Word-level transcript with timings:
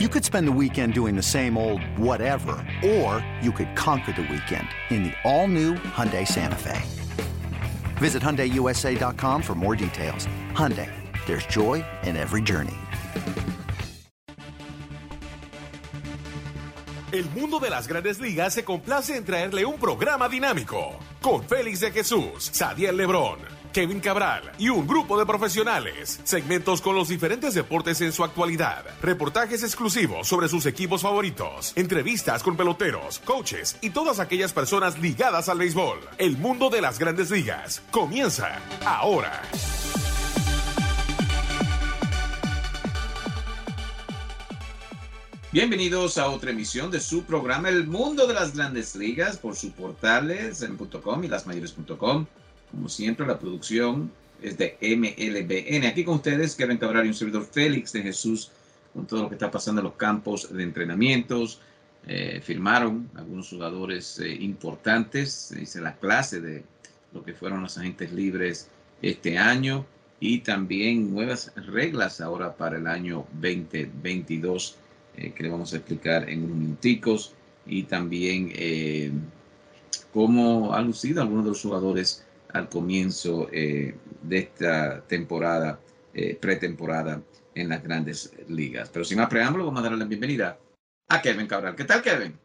You 0.00 0.08
could 0.08 0.24
spend 0.24 0.48
the 0.48 0.58
weekend 0.60 0.92
doing 0.92 1.14
the 1.14 1.22
same 1.22 1.56
old 1.56 1.80
whatever, 1.96 2.56
or 2.84 3.24
you 3.40 3.52
could 3.52 3.76
conquer 3.76 4.10
the 4.10 4.22
weekend 4.22 4.66
in 4.90 5.04
the 5.04 5.12
all-new 5.22 5.74
Hyundai 5.74 6.26
Santa 6.26 6.56
Fe. 6.56 6.82
Visit 7.98 8.20
HyundaiUSA.com 8.20 9.40
for 9.40 9.54
more 9.54 9.76
details. 9.76 10.26
Hyundai, 10.50 10.90
there's 11.26 11.46
joy 11.46 11.84
in 12.02 12.16
every 12.16 12.42
journey. 12.42 12.74
El 17.12 17.30
mundo 17.30 17.60
de 17.60 17.70
las 17.70 17.86
grandes 17.86 18.18
ligas 18.18 18.54
se 18.54 18.64
complace 18.64 19.16
en 19.16 19.24
traerle 19.24 19.64
un 19.64 19.78
programa 19.78 20.28
dinámico 20.28 20.98
con 21.22 21.44
Félix 21.44 21.78
de 21.78 21.92
Jesús, 21.92 22.50
Sadiel 22.52 22.96
Lebrón, 22.96 23.38
Kevin 23.74 23.98
Cabral 23.98 24.52
y 24.56 24.68
un 24.68 24.86
grupo 24.86 25.18
de 25.18 25.26
profesionales. 25.26 26.20
Segmentos 26.22 26.80
con 26.80 26.94
los 26.94 27.08
diferentes 27.08 27.54
deportes 27.54 28.00
en 28.02 28.12
su 28.12 28.22
actualidad. 28.22 28.84
Reportajes 29.02 29.64
exclusivos 29.64 30.28
sobre 30.28 30.48
sus 30.48 30.64
equipos 30.66 31.02
favoritos. 31.02 31.72
Entrevistas 31.74 32.44
con 32.44 32.56
peloteros, 32.56 33.18
coaches 33.18 33.76
y 33.82 33.90
todas 33.90 34.20
aquellas 34.20 34.52
personas 34.52 34.98
ligadas 35.00 35.48
al 35.48 35.58
béisbol. 35.58 35.98
El 36.18 36.38
mundo 36.38 36.70
de 36.70 36.82
las 36.82 37.00
grandes 37.00 37.32
ligas 37.32 37.82
comienza 37.90 38.60
ahora. 38.86 39.42
Bienvenidos 45.50 46.18
a 46.18 46.28
otra 46.28 46.52
emisión 46.52 46.92
de 46.92 47.00
su 47.00 47.24
programa 47.24 47.70
El 47.70 47.88
Mundo 47.88 48.28
de 48.28 48.34
las 48.34 48.56
Grandes 48.56 48.94
Ligas 48.94 49.36
por 49.36 49.56
su 49.56 49.72
portales 49.72 50.62
en 50.62 50.76
.com 50.76 51.24
y 51.24 51.28
lasmayores.com. 51.28 52.26
Como 52.74 52.88
siempre, 52.88 53.24
la 53.24 53.38
producción 53.38 54.10
es 54.42 54.58
de 54.58 54.76
MLBN. 54.80 55.86
Aquí 55.86 56.04
con 56.04 56.16
ustedes, 56.16 56.56
Kevin 56.56 56.76
Cabral 56.76 57.06
y 57.06 57.08
un 57.08 57.14
servidor 57.14 57.46
Félix 57.46 57.92
de 57.92 58.02
Jesús, 58.02 58.50
con 58.92 59.06
todo 59.06 59.22
lo 59.22 59.28
que 59.28 59.36
está 59.36 59.50
pasando 59.50 59.80
en 59.80 59.84
los 59.84 59.94
campos 59.94 60.52
de 60.52 60.62
entrenamientos. 60.62 61.60
Eh, 62.06 62.40
firmaron 62.42 63.08
algunos 63.14 63.48
jugadores 63.48 64.18
eh, 64.18 64.28
importantes, 64.28 65.54
hice 65.58 65.80
la 65.80 65.94
clase 65.94 66.40
de 66.40 66.64
lo 67.14 67.24
que 67.24 67.32
fueron 67.32 67.62
los 67.62 67.78
agentes 67.78 68.12
libres 68.12 68.68
este 69.00 69.38
año 69.38 69.86
y 70.20 70.40
también 70.40 71.14
nuevas 71.14 71.52
reglas 71.54 72.20
ahora 72.20 72.54
para 72.56 72.76
el 72.76 72.86
año 72.88 73.24
2022 73.40 74.76
eh, 75.16 75.32
que 75.32 75.44
le 75.44 75.48
vamos 75.48 75.72
a 75.72 75.76
explicar 75.76 76.28
en 76.28 76.44
unos 76.44 76.56
minuticos 76.56 77.32
y 77.64 77.84
también 77.84 78.52
cómo 80.12 80.74
han 80.74 80.86
lucido 80.86 81.22
algunos 81.22 81.44
de 81.44 81.50
los 81.50 81.62
jugadores 81.62 82.23
al 82.54 82.68
comienzo 82.68 83.48
eh, 83.52 83.94
de 84.22 84.38
esta 84.38 85.02
temporada, 85.02 85.78
pretemporada 86.40 87.20
en 87.56 87.68
las 87.68 87.82
grandes 87.82 88.32
ligas. 88.48 88.88
Pero 88.92 89.04
sin 89.04 89.18
más 89.18 89.28
preámbulo, 89.28 89.66
vamos 89.66 89.80
a 89.80 89.82
darle 89.82 89.98
la 89.98 90.04
bienvenida 90.04 90.58
a 91.08 91.20
Kevin 91.20 91.48
Cabral. 91.48 91.74
¿Qué 91.74 91.84
tal, 91.84 92.02
Kevin? 92.02 92.38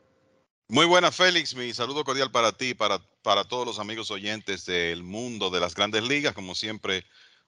Muy 0.68 0.86
buena, 0.86 1.12
Félix. 1.12 1.56
Mi 1.56 1.74
saludo 1.74 2.04
cordial 2.04 2.32
para 2.32 2.52
ti, 2.52 2.76
para, 2.76 3.00
para 3.24 3.44
todos 3.44 3.66
los 3.66 3.80
amigos 3.80 4.12
oyentes 4.12 4.66
del 4.66 5.02
mundo 5.04 5.50
de 5.50 5.60
las 5.60 5.74
grandes 5.74 6.04
ligas. 6.04 6.34
Como 6.34 6.54
siempre, 6.54 7.06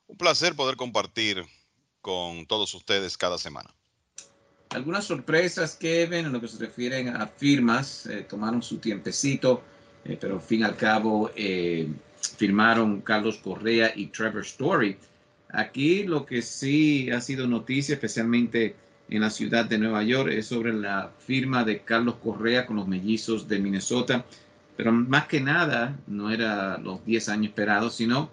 un 0.08 0.18
placer 0.18 0.56
poder 0.56 0.76
compartir 0.76 1.46
con 2.02 2.48
todos 2.48 2.74
ustedes 2.74 3.18
cada 3.18 3.38
semana. 3.38 3.74
Algunas 4.70 5.06
sorpresas, 5.06 5.76
Kevin, 5.76 6.26
en 6.26 6.32
lo 6.32 6.42
que 6.42 6.48
se 6.48 6.58
refieren 6.58 7.10
a 7.10 7.28
firmas, 7.28 8.06
eh, 8.08 8.26
tomaron 8.28 8.64
su 8.64 8.78
tiempecito, 8.78 9.62
eh, 10.04 10.18
pero 10.20 10.36
al 10.36 10.42
fin 10.42 10.62
y 10.62 10.64
al 10.64 10.76
cabo 10.76 11.30
eh, 11.36 11.90
firmaron 12.38 13.02
Carlos 13.02 13.38
Correa 13.38 13.92
y 13.96 14.08
Trevor 14.08 14.42
Story. 14.42 14.98
Aquí 15.50 16.04
lo 16.04 16.26
que 16.26 16.42
sí 16.42 17.10
ha 17.12 17.22
sido 17.22 17.48
noticia, 17.48 17.96
especialmente 17.96 18.76
en 19.10 19.22
la 19.22 19.30
ciudad 19.30 19.66
de 19.66 19.78
Nueva 19.78 20.04
York, 20.04 20.32
es 20.32 20.48
sobre 20.48 20.74
la 20.74 21.12
firma 21.20 21.64
de 21.64 21.82
Carlos 21.82 22.16
Correa 22.24 22.66
con 22.66 22.78
los 22.78 22.88
mellizos 22.88 23.48
de 23.48 23.60
Minnesota. 23.60 24.26
Pero 24.78 24.92
más 24.92 25.28
que 25.28 25.42
nada, 25.42 25.98
no 26.08 26.32
era 26.32 26.78
los 26.78 27.06
10 27.06 27.30
años 27.30 27.48
esperados, 27.48 27.96
sino 27.96 28.30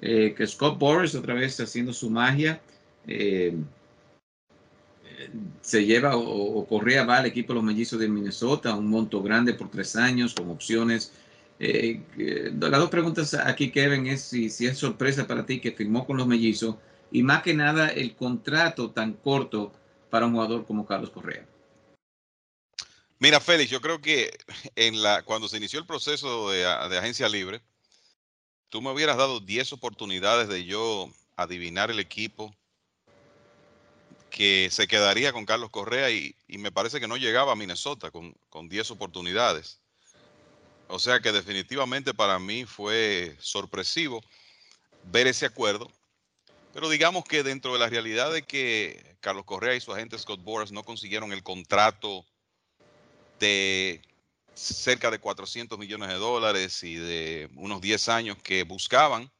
que 0.00 0.46
Scott 0.46 0.78
Boris 0.78 1.14
otra 1.14 1.34
vez 1.34 1.58
haciendo 1.60 1.92
su 1.92 2.10
magia 2.10 2.60
se 5.60 5.84
lleva 5.84 6.16
o, 6.16 6.66
Correa 6.66 7.04
va 7.04 7.18
al 7.18 7.26
equipo 7.26 7.52
de 7.52 7.56
los 7.56 7.64
mellizos 7.64 7.98
de 7.98 8.08
Minnesota, 8.08 8.74
un 8.74 8.86
monto 8.86 9.22
grande 9.22 9.54
por 9.54 9.70
tres 9.70 9.96
años 9.96 10.34
con 10.34 10.50
opciones. 10.50 11.12
Eh, 11.58 12.02
las 12.58 12.80
dos 12.80 12.90
preguntas 12.90 13.34
aquí, 13.34 13.70
Kevin, 13.70 14.06
es 14.06 14.22
si, 14.22 14.50
si, 14.50 14.66
es 14.66 14.78
sorpresa 14.78 15.26
para 15.26 15.46
ti 15.46 15.60
que 15.60 15.72
firmó 15.72 16.06
con 16.06 16.16
los 16.16 16.26
mellizos 16.26 16.76
y 17.12 17.22
más 17.22 17.42
que 17.42 17.54
nada 17.54 17.88
el 17.88 18.16
contrato 18.16 18.90
tan 18.90 19.12
corto 19.12 19.72
para 20.10 20.26
un 20.26 20.32
jugador 20.32 20.66
como 20.66 20.86
Carlos 20.86 21.10
Correa. 21.10 21.46
Mira, 23.20 23.40
Félix, 23.40 23.70
yo 23.70 23.80
creo 23.80 24.00
que 24.00 24.36
cuando 25.24 25.48
se 25.48 25.56
inició 25.56 25.78
el 25.78 25.86
proceso 25.86 26.50
de, 26.50 26.58
de 26.58 26.98
agencia 26.98 27.28
libre, 27.28 27.62
tú 28.68 28.82
me 28.82 28.90
hubieras 28.90 29.16
dado 29.16 29.40
10 29.40 29.72
oportunidades 29.72 30.48
de 30.48 30.64
yo 30.64 31.08
adivinar 31.36 31.90
el 31.90 32.00
equipo 32.00 32.54
que 34.34 34.68
se 34.72 34.88
quedaría 34.88 35.32
con 35.32 35.46
Carlos 35.46 35.70
Correa 35.70 36.10
y, 36.10 36.34
me 36.48 36.72
parece 36.72 36.98
que 36.98 37.06
no 37.06 37.16
llegaba 37.16 37.52
a 37.52 37.56
Minnesota 37.56 38.10
con, 38.10 38.34
con 38.50 38.68
10 38.68 38.90
oportunidades. 38.90 39.80
O 40.88 40.98
sea 40.98 41.20
que 41.20 41.32
definitivamente 41.32 42.14
para 42.14 42.38
mí 42.38 42.64
fue 42.64 43.36
sorpresivo 43.40 44.20
ver 45.04 45.26
ese 45.26 45.46
acuerdo. 45.46 45.90
Pero 46.72 46.88
digamos 46.88 47.24
que 47.24 47.42
dentro 47.42 47.72
de 47.72 47.78
la 47.78 47.88
realidad 47.88 48.32
de 48.32 48.42
que 48.42 49.16
Carlos 49.20 49.44
Correa 49.44 49.76
y 49.76 49.80
su 49.80 49.92
agente 49.92 50.18
Scott 50.18 50.42
Boras 50.42 50.72
no 50.72 50.82
consiguieron 50.82 51.32
el 51.32 51.42
contrato 51.42 52.24
de 53.38 54.02
cerca 54.54 55.10
de 55.10 55.18
400 55.18 55.78
millones 55.78 56.08
de 56.08 56.14
dólares 56.14 56.82
y 56.82 56.96
de 56.96 57.48
unos 57.56 57.80
10 57.80 58.08
años 58.08 58.36
que 58.42 58.62
buscaban, 58.64 59.30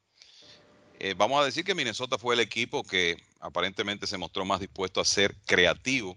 eh, 0.99 1.15
vamos 1.16 1.41
a 1.41 1.44
decir 1.44 1.65
que 1.65 1.75
Minnesota 1.75 2.19
fue 2.19 2.34
el 2.34 2.41
equipo 2.41 2.83
que 2.83 3.16
aparentemente 3.41 4.06
se 4.06 4.19
mostró 4.19 4.44
más 4.44 4.60
dispuesto 4.60 5.00
a 5.00 5.04
ser 5.04 5.37
creativo, 5.44 6.16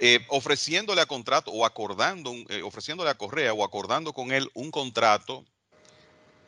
eh, 0.00 0.24
ofreciéndole 0.28 1.00
a 1.00 1.06
contrato 1.06 1.50
o 1.50 1.64
acordando, 1.64 2.32
eh, 2.48 2.62
ofreciéndole 2.62 3.10
a 3.10 3.16
Correa 3.16 3.52
o 3.52 3.64
acordando 3.64 4.12
con 4.12 4.32
él 4.32 4.50
un 4.54 4.70
contrato, 4.70 5.44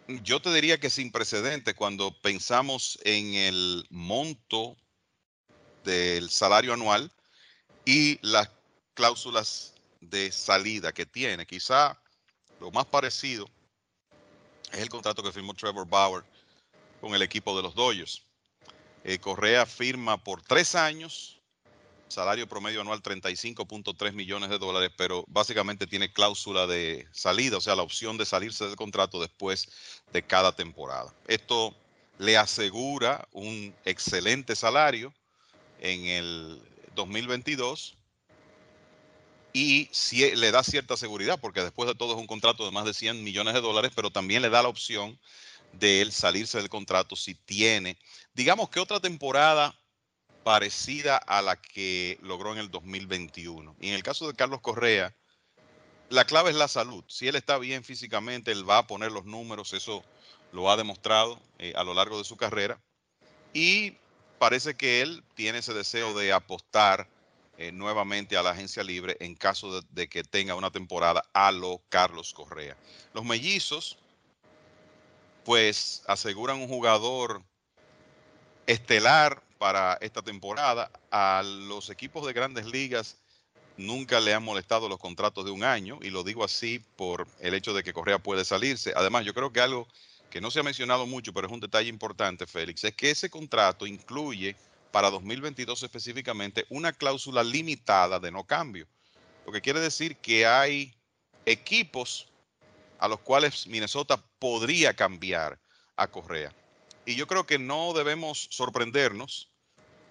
yo 0.07 0.41
te 0.41 0.53
diría 0.53 0.79
que 0.79 0.91
sin 0.91 1.11
precedentes 1.11 1.75
cuando 1.75 2.11
pensamos 2.21 2.99
en 3.05 3.35
el 3.35 3.87
monto 3.91 4.77
del 5.85 6.31
salario 6.31 6.73
anual 6.75 7.11
y 7.85 8.19
las 8.27 8.51
cláusulas 8.95 9.75
de 10.01 10.31
salida 10.31 10.93
que 10.93 11.07
tiene. 11.07 11.47
Quizá 11.47 11.99
lo 12.61 12.71
más 12.71 12.87
parecido 12.87 13.49
es 14.73 14.81
el 14.81 14.89
contrato 14.89 15.23
que 15.23 15.33
firmó 15.33 15.55
Trevor 15.55 15.87
Bauer 15.87 16.25
con 17.01 17.15
el 17.15 17.23
equipo 17.23 17.57
de 17.57 17.63
los 17.63 17.75
Dodgers. 17.75 18.23
Eh, 19.05 19.19
Correa 19.19 19.67
firma 19.67 20.17
por 20.17 20.43
tres 20.43 20.75
años, 20.75 21.34
salario 22.09 22.47
promedio 22.47 22.81
anual 22.81 23.03
35.3 23.03 24.13
millones 24.13 24.51
de 24.51 24.59
dólares, 24.59 24.91
pero 24.97 25.25
básicamente 25.29 25.87
tiene 25.87 26.13
cláusula 26.13 26.67
de 26.67 27.07
salida, 27.13 27.57
o 27.57 27.61
sea, 27.61 27.77
la 27.77 27.83
opción 27.83 28.17
de 28.17 28.27
salirse 28.27 28.67
del 28.67 28.77
contrato 28.77 29.21
después 29.21 29.69
de 30.13 30.23
cada 30.23 30.55
temporada. 30.55 31.13
Esto 31.27 31.75
le 32.19 32.37
asegura 32.37 33.27
un 33.33 33.75
excelente 33.85 34.55
salario 34.55 35.13
en 35.81 36.07
el 36.07 36.63
2022 36.95 37.97
y 39.53 39.89
le 40.35 40.51
da 40.51 40.65
cierta 40.65 40.97
seguridad, 40.97 41.39
porque 41.41 41.63
después 41.63 41.89
de 41.89 41.95
todo 41.95 42.15
es 42.15 42.19
un 42.19 42.27
contrato 42.27 42.65
de 42.65 42.73
más 42.73 42.85
de 42.85 42.95
100 42.95 43.23
millones 43.23 43.55
de 43.55 43.61
dólares, 43.61 43.93
pero 43.95 44.11
también 44.11 44.43
le 44.43 44.51
da 44.51 44.63
la 44.63 44.69
opción 44.69 45.19
de 45.73 46.01
él 46.01 46.13
salirse 46.13 46.59
del 46.59 46.69
contrato 46.69 47.17
si 47.17 47.35
tiene, 47.35 47.97
digamos 48.33 48.69
que 48.69 48.81
otra 48.81 49.01
temporada 49.01 49.75
parecida 50.45 51.17
a 51.17 51.43
la 51.43 51.57
que 51.57 52.19
logró 52.23 52.53
en 52.53 52.59
el 52.59 52.71
2021. 52.71 53.77
Y 53.81 53.89
en 53.89 53.95
el 53.95 54.03
caso 54.03 54.27
de 54.29 54.35
Carlos 54.35 54.61
Correa, 54.61 55.15
la 56.11 56.27
clave 56.27 56.51
es 56.51 56.57
la 56.57 56.69
salud. 56.69 57.03
Si 57.09 57.27
él 57.27 57.35
está 57.35 57.59
bien 57.59 57.83
físicamente, 57.83 58.53
él 58.53 58.69
va 58.69 58.79
a 58.79 58.87
poner 58.87 59.11
los 59.11 59.25
números, 59.25 59.73
eso 59.73 60.05
lo 60.53 60.71
ha 60.71 60.77
demostrado 60.77 61.41
eh, 61.59 61.73
a 61.77 61.83
lo 61.83 61.95
largo 61.95 62.19
de 62.19 62.25
su 62.25 62.37
carrera. 62.37 62.79
Y 63.53 63.97
parece 64.39 64.75
que 64.75 65.01
él 65.01 65.25
tiene 65.35 65.59
ese 65.59 65.73
deseo 65.73 66.17
de 66.17 66.33
apostar 66.33 67.09
eh, 67.57 67.73
nuevamente 67.73 68.37
a 68.37 68.43
la 68.43 68.51
agencia 68.51 68.83
libre 68.83 69.17
en 69.21 69.37
caso 69.37 69.81
de, 69.81 70.09
que 70.09 70.25
tenga 70.25 70.55
una 70.55 70.71
temporada 70.71 71.23
a 71.33 71.53
lo 71.53 71.81
Carlos 71.89 72.35
Correa. 72.35 72.77
Los 73.15 73.25
mellizos, 73.25 73.97
pues 75.45 76.03
aseguran 76.07 76.61
un 76.61 76.69
jugador 76.69 77.43
estelar 78.67 79.43
para 79.65 79.97
esta 80.03 80.21
temporada. 80.21 80.91
A 81.11 81.43
los 81.43 81.89
equipos 81.89 82.27
de 82.27 82.35
grandes 82.35 82.67
ligas 82.67 83.17
nunca 83.79 84.21
le 84.21 84.35
han 84.35 84.45
molestado 84.45 84.91
los 84.91 84.99
contratos 84.99 85.43
de 85.47 85.53
un 85.53 85.65
año, 85.65 85.99
y 86.03 86.11
lo 86.11 86.23
digo 86.23 86.45
así 86.45 86.85
por 86.97 87.27
el 87.41 87.55
hecho 87.55 87.73
de 87.73 87.83
que 87.83 87.95
Correa 87.95 88.19
puede 88.19 88.45
salirse. 88.45 88.93
Además, 88.95 89.25
yo 89.25 89.33
creo 89.33 89.55
que 89.55 89.63
algo 89.63 89.89
que 90.29 90.43
no 90.43 90.51
se 90.51 90.61
ha 90.61 90.63
mencionado 90.63 91.07
mucho, 91.07 91.33
pero 91.33 91.47
es 91.47 91.53
un 91.55 91.61
detalle 91.61 91.89
importante, 91.89 92.47
Félix, 92.47 92.85
es 92.85 92.93
que 92.93 93.11
ese 93.11 93.31
contrato 93.31 93.87
incluye 93.87 94.55
para 94.93 95.09
2022 95.09 95.83
específicamente 95.83 96.67
una 96.69 96.93
cláusula 96.93 97.43
limitada 97.43 98.21
de 98.21 98.31
no 98.31 98.45
cambio. 98.45 98.87
Lo 99.47 99.53
que 99.53 99.63
quiere 99.63 99.81
decir 99.81 100.19
que 100.19 100.47
hay 100.47 100.95
equipos 101.47 102.29
a 102.99 103.09
los 103.09 103.21
cuales 103.21 103.67
Minnesota 103.67 104.23
podría 104.39 104.93
cambiar 104.93 105.59
a 105.97 106.07
Correa. 106.07 106.53
Y 107.07 107.15
yo 107.15 107.27
creo 107.27 107.47
que 107.47 107.59
no 107.59 107.95
debemos 107.95 108.47
sorprendernos 108.51 109.54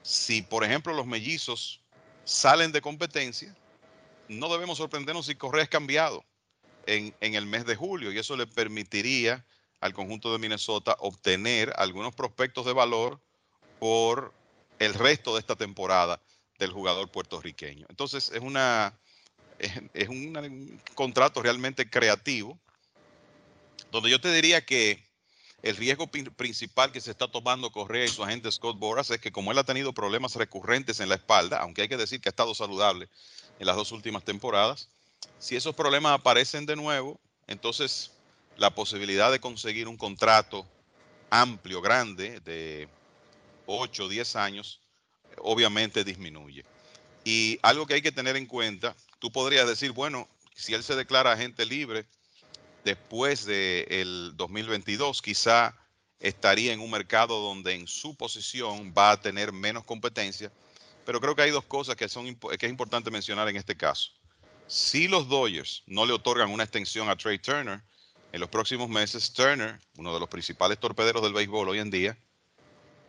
si, 0.03 0.41
por 0.41 0.63
ejemplo, 0.63 0.94
los 0.94 1.07
mellizos 1.07 1.81
salen 2.25 2.71
de 2.71 2.81
competencia. 2.81 3.55
No 4.27 4.51
debemos 4.51 4.77
sorprendernos 4.77 5.25
si 5.25 5.35
Correa 5.35 5.63
es 5.63 5.69
cambiado 5.69 6.23
en, 6.85 7.13
el 7.21 7.45
mes 7.45 7.65
de 7.65 7.75
julio 7.75 8.11
y 8.11 8.19
eso 8.19 8.38
le 8.38 8.45
permitiría 8.45 9.45
al 9.79 9.94
conjunto 9.94 10.31
de 10.31 10.39
Minnesota 10.39 10.95
obtener 11.00 11.73
algunos 11.77 12.13
prospectos 12.13 12.65
de 12.65 12.73
valor 12.73 13.19
por 13.79 14.33
el 14.79 14.94
resto 14.94 15.33
de 15.33 15.39
esta 15.39 15.55
temporada 15.55 16.21
del 16.59 16.71
jugador 16.71 17.09
puertorriqueño. 17.09 17.85
Entonces 17.89 18.31
es 18.33 18.41
una 18.41 18.97
es, 19.59 20.09
un 20.09 20.81
contrato 20.95 21.41
realmente 21.41 21.89
creativo, 21.89 22.59
donde 23.91 24.09
yo 24.09 24.19
te 24.19 24.33
diría 24.33 24.65
que 24.65 25.03
el 25.63 25.77
riesgo 25.77 26.07
principal 26.07 26.92
que 26.92 27.00
se 27.00 27.10
está 27.10 27.30
tomando 27.30 27.71
Correa 27.71 28.04
y 28.04 28.10
su 28.10 28.21
agente 28.21 28.51
Scott 28.51 28.77
Boras 28.77 29.10
es 29.12 29.21
que 29.21 29.31
como 29.31 29.51
él 29.51 29.57
ha 29.57 29.63
tenido 29.63 29.94
problemas 29.94 30.36
recurrentes 30.36 31.00
en 31.00 31.07
la 31.07 31.15
espalda, 31.15 31.60
aunque 31.60 31.83
hay 31.83 31.88
que 31.88 31.95
decir 31.95 32.19
que 32.19 32.27
ha 32.27 32.31
estado 32.31 32.54
saludable 32.54 33.07
en 33.60 33.65
las 33.65 33.77
dos 33.77 33.94
últimas 33.94 34.25
temporadas, 34.25 34.89
si 35.39 35.56
esos 35.56 35.74
problemas 35.74 36.13
aparecen 36.13 36.65
de 36.65 36.75
nuevo, 36.75 37.18
entonces 37.48 38.12
la 38.57 38.75
posibilidad 38.75 39.31
de 39.31 39.39
conseguir 39.39 39.88
un 39.88 39.95
contrato 39.95 40.68
amplio, 41.30 41.81
grande, 41.81 42.42
de 42.42 42.89
8 43.65 44.04
o 44.04 44.10
10 44.10 44.36
años, 44.36 44.81
obviamente 45.38 46.04
disminuye. 46.04 46.65
Y 47.24 47.57
algo 47.62 47.88
que 47.88 47.94
hay 47.94 48.01
que 48.01 48.12
tener 48.12 48.36
en 48.36 48.48
cuenta, 48.48 48.98
tú 49.19 49.31
podrías 49.31 49.65
decir, 49.65 49.92
bueno, 49.92 50.27
si 50.56 50.74
él 50.74 50.83
se 50.83 50.98
declara 50.98 51.31
agente 51.31 51.65
libre 51.65 52.06
después 52.83 53.45
del 53.45 54.31
2022, 54.35 55.21
quizá 55.21 55.75
estaría 56.19 56.74
en 56.74 56.80
un 56.80 56.89
mercado 56.89 57.41
donde 57.41 57.74
en 57.74 57.88
su 57.88 58.15
posición 58.15 58.94
va 58.97 59.12
a 59.12 59.21
tener 59.21 59.51
menos 59.51 59.83
competencia. 59.83 60.51
Pero 61.06 61.19
creo 61.19 61.35
que 61.35 61.41
hay 61.41 61.51
dos 61.51 61.65
cosas 61.65 61.95
que, 61.95 62.07
son, 62.07 62.35
que 62.35 62.65
es 62.65 62.69
importante 62.69 63.12
mencionar 63.12 63.50
en 63.50 63.57
este 63.57 63.75
caso. 63.75 64.12
Si 64.68 65.07
los 65.09 65.27
Dodgers 65.27 65.83
no 65.85 66.06
le 66.06 66.13
otorgan 66.13 66.50
una 66.50 66.63
extensión 66.63 67.09
a 67.09 67.18
Trey 67.18 67.39
Turner 67.39 67.83
en 68.31 68.39
los 68.39 68.50
próximos 68.50 68.89
meses, 68.89 69.33
Turner, 69.33 69.79
uno 69.97 70.13
de 70.13 70.19
los 70.19 70.29
principales 70.29 70.79
torpederos 70.79 71.21
del 71.21 71.33
béisbol 71.33 71.69
hoy 71.69 71.79
en 71.79 71.91
día, 71.91 72.18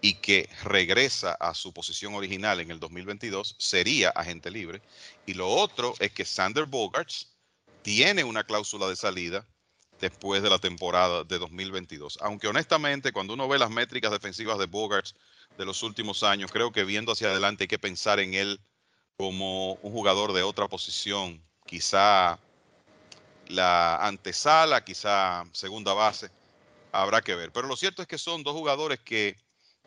y 0.00 0.14
que 0.14 0.50
regresa 0.64 1.32
a 1.40 1.54
su 1.54 1.72
posición 1.72 2.14
original 2.14 2.60
en 2.60 2.70
el 2.70 2.78
2022, 2.78 3.56
sería 3.58 4.10
agente 4.10 4.50
libre. 4.50 4.82
Y 5.24 5.32
lo 5.32 5.48
otro 5.48 5.94
es 5.98 6.12
que 6.12 6.26
Sander 6.26 6.66
Bogarts 6.66 7.32
tiene 7.80 8.22
una 8.24 8.44
cláusula 8.44 8.86
de 8.88 8.96
salida 8.96 9.46
después 10.04 10.42
de 10.42 10.50
la 10.50 10.58
temporada 10.58 11.24
de 11.24 11.38
2022. 11.38 12.18
Aunque 12.20 12.46
honestamente, 12.46 13.10
cuando 13.10 13.32
uno 13.32 13.48
ve 13.48 13.58
las 13.58 13.70
métricas 13.70 14.12
defensivas 14.12 14.58
de 14.58 14.66
Bogarts 14.66 15.14
de 15.56 15.64
los 15.64 15.82
últimos 15.82 16.22
años, 16.22 16.52
creo 16.52 16.72
que 16.72 16.84
viendo 16.84 17.12
hacia 17.12 17.28
adelante 17.28 17.64
hay 17.64 17.68
que 17.68 17.78
pensar 17.78 18.20
en 18.20 18.34
él 18.34 18.60
como 19.16 19.74
un 19.76 19.92
jugador 19.92 20.34
de 20.34 20.42
otra 20.42 20.68
posición, 20.68 21.42
quizá 21.64 22.38
la 23.48 23.96
antesala, 24.06 24.84
quizá 24.84 25.44
segunda 25.52 25.94
base, 25.94 26.30
habrá 26.92 27.22
que 27.22 27.34
ver. 27.34 27.50
Pero 27.50 27.66
lo 27.66 27.76
cierto 27.76 28.02
es 28.02 28.08
que 28.08 28.18
son 28.18 28.42
dos 28.42 28.52
jugadores 28.52 29.00
que 29.00 29.38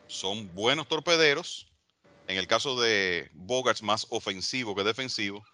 son 0.08 0.52
buenos 0.56 0.88
torpederos, 0.88 1.68
en 2.28 2.38
el 2.38 2.48
caso 2.48 2.80
de 2.82 3.30
Bogarts 3.34 3.84
más 3.84 4.08
ofensivo 4.10 4.74
que 4.74 4.84
defensivo, 4.84 5.46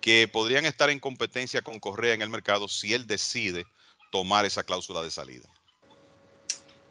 que 0.00 0.26
podrían 0.26 0.66
estar 0.66 0.90
en 0.90 0.98
competencia 0.98 1.62
con 1.62 1.78
Correa 1.78 2.14
en 2.14 2.22
el 2.22 2.30
mercado 2.30 2.66
si 2.66 2.94
él 2.94 3.06
decide 3.06 3.64
tomar 4.10 4.44
esa 4.44 4.62
cláusula 4.62 5.02
de 5.02 5.10
salida. 5.10 5.48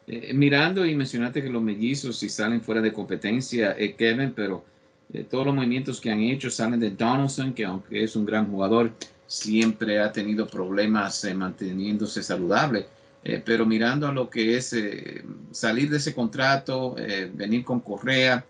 Eh, 0.07 0.33
mirando 0.33 0.85
y 0.85 0.95
mencionaste 0.95 1.41
que 1.41 1.49
los 1.49 1.61
mellizos 1.61 2.17
si 2.17 2.29
salen 2.29 2.61
fuera 2.61 2.81
de 2.81 2.93
competencia, 2.93 3.75
eh, 3.77 3.95
Kevin, 3.95 4.33
pero 4.33 4.63
eh, 5.13 5.23
todos 5.23 5.45
los 5.45 5.55
movimientos 5.55 5.99
que 5.99 6.11
han 6.11 6.21
hecho 6.21 6.49
salen 6.49 6.79
de 6.79 6.91
Donaldson, 6.91 7.53
que 7.53 7.65
aunque 7.65 8.03
es 8.03 8.15
un 8.15 8.25
gran 8.25 8.49
jugador, 8.49 8.93
siempre 9.25 9.99
ha 9.99 10.11
tenido 10.11 10.47
problemas 10.47 11.25
manteniéndose 11.35 12.23
saludable. 12.23 12.87
Eh, 13.29 13.41
pero 13.43 13.65
mirando 13.65 14.07
a 14.07 14.13
lo 14.13 14.29
que 14.29 14.55
es 14.55 14.71
eh, 14.71 15.21
salir 15.51 15.89
de 15.89 15.97
ese 15.97 16.15
contrato, 16.15 16.95
eh, 16.97 17.29
venir 17.33 17.65
con 17.65 17.81
Correa, 17.81 18.45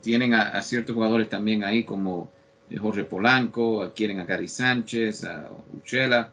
tienen 0.00 0.34
a, 0.34 0.60
ciertos 0.62 0.94
jugadores 0.94 1.28
también 1.28 1.62
ahí 1.62 1.84
como 1.84 2.32
Jorge 2.76 3.04
Polanco, 3.04 3.92
quieren 3.94 4.18
a 4.18 4.24
Gary 4.24 4.48
Sánchez, 4.48 5.22
a 5.22 5.48
Uchela, 5.78 6.32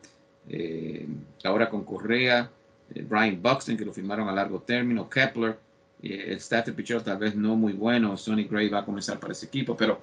ahora 1.43 1.69
con 1.69 1.83
Correa, 1.83 2.49
Brian 2.89 3.41
Buxton, 3.41 3.77
que 3.77 3.85
lo 3.85 3.93
firmaron 3.93 4.27
a 4.29 4.31
largo 4.33 4.61
término, 4.61 5.09
Kepler, 5.09 5.57
el 6.01 6.37
staff 6.37 6.65
de 6.65 6.73
pitcher 6.73 7.01
tal 7.01 7.17
vez 7.17 7.35
no 7.35 7.55
muy 7.55 7.73
bueno, 7.73 8.17
Sonny 8.17 8.43
Gray 8.43 8.69
va 8.69 8.79
a 8.79 8.85
comenzar 8.85 9.19
para 9.19 9.33
ese 9.33 9.45
equipo, 9.45 9.75
pero 9.75 10.01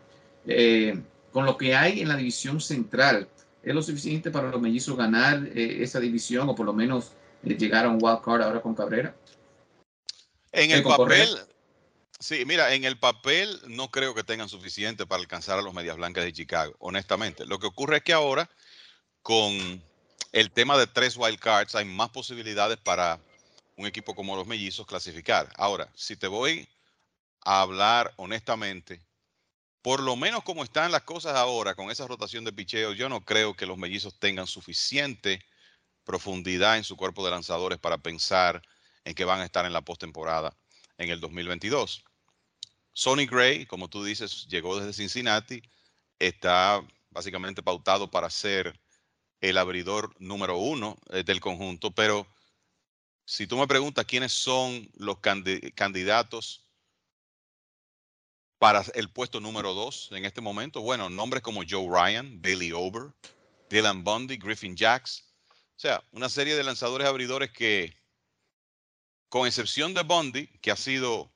con 1.33 1.47
lo 1.47 1.57
que 1.57 1.75
hay 1.75 2.01
en 2.01 2.09
la 2.09 2.17
división 2.17 2.61
central, 2.61 3.29
¿Es 3.63 3.75
lo 3.75 3.83
suficiente 3.83 4.31
para 4.31 4.49
los 4.49 4.61
mellizos 4.61 4.97
ganar 4.97 5.47
eh, 5.55 5.83
esa 5.83 6.01
división 6.01 6.49
o 6.49 6.55
por 6.55 6.65
lo 6.65 6.73
menos 6.73 7.13
eh, 7.45 7.57
llegar 7.57 7.85
a 7.85 7.91
un 7.91 7.99
wild 8.01 8.23
card 8.23 8.43
ahora 8.43 8.63
con 8.63 8.75
Cabrera? 8.75 9.15
En 10.53 10.71
el 10.71 10.83
papel, 10.83 11.29
sí, 12.19 12.45
mira, 12.47 12.75
en 12.75 12.85
el 12.85 12.99
papel 12.99 13.61
no 13.69 13.91
creo 13.91 14.15
que 14.15 14.25
tengan 14.25 14.49
suficiente 14.49 15.07
para 15.07 15.21
alcanzar 15.21 15.59
a 15.59 15.63
los 15.63 15.75
Medias 15.75 15.97
Blancas 15.97 16.25
de 16.25 16.33
Chicago, 16.33 16.75
honestamente. 16.79 17.45
Lo 17.45 17.59
que 17.59 17.67
ocurre 17.67 17.99
es 17.99 18.03
que 18.03 18.15
ahora, 18.15 18.51
con 19.23 19.83
el 20.33 20.51
tema 20.51 20.79
de 20.79 20.87
tres 20.87 21.17
wild 21.17 21.39
cards, 21.39 21.75
hay 21.75 21.85
más 21.85 22.11
posibilidades 22.11 22.79
para 22.79 23.21
un 23.77 23.87
equipo 23.87 24.15
como 24.15 24.37
los 24.37 24.47
mellizos 24.47 24.87
clasificar. 24.87 25.51
Ahora, 25.57 25.91
si 25.95 26.17
te 26.17 26.29
voy 26.29 26.69
a 27.45 27.63
hablar 27.63 28.13
honestamente, 28.17 29.01
por 29.83 30.01
lo 30.01 30.15
menos 30.17 30.45
como 30.45 30.63
están 30.63 30.93
las 30.93 31.03
cosas 31.03 31.35
ahora 31.35 31.75
con 31.75 31.91
esa 31.91 32.07
rotación 32.07 32.45
de 32.45 32.53
picheo, 32.53 32.93
yo 32.93 33.09
no 33.09 33.25
creo 33.25 33.55
que 33.55 33.67
los 33.67 33.79
mellizos 33.79 34.19
tengan 34.19 34.47
suficiente 34.47 35.45
profundidad 36.05 36.77
en 36.77 36.85
su 36.85 36.97
cuerpo 36.97 37.25
de 37.25 37.31
lanzadores 37.31 37.79
para 37.79 37.99
pensar 37.99 38.63
en 39.05 39.15
que 39.15 39.25
van 39.25 39.41
a 39.41 39.45
estar 39.45 39.65
en 39.65 39.73
la 39.73 39.81
postemporada 39.81 40.55
en 40.99 41.11
el 41.11 41.21
2022. 41.21 42.05
Sonny 42.93 43.27
Gray, 43.27 43.67
como 43.67 43.89
tú 43.89 44.05
dices, 44.05 44.47
llegó 44.49 44.79
desde 44.79 44.93
Cincinnati, 44.93 45.63
está 46.19 46.85
básicamente 47.11 47.63
pautado 47.63 48.11
para 48.11 48.29
ser 48.29 48.79
el 49.41 49.59
abridor 49.59 50.15
número 50.19 50.57
uno 50.57 50.97
eh, 51.11 51.23
del 51.25 51.41
conjunto, 51.41 51.91
pero 51.91 52.27
si 53.25 53.47
tú 53.47 53.57
me 53.57 53.67
preguntas 53.67 54.07
quiénes 54.07 54.33
son 54.33 54.89
los 54.95 55.19
candidatos 55.19 56.71
para 58.61 58.85
el 58.95 59.09
puesto 59.09 59.41
número 59.41 59.73
dos 59.73 60.11
en 60.13 60.27
este 60.27 60.43
momento. 60.43 60.83
Bueno, 60.83 61.09
nombres 61.09 61.43
como 61.43 61.63
Joe 61.67 61.89
Ryan, 61.89 62.43
Billy 62.43 62.73
Ober, 62.73 63.11
Dylan 63.71 64.05
Bundy, 64.05 64.37
Griffin 64.37 64.77
Jacks. 64.77 65.25
O 65.49 65.81
sea, 65.81 66.05
una 66.13 66.29
serie 66.29 66.55
de 66.55 66.63
lanzadores 66.63 67.09
abridores 67.09 67.51
que, 67.53 67.97
con 69.31 69.47
excepción 69.47 69.95
de 69.95 70.03
Bundy, 70.03 70.47
que 70.61 70.71
ha 70.71 70.77
sido 70.77 71.33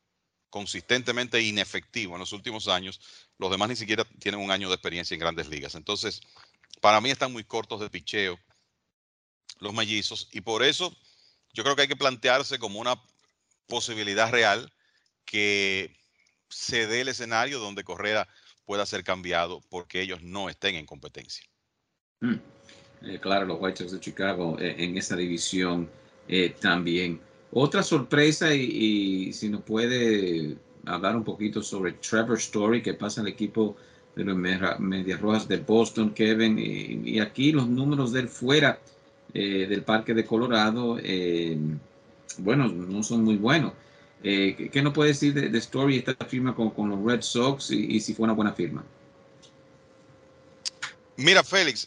consistentemente 0.51 1.41
inefectivo 1.41 2.13
en 2.13 2.21
los 2.21 2.35
últimos 2.35 2.69
años, 2.69 3.01
los 3.39 3.51
demás 3.51 3.71
ni 3.71 3.77
siquiera 3.77 4.05
tienen 4.21 4.43
un 4.43 4.51
año 4.51 4.69
de 4.69 4.75
experiencia 4.75 5.15
en 5.15 5.21
grandes 5.21 5.49
ligas. 5.49 5.75
Entonces, 5.77 6.21
para 6.85 7.01
mí 7.01 7.11
están 7.11 7.33
muy 7.33 7.45
cortos 7.45 7.81
de 7.81 7.89
picheo 7.89 8.39
los 9.59 9.73
mellizos 9.73 10.29
y 10.33 10.43
por 10.43 10.63
eso 10.63 10.95
yo 11.55 11.63
creo 11.63 11.75
que 11.75 11.81
hay 11.81 11.89
que 11.89 11.97
plantearse 11.97 12.59
como 12.59 12.79
una 12.79 13.01
posibilidad 13.67 14.31
real 14.31 14.71
que 15.25 15.97
se 16.51 16.87
dé 16.87 17.01
el 17.01 17.09
escenario 17.09 17.59
donde 17.59 17.85
Correa 17.85 18.29
pueda 18.67 18.85
ser 18.85 19.03
cambiado 19.03 19.63
porque 19.71 20.03
ellos 20.03 20.21
no 20.21 20.51
estén 20.51 20.75
en 20.75 20.85
competencia. 20.85 21.47
Mm. 22.21 22.35
Eh, 23.01 23.19
claro, 23.19 23.47
los 23.47 23.57
White 23.59 23.79
Sox 23.79 23.93
de 23.93 24.01
Chicago 24.01 24.59
eh, 24.61 24.75
en 24.77 24.99
esa 24.99 25.17
división 25.17 25.89
eh, 26.29 26.51
también. 26.61 27.19
Otra 27.53 27.83
sorpresa 27.83 28.55
y, 28.55 29.33
si 29.33 29.49
nos 29.49 29.63
puede 29.63 30.59
hablar 30.85 31.17
un 31.17 31.25
poquito 31.25 31.63
sobre 31.63 31.93
Trevor 31.93 32.37
Story 32.37 32.83
que 32.83 32.93
pasa 32.93 33.23
al 33.23 33.29
equipo 33.29 33.75
de 34.17 34.25
los 34.25 34.37
Medias 34.37 35.21
Rojas 35.21 35.49
de 35.49 35.57
Boston, 35.59 36.15
Kevin, 36.15 36.59
y, 36.59 37.19
aquí 37.21 37.53
los 37.53 37.69
números 37.69 38.13
de 38.13 38.21
él 38.21 38.29
fuera 38.29 38.79
del 39.33 39.83
Parque 39.83 40.15
de 40.15 40.25
Colorado, 40.25 40.99
bueno, 42.39 42.69
no 42.69 43.03
son 43.03 43.25
muy 43.25 43.37
buenos. 43.37 43.73
Eh, 44.27 44.71
¿Qué 44.73 44.81
nos 44.81 44.95
puede 44.95 45.11
decir 45.11 45.35
de, 45.35 45.59
Story 45.59 45.99
esta 45.99 46.25
firma 46.25 46.55
con, 46.55 46.89
los 46.89 47.05
Red 47.05 47.21
Sox 47.21 47.71
y, 47.71 48.01
si 48.01 48.15
fue 48.15 48.25
una 48.25 48.33
buena 48.33 48.55
firma? 48.55 48.83
Mira, 51.17 51.45
Félix, 51.45 51.87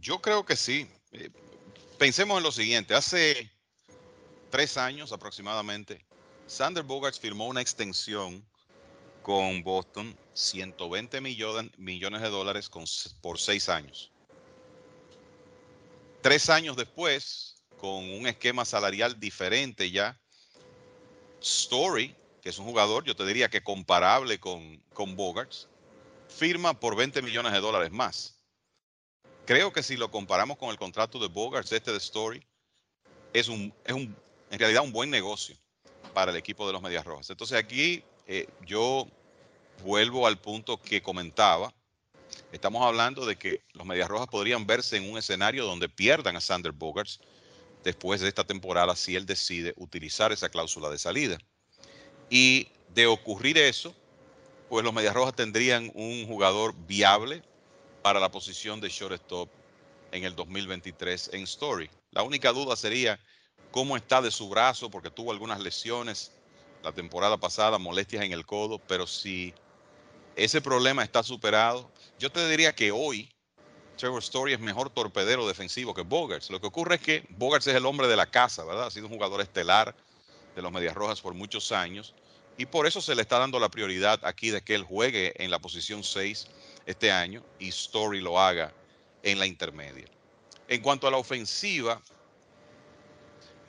yo 0.00 0.20
creo 0.20 0.46
que 0.46 0.54
sí. 0.54 0.88
Eh, 1.10 1.28
pensemos 1.98 2.38
en 2.38 2.44
lo 2.44 2.52
siguiente. 2.52 2.94
Hace 2.94 3.50
tres 4.50 4.76
años 4.76 5.10
aproximadamente, 5.10 6.04
Sander 6.46 6.84
Bogarts 6.84 7.18
firmó 7.18 7.48
una 7.48 7.60
extensión 7.60 8.44
con 9.22 9.62
Boston 9.62 10.16
120 10.34 11.20
millones, 11.20 11.70
millones 11.78 12.22
de 12.22 12.30
dólares 12.30 12.70
por 13.20 13.38
seis 13.38 13.68
años. 13.68 14.10
Tres 16.20 16.50
años 16.50 16.76
después, 16.76 17.64
con 17.78 18.10
un 18.10 18.26
esquema 18.26 18.64
salarial 18.64 19.18
diferente 19.18 19.90
ya, 19.90 20.20
Story, 21.40 22.14
que 22.40 22.48
es 22.48 22.58
un 22.58 22.66
jugador, 22.66 23.04
yo 23.04 23.16
te 23.16 23.26
diría 23.26 23.48
que 23.48 23.62
comparable 23.62 24.38
con, 24.38 24.78
con 24.92 25.16
Bogarts, 25.16 25.68
firma 26.28 26.78
por 26.78 26.96
20 26.96 27.22
millones 27.22 27.52
de 27.52 27.60
dólares 27.60 27.90
más. 27.90 28.38
Creo 29.46 29.72
que 29.72 29.82
si 29.82 29.96
lo 29.96 30.10
comparamos 30.10 30.56
con 30.56 30.70
el 30.70 30.78
contrato 30.78 31.18
de 31.18 31.28
Bogarts, 31.28 31.72
este 31.72 31.90
de 31.90 31.98
Story, 31.98 32.46
es 33.32 33.48
un, 33.48 33.74
es 33.84 33.92
un, 33.92 34.16
en 34.50 34.58
realidad 34.58 34.84
un 34.84 34.92
buen 34.92 35.10
negocio 35.10 35.56
para 36.14 36.30
el 36.30 36.36
equipo 36.36 36.66
de 36.66 36.72
los 36.72 36.82
Medias 36.82 37.04
Rojas. 37.04 37.30
Entonces 37.30 37.58
aquí 37.58 38.04
eh, 38.34 38.48
yo 38.64 39.06
vuelvo 39.84 40.26
al 40.26 40.38
punto 40.38 40.80
que 40.80 41.02
comentaba. 41.02 41.70
Estamos 42.50 42.82
hablando 42.82 43.26
de 43.26 43.36
que 43.36 43.60
los 43.74 43.86
Medias 43.86 44.08
Rojas 44.08 44.26
podrían 44.28 44.66
verse 44.66 44.96
en 44.96 45.10
un 45.10 45.18
escenario 45.18 45.66
donde 45.66 45.90
pierdan 45.90 46.34
a 46.36 46.40
Sander 46.40 46.72
Bogarts 46.72 47.20
después 47.84 48.22
de 48.22 48.28
esta 48.28 48.42
temporada 48.42 48.96
si 48.96 49.16
él 49.16 49.26
decide 49.26 49.74
utilizar 49.76 50.32
esa 50.32 50.48
cláusula 50.48 50.88
de 50.88 50.96
salida. 50.96 51.36
Y 52.30 52.68
de 52.94 53.06
ocurrir 53.06 53.58
eso, 53.58 53.94
pues 54.70 54.82
los 54.82 54.94
Medias 54.94 55.12
Rojas 55.12 55.36
tendrían 55.36 55.92
un 55.94 56.26
jugador 56.26 56.74
viable 56.86 57.42
para 58.00 58.18
la 58.18 58.30
posición 58.30 58.80
de 58.80 58.88
shortstop 58.88 59.50
en 60.10 60.24
el 60.24 60.34
2023 60.34 61.34
en 61.34 61.42
Story. 61.42 61.90
La 62.12 62.22
única 62.22 62.50
duda 62.52 62.76
sería 62.76 63.20
cómo 63.70 63.94
está 63.94 64.22
de 64.22 64.30
su 64.30 64.48
brazo, 64.48 64.90
porque 64.90 65.10
tuvo 65.10 65.32
algunas 65.32 65.60
lesiones 65.60 66.32
la 66.82 66.92
temporada 66.92 67.36
pasada, 67.36 67.78
molestias 67.78 68.24
en 68.24 68.32
el 68.32 68.44
codo, 68.44 68.78
pero 68.78 69.06
si 69.06 69.54
ese 70.36 70.60
problema 70.60 71.02
está 71.02 71.22
superado, 71.22 71.90
yo 72.18 72.30
te 72.30 72.48
diría 72.48 72.74
que 72.74 72.90
hoy 72.90 73.30
Trevor 73.96 74.22
Story 74.22 74.52
es 74.54 74.60
mejor 74.60 74.90
torpedero 74.90 75.46
defensivo 75.46 75.94
que 75.94 76.02
Bogarts. 76.02 76.50
Lo 76.50 76.60
que 76.60 76.66
ocurre 76.66 76.96
es 76.96 77.00
que 77.00 77.24
Bogarts 77.30 77.66
es 77.66 77.74
el 77.74 77.86
hombre 77.86 78.08
de 78.08 78.16
la 78.16 78.26
casa, 78.26 78.64
¿verdad? 78.64 78.86
Ha 78.86 78.90
sido 78.90 79.06
un 79.06 79.12
jugador 79.12 79.40
estelar 79.40 79.94
de 80.56 80.62
los 80.62 80.72
Medias 80.72 80.94
Rojas 80.94 81.20
por 81.20 81.34
muchos 81.34 81.72
años 81.72 82.14
y 82.56 82.66
por 82.66 82.86
eso 82.86 83.00
se 83.00 83.14
le 83.14 83.22
está 83.22 83.38
dando 83.38 83.58
la 83.58 83.70
prioridad 83.70 84.20
aquí 84.24 84.50
de 84.50 84.62
que 84.62 84.74
él 84.74 84.82
juegue 84.82 85.32
en 85.42 85.50
la 85.50 85.58
posición 85.58 86.02
6 86.02 86.48
este 86.86 87.12
año 87.12 87.44
y 87.58 87.68
Story 87.68 88.20
lo 88.20 88.40
haga 88.40 88.72
en 89.22 89.38
la 89.38 89.46
intermedia. 89.46 90.06
En 90.68 90.80
cuanto 90.80 91.06
a 91.06 91.10
la 91.10 91.16
ofensiva, 91.16 92.00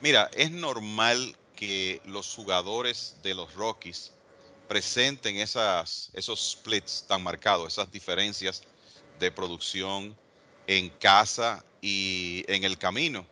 mira, 0.00 0.30
es 0.34 0.50
normal 0.50 1.36
que 1.54 2.00
los 2.04 2.34
jugadores 2.34 3.16
de 3.22 3.34
los 3.34 3.54
Rockies 3.54 4.12
presenten 4.68 5.36
esas, 5.36 6.10
esos 6.14 6.52
splits 6.52 7.04
tan 7.06 7.22
marcados, 7.22 7.72
esas 7.72 7.90
diferencias 7.90 8.62
de 9.18 9.30
producción 9.30 10.16
en 10.66 10.90
casa 10.90 11.64
y 11.80 12.44
en 12.48 12.64
el 12.64 12.78
camino. 12.78 13.26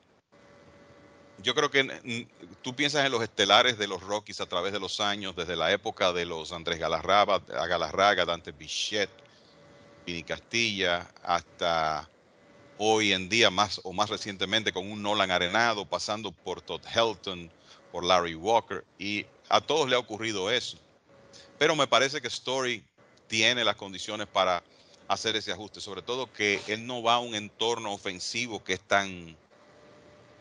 Yo 1.43 1.55
creo 1.55 1.71
que 1.71 2.29
tú 2.63 2.77
piensas 2.77 3.05
en 3.05 3.11
los 3.11 3.23
estelares 3.23 3.77
de 3.77 3.89
los 3.89 4.03
Rockies 4.03 4.41
a 4.41 4.47
través 4.47 4.73
de 4.73 4.79
los 4.79 5.01
años, 5.01 5.35
desde 5.35 5.57
la 5.57 5.73
época 5.73 6.13
de 6.13 6.25
los 6.25 6.53
Andrés 6.53 6.79
Galarraga, 6.79 7.41
Galarraga 7.41 8.25
Dante 8.25 8.53
Bichette, 8.53 9.11
Vini 10.07 10.23
Castilla, 10.23 11.11
hasta 11.23 12.09
hoy 12.79 13.13
en 13.13 13.29
día, 13.29 13.51
más 13.51 13.81
o 13.83 13.93
más 13.93 14.11
recientemente, 14.11 14.73
con 14.73 14.91
un 14.91 15.03
Nolan 15.03 15.31
Arenado, 15.31 15.85
pasando 15.85 16.31
por 16.31 16.61
Todd 16.63 16.83
Helton, 16.87 17.51
por 17.93 18.05
Larry 18.05 18.35
Walker, 18.35 18.85
y 18.99 19.27
a 19.49 19.61
todos 19.61 19.89
le 19.89 19.95
ha 19.95 19.99
ocurrido 19.99 20.51
eso. 20.51 20.79
Pero 21.59 21.77
me 21.77 21.87
parece 21.87 22.21
que 22.21 22.29
Story 22.29 22.83
tiene 23.29 23.65
las 23.65 23.77
condiciones 23.77 24.27
para 24.27 24.63
hacer 25.07 25.37
ese 25.37 25.53
ajuste, 25.53 25.81
sobre 25.81 26.03
todo 26.03 26.33
que 26.33 26.61
él 26.67 26.87
no 26.87 27.03
va 27.03 27.15
a 27.15 27.19
un 27.21 27.35
entorno 27.35 27.93
ofensivo 27.93 28.65
que 28.65 28.73
es 28.73 28.81
tan 28.81 29.37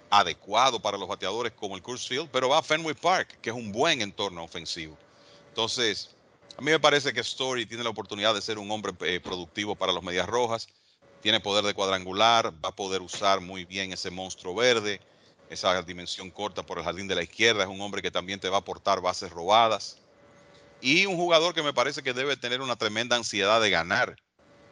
adecuado 0.10 0.80
para 0.82 0.98
los 0.98 1.08
bateadores 1.08 1.54
como 1.54 1.76
el 1.76 1.82
Coors 1.82 2.08
Field, 2.08 2.30
pero 2.32 2.50
va 2.50 2.60
a 2.60 2.64
Fenway 2.64 2.96
Park, 2.96 3.40
que 3.42 3.50
es 3.50 3.56
un 3.56 3.72
buen 3.72 4.02
entorno 4.02 4.44
ofensivo. 4.44 4.98
Entonces, 5.50 6.16
a 6.58 6.62
mí 6.62 6.72
me 6.72 6.80
parece 6.80 7.14
que 7.14 7.22
Story 7.22 7.66
tiene 7.66 7.84
la 7.84 7.90
oportunidad 7.90 8.34
de 8.34 8.42
ser 8.42 8.60
un 8.60 8.70
hombre 8.72 8.94
eh, 9.02 9.20
productivo 9.20 9.76
para 9.76 9.94
los 9.94 10.04
Medias 10.04 10.28
Rojas, 10.28 10.68
tiene 11.22 11.40
poder 11.40 11.64
de 11.64 11.74
cuadrangular, 11.74 12.54
va 12.64 12.70
a 12.70 12.76
poder 12.76 13.02
usar 13.02 13.42
muy 13.42 13.64
bien 13.66 13.94
ese 13.94 14.12
monstruo 14.12 14.54
verde, 14.56 15.00
esa 15.52 15.82
dimensión 15.84 16.32
corta 16.32 16.66
por 16.66 16.78
el 16.78 16.86
jardín 16.86 17.08
de 17.08 17.16
la 17.16 17.24
izquierda, 17.24 17.64
es 17.64 17.70
un 17.70 17.82
hombre 17.82 18.02
que 18.02 18.10
también 18.10 18.40
te 18.40 18.48
va 18.48 18.56
a 18.56 18.60
aportar 18.62 19.02
bases 19.02 19.30
robadas 19.30 19.98
y 20.80 21.06
un 21.06 21.18
jugador 21.18 21.54
que 21.54 21.62
me 21.62 21.74
parece 21.74 22.02
que 22.02 22.14
debe 22.14 22.38
tener 22.38 22.62
una 22.62 22.78
tremenda 22.78 23.18
ansiedad 23.18 23.62
de 23.62 23.70
ganar, 23.70 24.16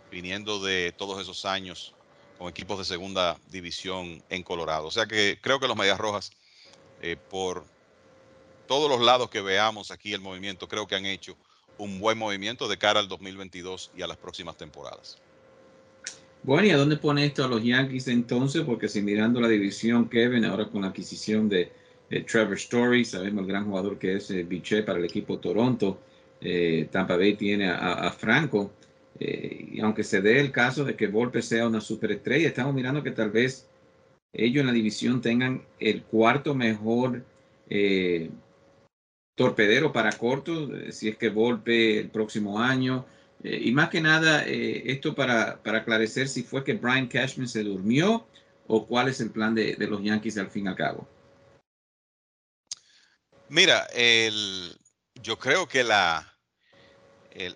viniendo 0.09 0.63
de 0.63 0.93
todos 0.97 1.21
esos 1.21 1.43
años 1.43 1.93
con 2.37 2.47
equipos 2.47 2.79
de 2.79 2.85
segunda 2.85 3.37
división 3.49 4.23
en 4.29 4.41
Colorado. 4.41 4.87
O 4.87 4.91
sea 4.91 5.05
que 5.05 5.37
creo 5.41 5.59
que 5.59 5.67
los 5.67 5.75
Medias 5.75 5.99
Rojas, 5.99 6.31
eh, 7.01 7.17
por 7.29 7.65
todos 8.65 8.89
los 8.89 9.01
lados 9.01 9.29
que 9.29 9.41
veamos 9.41 9.91
aquí 9.91 10.13
el 10.13 10.21
movimiento, 10.21 10.69
creo 10.69 10.87
que 10.87 10.95
han 10.95 11.05
hecho 11.05 11.35
un 11.77 11.99
buen 11.99 12.17
movimiento 12.17 12.69
de 12.69 12.77
cara 12.77 13.01
al 13.01 13.09
2022 13.09 13.91
y 13.97 14.01
a 14.01 14.07
las 14.07 14.17
próximas 14.17 14.55
temporadas. 14.55 15.17
Bueno, 16.41 16.67
¿y 16.67 16.71
a 16.71 16.77
dónde 16.77 16.95
pone 16.97 17.25
esto 17.25 17.43
a 17.43 17.49
los 17.49 17.63
Yankees 17.63 18.07
entonces? 18.07 18.63
Porque 18.63 18.87
si 18.87 19.01
mirando 19.01 19.41
la 19.41 19.49
división, 19.49 20.07
Kevin, 20.07 20.45
ahora 20.45 20.69
con 20.69 20.81
la 20.81 20.87
adquisición 20.87 21.49
de 21.49 21.71
Trevor 22.25 22.53
Story, 22.55 23.03
sabemos 23.03 23.41
el 23.43 23.47
gran 23.49 23.65
jugador 23.65 23.99
que 23.99 24.15
es 24.15 24.31
eh, 24.31 24.43
Biche 24.43 24.83
para 24.83 24.99
el 24.99 25.05
equipo 25.05 25.37
Toronto. 25.39 25.99
Eh, 26.41 26.87
Tampa 26.91 27.17
Bay 27.17 27.35
tiene 27.35 27.69
a, 27.69 28.09
Franco. 28.11 28.71
Eh, 29.19 29.67
y 29.73 29.79
aunque 29.81 30.03
se 30.03 30.21
dé 30.21 30.39
el 30.39 30.51
caso 30.51 30.85
de 30.85 30.95
que 30.95 31.07
Volpe 31.07 31.41
sea 31.41 31.67
una 31.67 31.81
superestrella, 31.81 32.47
estamos 32.47 32.73
mirando 32.73 33.03
que 33.03 33.11
tal 33.11 33.31
vez 33.31 33.67
ellos 34.31 34.61
en 34.61 34.67
la 34.67 34.73
división 34.73 35.21
tengan 35.21 35.61
el 35.79 36.03
cuarto 36.03 36.55
mejor 36.55 37.23
torpedero 39.35 39.91
para 39.91 40.11
corto, 40.13 40.69
si 40.91 41.09
es 41.09 41.17
que 41.17 41.29
Volpe 41.29 41.99
el 41.99 42.09
próximo 42.09 42.59
año. 42.59 43.05
Y 43.43 43.71
más 43.71 43.89
que 43.89 44.01
nada, 44.01 44.43
esto 44.45 45.15
para, 45.15 45.61
para 45.63 45.79
aclarecer 45.79 46.27
si 46.27 46.43
fue 46.43 46.63
que 46.63 46.73
Brian 46.73 47.07
Cashman 47.07 47.47
se 47.47 47.63
durmió 47.63 48.27
o 48.67 48.85
cuál 48.85 49.07
es 49.07 49.19
el 49.21 49.31
plan 49.31 49.55
de, 49.55 49.75
de 49.75 49.87
los 49.87 50.03
Yankees 50.03 50.37
al 50.37 50.49
fin 50.49 50.65
y 50.65 50.69
al 50.69 50.75
cabo. 50.75 51.07
Mira, 53.49 53.87
el, 53.93 54.77
yo 55.15 55.39
creo 55.39 55.67
que 55.67 55.83
la, 55.83 56.31
eh, 57.31 57.53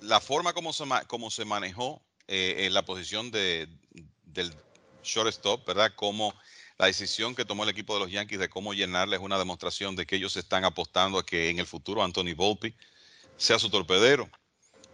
la 0.00 0.20
forma 0.20 0.52
como 0.52 0.72
se, 0.72 0.84
se 1.30 1.44
manejó 1.44 2.02
eh, 2.28 2.66
en 2.66 2.74
la 2.74 2.84
posición 2.84 3.30
de, 3.32 3.68
del 4.22 4.54
shortstop, 5.02 5.66
¿verdad? 5.66 5.92
Como 5.96 6.34
la 6.78 6.86
decisión 6.86 7.34
que 7.34 7.44
tomó 7.44 7.64
el 7.64 7.70
equipo 7.70 7.94
de 7.94 8.00
los 8.00 8.12
Yankees 8.12 8.38
de 8.38 8.48
cómo 8.48 8.74
llenarle 8.74 9.16
es 9.16 9.22
una 9.22 9.38
demostración 9.38 9.96
de 9.96 10.06
que 10.06 10.16
ellos 10.16 10.36
están 10.36 10.64
apostando 10.64 11.18
a 11.18 11.26
que 11.26 11.50
en 11.50 11.58
el 11.58 11.66
futuro 11.66 12.02
Anthony 12.02 12.34
Volpi 12.36 12.74
sea 13.36 13.58
su 13.58 13.70
torpedero, 13.70 14.28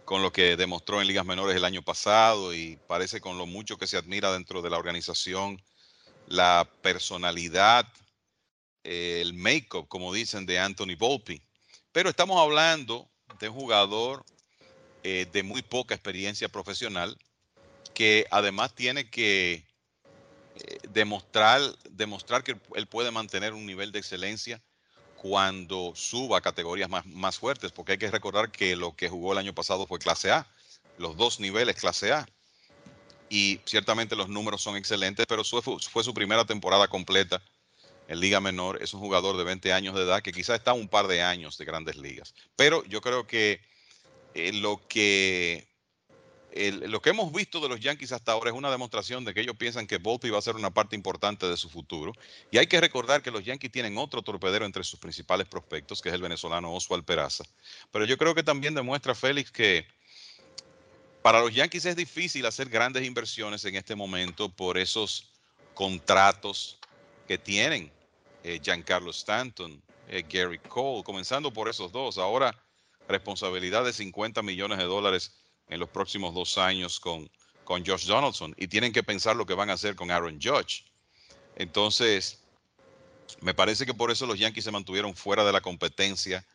con 0.05 0.21
lo 0.21 0.31
que 0.31 0.57
demostró 0.57 1.01
en 1.01 1.07
ligas 1.07 1.25
menores 1.25 1.55
el 1.55 1.65
año 1.65 1.81
pasado 1.81 2.53
y 2.53 2.77
parece 2.87 3.21
con 3.21 3.37
lo 3.37 3.45
mucho 3.45 3.77
que 3.77 3.87
se 3.87 3.97
admira 3.97 4.31
dentro 4.33 4.61
de 4.61 4.69
la 4.69 4.77
organización, 4.77 5.61
la 6.27 6.69
personalidad 6.81 7.87
el 8.83 9.33
make-up, 9.33 9.87
como 9.87 10.13
dicen, 10.13 10.45
de 10.45 10.59
Anthony 10.59 10.95
Volpi. 10.97 11.41
Pero 11.91 12.09
estamos 12.09 12.39
hablando 12.39 13.09
de 13.39 13.49
un 13.49 13.55
jugador 13.55 14.25
eh, 15.03 15.27
de 15.31 15.43
muy 15.43 15.61
poca 15.61 15.95
experiencia 15.95 16.49
profesional 16.49 17.17
que 17.93 18.25
además 18.31 18.73
tiene 18.73 19.09
que 19.09 19.65
eh, 20.55 20.77
demostrar, 20.89 21.61
demostrar 21.89 22.43
que 22.43 22.59
él 22.75 22.87
puede 22.87 23.11
mantener 23.11 23.53
un 23.53 23.65
nivel 23.65 23.91
de 23.91 23.99
excelencia 23.99 24.61
cuando 25.21 25.93
suba 25.95 26.39
a 26.39 26.41
categorías 26.41 26.89
más, 26.89 27.05
más 27.05 27.37
fuertes, 27.37 27.71
porque 27.71 27.91
hay 27.91 27.99
que 27.99 28.09
recordar 28.09 28.49
que 28.51 28.75
lo 28.75 28.95
que 28.95 29.07
jugó 29.07 29.33
el 29.33 29.37
año 29.37 29.53
pasado 29.53 29.85
fue 29.85 29.99
clase 29.99 30.31
A, 30.31 30.47
los 30.97 31.15
dos 31.15 31.39
niveles 31.39 31.75
clase 31.75 32.11
A. 32.11 32.27
Y 33.29 33.61
ciertamente 33.65 34.15
los 34.15 34.29
números 34.29 34.63
son 34.63 34.77
excelentes, 34.77 35.27
pero 35.27 35.43
fue 35.43 36.03
su 36.03 36.13
primera 36.15 36.43
temporada 36.45 36.87
completa 36.87 37.39
en 38.07 38.19
Liga 38.19 38.41
Menor, 38.41 38.81
es 38.81 38.95
un 38.95 38.99
jugador 38.99 39.37
de 39.37 39.43
20 39.43 39.71
años 39.73 39.93
de 39.93 40.01
edad 40.01 40.23
que 40.23 40.33
quizás 40.33 40.57
está 40.57 40.73
un 40.73 40.87
par 40.87 41.05
de 41.05 41.21
años 41.21 41.55
de 41.59 41.65
grandes 41.65 41.97
ligas. 41.97 42.33
Pero 42.55 42.83
yo 42.85 42.99
creo 42.99 43.27
que 43.27 43.61
eh, 44.33 44.51
lo 44.53 44.81
que 44.87 45.67
lo 46.53 47.01
que 47.01 47.11
hemos 47.11 47.31
visto 47.31 47.61
de 47.61 47.69
los 47.69 47.79
Yankees 47.79 48.11
hasta 48.11 48.33
ahora 48.33 48.49
es 48.49 48.55
una 48.55 48.69
demostración 48.69 49.23
de 49.23 49.33
que 49.33 49.41
ellos 49.41 49.55
piensan 49.55 49.87
que 49.87 49.97
Volpi 49.97 50.29
va 50.29 50.39
a 50.39 50.41
ser 50.41 50.55
una 50.55 50.69
parte 50.69 50.95
importante 50.95 51.47
de 51.47 51.55
su 51.55 51.69
futuro. 51.69 52.13
Y 52.51 52.57
hay 52.57 52.67
que 52.67 52.81
recordar 52.81 53.21
que 53.21 53.31
los 53.31 53.45
Yankees 53.45 53.71
tienen 53.71 53.97
otro 53.97 54.21
torpedero 54.21 54.65
entre 54.65 54.83
sus 54.83 54.99
principales 54.99 55.47
prospectos, 55.47 56.01
que 56.01 56.09
es 56.09 56.15
el 56.15 56.21
venezolano 56.21 56.73
Oswald 56.73 57.05
Peraza. 57.05 57.45
Pero 57.91 58.05
yo 58.05 58.17
creo 58.17 58.35
que 58.35 58.43
también 58.43 58.73
demuestra 58.73 59.15
Félix 59.15 59.49
que 59.49 59.85
para 61.21 61.39
los 61.39 61.53
Yankees 61.53 61.85
es 61.85 61.95
difícil 61.95 62.45
hacer 62.45 62.67
grandes 62.67 63.05
inversiones 63.05 63.63
en 63.63 63.75
este 63.75 63.95
momento 63.95 64.49
por 64.49 64.77
esos 64.77 65.29
contratos 65.73 66.79
que 67.27 67.37
tienen 67.37 67.91
eh, 68.43 68.59
Giancarlo 68.61 69.11
Stanton, 69.11 69.81
eh, 70.09 70.25
Gary 70.27 70.59
Cole, 70.59 71.03
comenzando 71.03 71.53
por 71.53 71.69
esos 71.69 71.91
dos. 71.91 72.17
Ahora 72.17 72.57
responsabilidad 73.07 73.83
de 73.85 73.93
50 73.93 74.41
millones 74.41 74.77
de 74.77 74.85
dólares 74.85 75.40
en 75.71 75.79
los 75.79 75.89
próximos 75.89 76.35
dos 76.35 76.59
años 76.59 76.99
con, 76.99 77.31
con 77.63 77.83
Josh 77.83 78.05
Donaldson 78.05 78.53
y 78.57 78.67
tienen 78.67 78.91
que 78.91 79.01
pensar 79.01 79.35
lo 79.35 79.45
que 79.45 79.55
van 79.55 79.71
a 79.71 79.73
hacer 79.73 79.95
con 79.95 80.11
Aaron 80.11 80.39
Judge. 80.39 80.83
Entonces, 81.55 82.43
me 83.39 83.53
parece 83.53 83.85
que 83.85 83.93
por 83.93 84.11
eso 84.11 84.27
los 84.27 84.37
Yankees 84.37 84.65
se 84.65 84.71
mantuvieron 84.71 85.15
fuera 85.15 85.43
de 85.43 85.53
la 85.53 85.61
competencia 85.61 86.45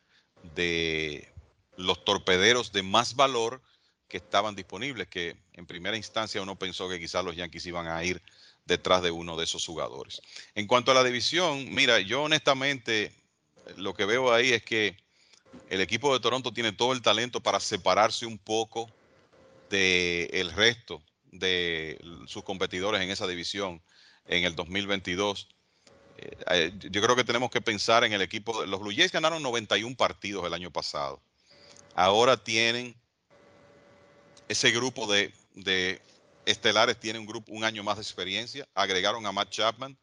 de 0.54 1.32
los 1.76 2.04
torpederos 2.04 2.72
de 2.72 2.82
más 2.82 3.16
valor 3.16 3.62
que 4.08 4.18
estaban 4.18 4.54
disponibles, 4.54 5.08
que 5.08 5.36
en 5.54 5.66
primera 5.66 5.96
instancia 5.96 6.42
uno 6.42 6.56
pensó 6.56 6.88
que 6.88 7.00
quizás 7.00 7.24
los 7.24 7.34
Yankees 7.34 7.66
iban 7.66 7.88
a 7.88 8.04
ir 8.04 8.22
detrás 8.66 9.02
de 9.02 9.10
uno 9.10 9.36
de 9.36 9.44
esos 9.44 9.64
jugadores. 9.64 10.20
En 10.54 10.66
cuanto 10.66 10.90
a 10.90 10.94
la 10.94 11.02
división, 11.02 11.74
mira, 11.74 12.00
yo 12.00 12.22
honestamente 12.22 13.12
lo 13.76 13.94
que 13.94 14.04
veo 14.04 14.32
ahí 14.32 14.52
es 14.52 14.62
que 14.62 14.96
el 15.70 15.80
equipo 15.80 16.12
de 16.12 16.20
Toronto 16.20 16.52
tiene 16.52 16.72
todo 16.72 16.92
el 16.92 17.02
talento 17.02 17.40
para 17.40 17.60
separarse 17.60 18.26
un 18.26 18.38
poco 18.38 18.90
del 19.70 20.52
resto 20.52 21.02
de 21.24 22.00
sus 22.26 22.42
competidores 22.44 23.00
en 23.00 23.10
esa 23.10 23.26
división 23.26 23.82
en 24.26 24.44
el 24.44 24.54
2022. 24.54 25.48
Eh, 26.18 26.36
eh, 26.50 26.72
yo 26.90 27.02
creo 27.02 27.16
que 27.16 27.24
tenemos 27.24 27.50
que 27.50 27.60
pensar 27.60 28.04
en 28.04 28.12
el 28.12 28.22
equipo. 28.22 28.64
Los 28.64 28.80
Blue 28.80 28.94
Jays 28.94 29.12
ganaron 29.12 29.42
91 29.42 29.96
partidos 29.96 30.46
el 30.46 30.54
año 30.54 30.70
pasado. 30.70 31.20
Ahora 31.94 32.36
tienen 32.36 32.94
ese 34.48 34.70
grupo 34.70 35.06
de, 35.06 35.32
de 35.54 36.00
estelares, 36.44 36.98
tiene 36.98 37.18
un 37.18 37.26
grupo 37.26 37.52
un 37.52 37.64
año 37.64 37.82
más 37.82 37.96
de 37.96 38.02
experiencia. 38.02 38.66
Agregaron 38.74 39.26
a 39.26 39.32
Matt 39.32 39.50
Chapman 39.50 39.96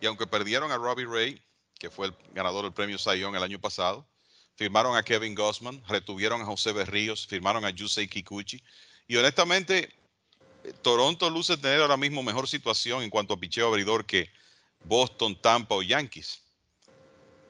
y 0.00 0.06
aunque 0.06 0.26
perdieron 0.26 0.72
a 0.72 0.76
Robbie 0.76 1.06
Ray, 1.06 1.42
que 1.78 1.90
fue 1.90 2.06
el 2.06 2.14
ganador 2.32 2.64
del 2.64 2.72
premio 2.72 2.98
Sayón 2.98 3.34
el 3.36 3.42
año 3.42 3.60
pasado, 3.60 4.06
firmaron 4.54 4.96
a 4.96 5.02
Kevin 5.02 5.34
Gossman, 5.34 5.82
retuvieron 5.88 6.42
a 6.42 6.44
José 6.44 6.72
Berríos, 6.72 7.26
firmaron 7.26 7.64
a 7.64 7.70
Yusei 7.70 8.08
Kikuchi. 8.08 8.62
Y 9.06 9.16
honestamente, 9.16 9.92
Toronto 10.82 11.30
luce 11.30 11.56
tener 11.56 11.80
ahora 11.80 11.96
mismo 11.96 12.22
mejor 12.22 12.48
situación 12.48 13.02
en 13.02 13.10
cuanto 13.10 13.34
a 13.34 13.40
picheo 13.40 13.68
abridor 13.68 14.04
que 14.04 14.30
Boston, 14.84 15.40
Tampa 15.40 15.74
o 15.74 15.82
Yankees. 15.82 16.42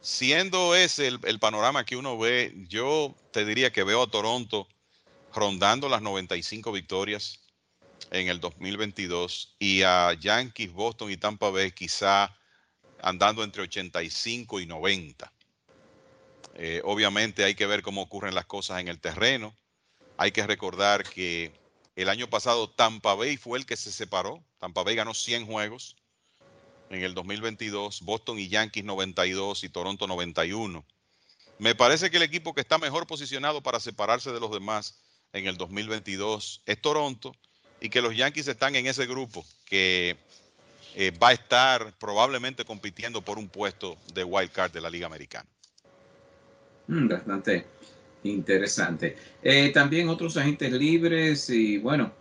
Siendo 0.01 0.75
ese 0.75 1.09
el, 1.09 1.39
panorama 1.39 1.85
que 1.85 1.97
uno 1.97 2.19
ve, 2.19 2.55
yo 2.69 3.15
te 3.33 3.45
diría 3.45 3.71
que 3.71 3.85
veo 3.85 4.03
a 4.03 4.11
Toronto 4.11 4.67
rondando 5.35 5.89
las 5.89 6.03
95 6.03 6.73
victorias 6.73 7.41
en 8.11 8.29
el 8.29 8.41
2022 8.41 9.57
y 9.59 9.83
a 9.83 10.15
Yankees, 10.15 10.73
Boston 10.73 11.11
y 11.11 11.17
Tampa 11.17 11.51
Bay 11.51 11.71
quizá 11.73 12.35
andando 13.03 13.45
entre 13.45 13.63
85 13.63 14.61
y 14.61 14.67
90. 14.67 15.33
Eh, 16.55 16.81
obviamente 16.85 17.45
hay 17.45 17.55
que 17.55 17.67
ver 17.67 17.83
cómo 17.83 18.03
ocurren 18.03 18.35
las 18.35 18.47
cosas 18.47 18.81
en 18.81 18.89
el 18.89 19.01
terreno. 19.01 19.57
Hay 20.21 20.33
que 20.33 20.47
recordar 20.47 21.03
que 21.03 21.51
el 21.97 22.11
año 22.11 22.29
pasado 22.29 22.69
Tampa 22.69 23.15
Bay 23.15 23.39
fue 23.39 23.59
el 23.59 23.65
que 23.65 23.79
se 23.79 23.91
separó. 23.91 24.45
Tampa 24.59 24.83
Bay 24.83 24.95
ganó 24.95 25.15
100 25.15 25.47
juegos 25.47 25.97
en 26.91 27.03
el 27.03 27.15
2022, 27.15 28.03
Boston 28.03 28.39
y 28.39 28.51
Yankees 28.51 28.85
92 28.85 29.65
y 29.65 29.71
Toronto 29.71 30.07
91. 30.07 30.85
Me 31.59 31.75
parece 31.75 32.11
que 32.11 32.19
el 32.19 32.23
equipo 32.23 32.53
que 32.53 32.61
está 32.61 32.77
mejor 32.77 33.07
posicionado 33.07 33.63
para 33.63 33.81
separarse 33.81 34.31
de 34.31 34.41
los 34.41 34.51
demás 34.51 35.01
en 35.33 35.47
el 35.47 35.57
2022 35.57 36.65
es 36.67 36.83
Toronto 36.83 37.35
y 37.81 37.89
que 37.89 38.03
los 38.03 38.15
Yankees 38.15 38.49
están 38.49 38.77
en 38.77 38.89
ese 38.89 39.07
grupo 39.07 39.43
que 39.65 40.19
eh, 40.97 41.13
va 41.13 41.29
a 41.29 41.33
estar 41.33 41.95
probablemente 41.99 42.67
compitiendo 42.67 43.23
por 43.23 43.39
un 43.39 43.49
puesto 43.49 43.97
de 44.13 44.23
wild 44.23 44.53
card 44.53 44.71
de 44.71 44.83
la 44.83 44.91
Liga 44.91 45.07
Americana. 45.07 45.49
Mm, 46.89 47.09
bastante 47.09 47.65
interesante. 48.25 49.17
Eh, 49.43 49.71
también 49.71 50.09
otros 50.09 50.37
agentes 50.37 50.73
libres 50.73 51.49
y 51.51 51.79
bueno, 51.79 52.13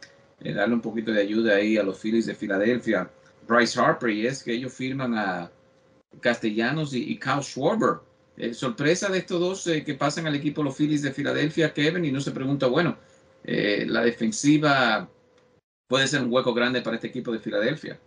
eh, 0.41 0.53
darle 0.53 0.75
un 0.75 0.81
poquito 0.81 1.11
de 1.11 1.21
ayuda 1.21 1.55
ahí 1.55 1.77
a 1.77 1.83
los 1.83 1.99
Phillies 1.99 2.25
de 2.25 2.35
Filadelfia. 2.35 3.09
Bryce 3.47 3.79
Harper 3.79 4.09
y 4.09 4.27
es 4.27 4.43
que 4.43 4.53
ellos 4.53 4.73
firman 4.73 5.17
a 5.17 5.51
Castellanos 6.21 6.93
y, 6.93 7.17
Kyle 7.19 7.41
Schwarber. 7.41 7.99
sorpresa 8.53 9.09
de 9.09 9.19
estos 9.19 9.39
dos 9.39 9.63
que 9.85 9.95
pasan 9.95 10.27
al 10.27 10.35
equipo 10.35 10.63
los 10.63 10.75
Phillies 10.75 11.01
de 11.01 11.11
Filadelfia, 11.11 11.73
Kevin, 11.73 12.05
y 12.05 12.11
no 12.11 12.21
se 12.21 12.31
pregunta, 12.31 12.67
bueno, 12.67 12.97
la 13.43 14.01
defensiva 14.01 15.09
puede 15.87 16.07
ser 16.07 16.21
un 16.21 16.31
hueco 16.31 16.53
grande 16.53 16.81
para 16.81 16.95
este 16.95 17.07
equipo 17.07 17.31
de 17.31 17.39
Filadelfia. 17.39 17.99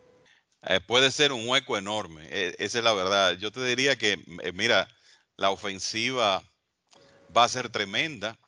Eh, 0.65 0.81
puede 0.81 1.11
ser 1.11 1.33
un 1.33 1.47
hueco 1.49 1.77
enorme, 1.77 2.29
esa 2.31 2.79
es 2.79 2.85
la 2.85 2.95
verdad. 2.95 3.37
Yo 3.37 3.51
te 3.51 3.65
diría 3.65 3.97
que, 3.97 4.13
eh, 4.43 4.53
mira, 4.55 4.89
la 5.37 5.51
ofensiva 5.51 6.43
va 7.37 7.45
a 7.45 7.49
ser 7.49 7.69
tremenda, 7.69 8.39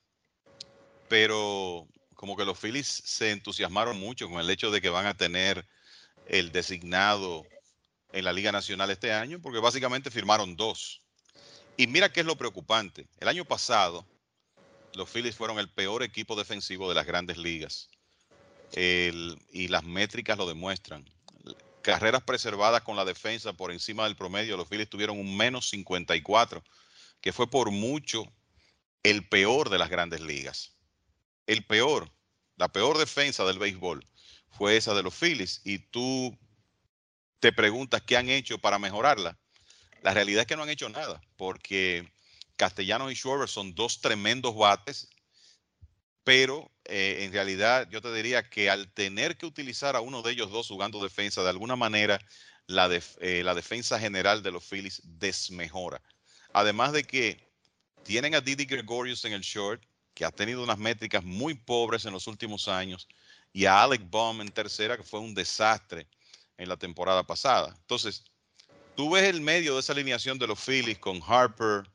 pero 1.09 1.87
como 2.15 2.37
que 2.37 2.45
los 2.45 2.59
Phillies 2.59 2.87
se 2.87 3.31
entusiasmaron 3.31 3.99
mucho 3.99 4.29
con 4.29 4.41
el 4.41 4.51
hecho 4.51 4.71
de 4.71 4.81
que 4.81 4.89
van 4.89 5.07
a 5.07 5.17
tener 5.17 5.67
el 6.27 6.53
designado 6.53 7.45
en 8.13 8.25
la 8.25 8.33
Liga 8.33 8.53
Nacional 8.53 8.91
este 8.91 9.13
año, 9.13 9.41
porque 9.41 9.59
básicamente 9.59 10.11
firmaron 10.11 10.57
dos. 10.57 11.03
Y 11.77 11.87
mira 11.87 12.13
qué 12.13 12.21
es 12.21 12.27
lo 12.27 12.37
preocupante. 12.37 13.09
El 13.19 13.29
año 13.29 13.45
pasado, 13.45 14.07
los 14.95 15.11
Phillies 15.11 15.35
fueron 15.35 15.59
el 15.59 15.69
peor 15.69 16.03
equipo 16.03 16.37
defensivo 16.37 16.89
de 16.89 16.95
las 16.95 17.07
grandes 17.07 17.37
ligas 17.37 17.89
y 18.77 19.69
las 19.69 19.85
métricas 19.85 20.39
lo 20.39 20.47
demuestran. 20.47 21.05
Carreras 21.83 22.23
preservadas 22.23 22.83
con 22.83 22.97
la 22.97 23.05
defensa 23.05 23.53
por 23.53 23.71
encima 23.71 24.05
del 24.05 24.17
promedio, 24.17 24.57
los 24.57 24.69
Phillies 24.69 24.89
tuvieron 24.89 25.19
un 25.19 25.37
menos 25.37 25.69
54, 25.69 26.63
que 27.21 27.33
fue 27.33 27.51
por 27.51 27.71
mucho 27.71 28.33
el 29.05 29.29
peor 29.29 29.71
de 29.71 29.79
las 29.79 29.89
grandes 29.89 30.21
ligas. 30.21 30.77
El 31.47 31.65
peor, 31.65 32.13
la 32.57 32.73
peor 32.73 32.99
defensa 32.99 33.45
del 33.45 33.61
béisbol 33.61 34.05
fue 34.51 34.77
esa 34.77 34.95
de 34.95 35.05
los 35.05 35.15
Phillies 35.15 35.61
y 35.65 35.79
tú 35.79 36.37
te 37.39 37.53
preguntas 37.53 38.03
qué 38.03 38.17
han 38.17 38.29
hecho 38.29 38.59
para 38.59 38.81
mejorarla. 38.81 39.39
La 40.03 40.13
realidad 40.13 40.41
es 40.41 40.47
que 40.49 40.57
no 40.57 40.65
han 40.65 40.71
hecho 40.71 40.89
nada, 40.89 41.21
porque 41.37 42.13
Castellanos 42.57 43.13
y 43.13 43.15
Schwarber 43.15 43.49
son 43.49 43.77
dos 43.77 44.01
tremendos 44.01 44.57
bates 44.57 45.09
pero 46.25 46.73
eh, 46.87 47.19
en 47.21 47.33
realidad 47.33 47.89
yo 47.91 48.01
te 48.01 48.13
diría 48.13 48.49
que 48.49 48.71
al 48.71 48.91
tener 48.93 49.37
que 49.37 49.47
utilizar 49.47 49.95
a 49.95 50.01
uno 50.01 50.23
de 50.23 50.33
ellos 50.33 50.51
dos 50.51 50.69
jugando 50.69 51.03
defensa, 51.03 51.43
de 51.43 51.51
alguna 51.51 51.77
manera 51.77 52.19
la, 52.67 52.89
eh, 53.21 53.43
la 53.45 53.55
defensa 53.55 54.01
general 54.01 54.43
de 54.43 54.51
los 54.51 54.65
Phillies 54.65 55.03
desmejora. 55.05 56.01
Además 56.55 56.93
de 56.93 57.05
que 57.05 57.44
tienen 58.05 58.35
a 58.35 58.41
Didi 58.41 58.67
Gregorius 58.67 59.25
en 59.25 59.33
el 59.33 59.41
short, 59.41 59.83
que 60.15 60.25
ha 60.25 60.31
tenido 60.31 60.63
unas 60.63 60.79
métricas 60.79 61.25
muy 61.25 61.55
pobres 61.55 62.05
en 62.05 62.13
los 62.13 62.27
últimos 62.27 62.69
años, 62.69 63.09
y 63.53 63.65
a 63.65 63.83
Alec 63.83 64.09
Baum 64.09 64.41
en 64.41 64.51
tercera, 64.51 64.97
que 64.97 65.03
fue 65.03 65.21
un 65.21 65.35
desastre 65.35 66.07
en 66.57 66.69
la 66.69 66.77
temporada 66.77 67.25
pasada. 67.25 67.75
Entonces, 67.81 68.25
tú 68.95 69.11
ves 69.11 69.25
el 69.25 69.41
medio 69.41 69.75
de 69.75 69.81
esa 69.81 69.93
alineación 69.93 70.39
de 70.39 70.47
los 70.47 70.61
Phillies 70.61 70.99
con 70.99 71.21
Harper, 71.27 71.91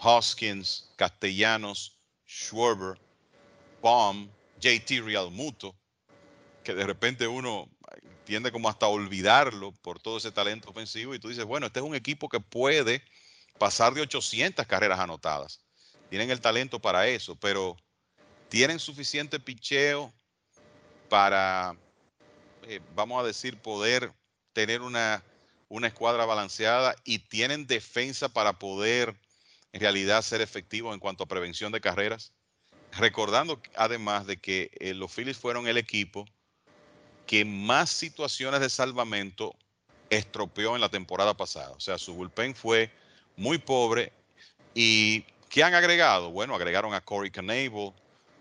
Hoskins, 0.00 0.90
Castellanos, 0.96 1.96
Schwarber, 2.26 2.98
Bomb, 3.80 4.28
JT 4.60 5.02
Realmuto, 5.02 5.76
que 6.64 6.74
de 6.74 6.84
repente 6.84 7.28
uno 7.28 7.68
tiende 8.24 8.50
como 8.50 8.68
hasta 8.68 8.88
olvidarlo 8.88 9.72
por 9.82 10.00
todo 10.00 10.18
ese 10.18 10.32
talento 10.32 10.70
ofensivo 10.70 11.14
y 11.14 11.20
tú 11.20 11.28
dices, 11.28 11.44
bueno, 11.44 11.66
este 11.66 11.78
es 11.78 11.86
un 11.86 11.94
equipo 11.94 12.28
que 12.28 12.40
puede 12.40 13.02
pasar 13.58 13.94
de 13.94 14.02
800 14.02 14.66
carreras 14.66 14.98
anotadas. 14.98 15.60
Tienen 16.10 16.30
el 16.30 16.40
talento 16.40 16.80
para 16.80 17.08
eso, 17.08 17.36
pero 17.36 17.76
tienen 18.48 18.78
suficiente 18.78 19.40
picheo 19.40 20.12
para, 21.08 21.76
eh, 22.62 22.80
vamos 22.94 23.22
a 23.22 23.26
decir, 23.26 23.58
poder 23.58 24.12
tener 24.52 24.82
una, 24.82 25.22
una 25.68 25.88
escuadra 25.88 26.24
balanceada 26.24 26.94
y 27.04 27.18
tienen 27.18 27.66
defensa 27.66 28.28
para 28.28 28.52
poder 28.58 29.16
en 29.72 29.80
realidad 29.80 30.22
ser 30.22 30.40
efectivos 30.40 30.94
en 30.94 31.00
cuanto 31.00 31.24
a 31.24 31.28
prevención 31.28 31.72
de 31.72 31.80
carreras. 31.80 32.32
Recordando 32.92 33.60
además 33.74 34.26
de 34.26 34.38
que 34.38 34.70
eh, 34.80 34.94
los 34.94 35.12
Phillies 35.12 35.36
fueron 35.36 35.66
el 35.66 35.76
equipo 35.76 36.24
que 37.26 37.44
más 37.44 37.90
situaciones 37.90 38.60
de 38.60 38.70
salvamento 38.70 39.54
estropeó 40.08 40.76
en 40.76 40.80
la 40.80 40.88
temporada 40.88 41.36
pasada. 41.36 41.72
O 41.72 41.80
sea, 41.80 41.98
su 41.98 42.14
bullpen 42.14 42.54
fue 42.54 42.90
muy 43.36 43.58
pobre. 43.58 44.12
¿Y 44.74 45.22
qué 45.48 45.62
han 45.62 45.74
agregado? 45.74 46.30
Bueno, 46.30 46.54
agregaron 46.54 46.94
a 46.94 47.00
Corey 47.00 47.30
Canable, 47.30 47.92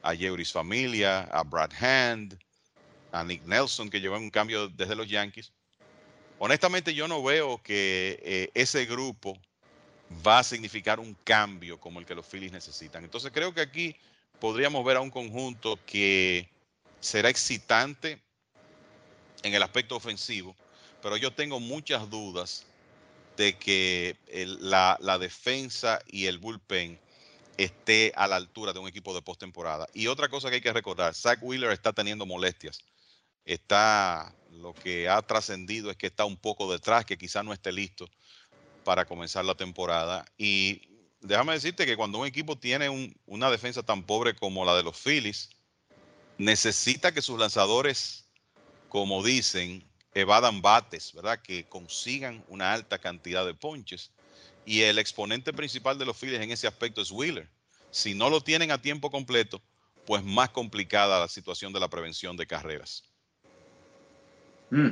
a 0.02 0.14
Yeuris 0.14 0.52
Familia, 0.52 1.22
a 1.32 1.44
Brad 1.44 1.72
Hand, 1.80 2.38
a 3.12 3.24
Nick 3.24 3.44
Nelson, 3.46 3.90
que 3.90 4.02
llevó 4.02 4.18
un 4.18 4.30
cambio 4.30 4.68
desde 4.68 4.96
los 4.96 5.08
Yankees. 5.08 5.52
Honestamente, 6.40 6.94
yo 6.94 7.08
no 7.08 7.24
veo 7.24 7.62
que 7.64 8.20
eh, 8.24 8.50
ese 8.54 8.86
grupo 8.86 9.38
va 10.26 10.40
a 10.40 10.44
significar 10.44 11.00
un 11.00 11.16
cambio 11.24 11.80
como 11.80 12.00
el 12.00 12.06
que 12.06 12.16
los 12.16 12.26
Phillies 12.26 12.52
necesitan. 12.52 13.04
Entonces 13.04 13.32
creo 13.34 13.54
que 13.54 13.62
aquí 13.62 13.96
podríamos 14.40 14.84
ver 14.86 14.98
a 14.98 15.02
un 15.02 15.10
conjunto 15.10 15.80
que 15.86 16.50
será 17.00 17.30
excitante 17.30 18.22
en 19.44 19.54
el 19.54 19.64
aspecto 19.64 19.96
ofensivo, 19.96 20.56
pero 21.02 21.18
yo 21.18 21.32
tengo 21.32 21.60
muchas 21.60 22.10
dudas 22.10 22.66
de 23.38 23.58
que 23.58 24.18
la, 24.60 25.18
defensa 25.20 26.00
y 26.08 26.26
el 26.26 26.38
bullpen 26.38 27.00
esté 27.58 28.12
a 28.16 28.28
la 28.28 28.36
altura 28.36 28.74
de 28.74 28.80
un 28.80 28.88
equipo 28.88 29.14
de 29.14 29.22
postemporada. 29.22 29.88
Y 29.94 30.08
otra 30.08 30.30
cosa 30.30 30.50
que 30.50 30.56
hay 30.56 30.62
que 30.62 30.74
recordar, 30.74 31.14
Zach 31.16 31.40
Wheeler 31.42 31.72
está 31.72 31.94
teniendo 31.94 32.26
molestias. 32.26 32.80
Está, 33.46 34.34
lo 34.52 34.74
que 34.74 35.08
ha 35.08 35.22
trascendido 35.22 35.92
es 35.92 35.98
que 35.98 36.08
está 36.08 36.26
un 36.26 36.38
poco 36.38 36.72
detrás, 36.72 37.06
que 37.06 37.18
quizás 37.18 37.46
no 37.46 37.54
esté 37.54 37.72
listo 37.72 38.10
para 38.84 39.06
comenzar 39.06 39.46
la 39.46 39.56
temporada. 39.56 40.26
Y 40.38 40.82
déjame 41.22 41.54
decirte 41.54 41.86
que 41.86 41.98
cuando 41.98 42.20
un 42.20 42.28
equipo 42.28 42.58
tiene 42.58 43.16
una 43.26 43.52
defensa 43.52 43.84
tan 43.84 44.04
pobre 44.04 44.36
como 44.36 44.66
la 44.66 44.76
de 44.76 44.84
los 44.84 44.98
Phillies, 44.98 45.50
necesita 46.38 47.14
que 47.14 47.22
sus 47.22 47.40
lanzadores, 47.40 48.26
como 48.90 49.24
dicen, 49.24 49.84
evadan 50.16 50.62
bates, 50.62 51.14
¿verdad? 51.14 51.40
Que 51.42 51.66
consigan 51.66 52.44
una 52.48 52.74
alta 52.74 52.98
cantidad 52.98 53.46
de 53.46 53.54
ponches. 53.54 54.10
Y 54.66 54.82
el 54.82 54.98
exponente 54.98 55.54
principal 55.54 56.00
de 56.00 56.06
los 56.06 56.18
Phillies 56.18 56.42
en 56.42 56.50
ese 56.50 56.66
aspecto 56.66 57.02
es 57.02 57.12
Wheeler. 57.12 57.48
Si 57.92 58.16
no 58.16 58.30
lo 58.30 58.42
tienen 58.42 58.72
a 58.72 58.82
tiempo 58.82 59.12
completo, 59.12 59.62
pues 60.08 60.24
más 60.24 60.50
complicada 60.50 61.20
la 61.20 61.28
situación 61.28 61.72
de 61.74 61.80
la 61.80 61.90
prevención 61.90 62.36
de 62.36 62.48
carreras. 62.48 63.04
Mm. 64.72 64.90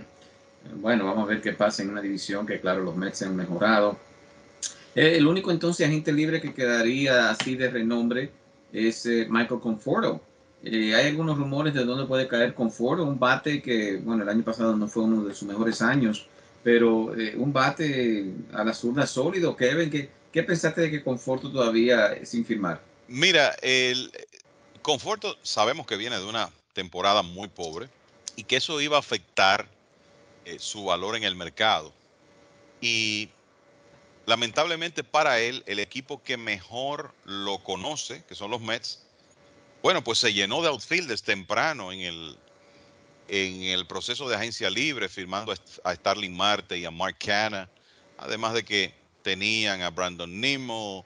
Bueno, 0.75 1.05
vamos 1.05 1.23
a 1.23 1.31
ver 1.31 1.41
qué 1.41 1.53
pasa 1.53 1.83
en 1.83 1.89
una 1.89 2.01
división 2.01 2.45
que, 2.45 2.59
claro, 2.59 2.83
los 2.83 2.95
Mets 2.95 3.23
han 3.23 3.35
mejorado. 3.35 3.97
Eh, 4.95 5.15
el 5.17 5.25
único 5.25 5.51
entonces 5.51 5.87
agente 5.87 6.11
libre 6.11 6.39
que 6.39 6.53
quedaría 6.53 7.29
así 7.29 7.55
de 7.55 7.69
renombre 7.69 8.31
es 8.71 9.05
eh, 9.05 9.27
Michael 9.29 9.59
Conforto. 9.59 10.21
Eh, 10.63 10.95
hay 10.95 11.07
algunos 11.07 11.37
rumores 11.37 11.73
de 11.73 11.83
dónde 11.83 12.05
puede 12.05 12.27
caer 12.27 12.53
Conforto, 12.53 13.03
un 13.03 13.19
bate 13.19 13.61
que, 13.61 13.97
bueno, 13.97 14.23
el 14.23 14.29
año 14.29 14.43
pasado 14.43 14.75
no 14.75 14.87
fue 14.87 15.03
uno 15.03 15.23
de 15.23 15.35
sus 15.35 15.47
mejores 15.47 15.81
años, 15.81 16.27
pero 16.63 17.13
un 17.35 17.51
bate 17.51 18.31
a 18.53 18.63
la 18.63 18.73
zurda 18.73 19.05
sólido. 19.05 19.55
Kevin, 19.57 19.89
¿qué, 19.89 20.09
¿qué 20.31 20.43
pensaste 20.43 20.81
de 20.81 20.91
que 20.91 21.03
Conforto 21.03 21.51
todavía 21.51 22.25
sin 22.25 22.45
firmar? 22.45 22.81
Mira, 23.09 23.53
el 23.61 24.09
Conforto 24.81 25.37
sabemos 25.43 25.85
que 25.85 25.97
viene 25.97 26.17
de 26.17 26.25
una 26.25 26.49
temporada 26.73 27.21
muy 27.21 27.47
pobre 27.47 27.87
y 28.35 28.43
que 28.43 28.57
eso 28.57 28.81
iba 28.81 28.97
a 28.97 28.99
afectar 28.99 29.67
eh, 30.45 30.57
su 30.59 30.85
valor 30.85 31.15
en 31.15 31.23
el 31.23 31.35
mercado. 31.35 31.93
Y 32.81 33.29
lamentablemente 34.25 35.03
para 35.03 35.39
él, 35.39 35.63
el 35.67 35.79
equipo 35.79 36.21
que 36.21 36.37
mejor 36.37 37.13
lo 37.25 37.59
conoce, 37.59 38.23
que 38.27 38.35
son 38.35 38.51
los 38.51 38.61
Mets, 38.61 39.02
bueno, 39.83 40.03
pues 40.03 40.17
se 40.17 40.33
llenó 40.33 40.61
de 40.61 40.69
outfielders 40.69 41.21
temprano 41.21 41.91
en 41.91 41.99
el, 41.99 42.37
en 43.27 43.63
el 43.63 43.85
proceso 43.85 44.27
de 44.29 44.35
agencia 44.35 44.69
libre, 44.69 45.09
firmando 45.09 45.53
a 45.83 45.95
Starling 45.95 46.35
Marte 46.35 46.77
y 46.77 46.85
a 46.85 46.91
Mark 46.91 47.17
Canna, 47.19 47.69
además 48.17 48.53
de 48.53 48.63
que 48.63 48.95
tenían 49.21 49.81
a 49.81 49.89
Brandon 49.89 50.39
Nimmo, 50.39 51.05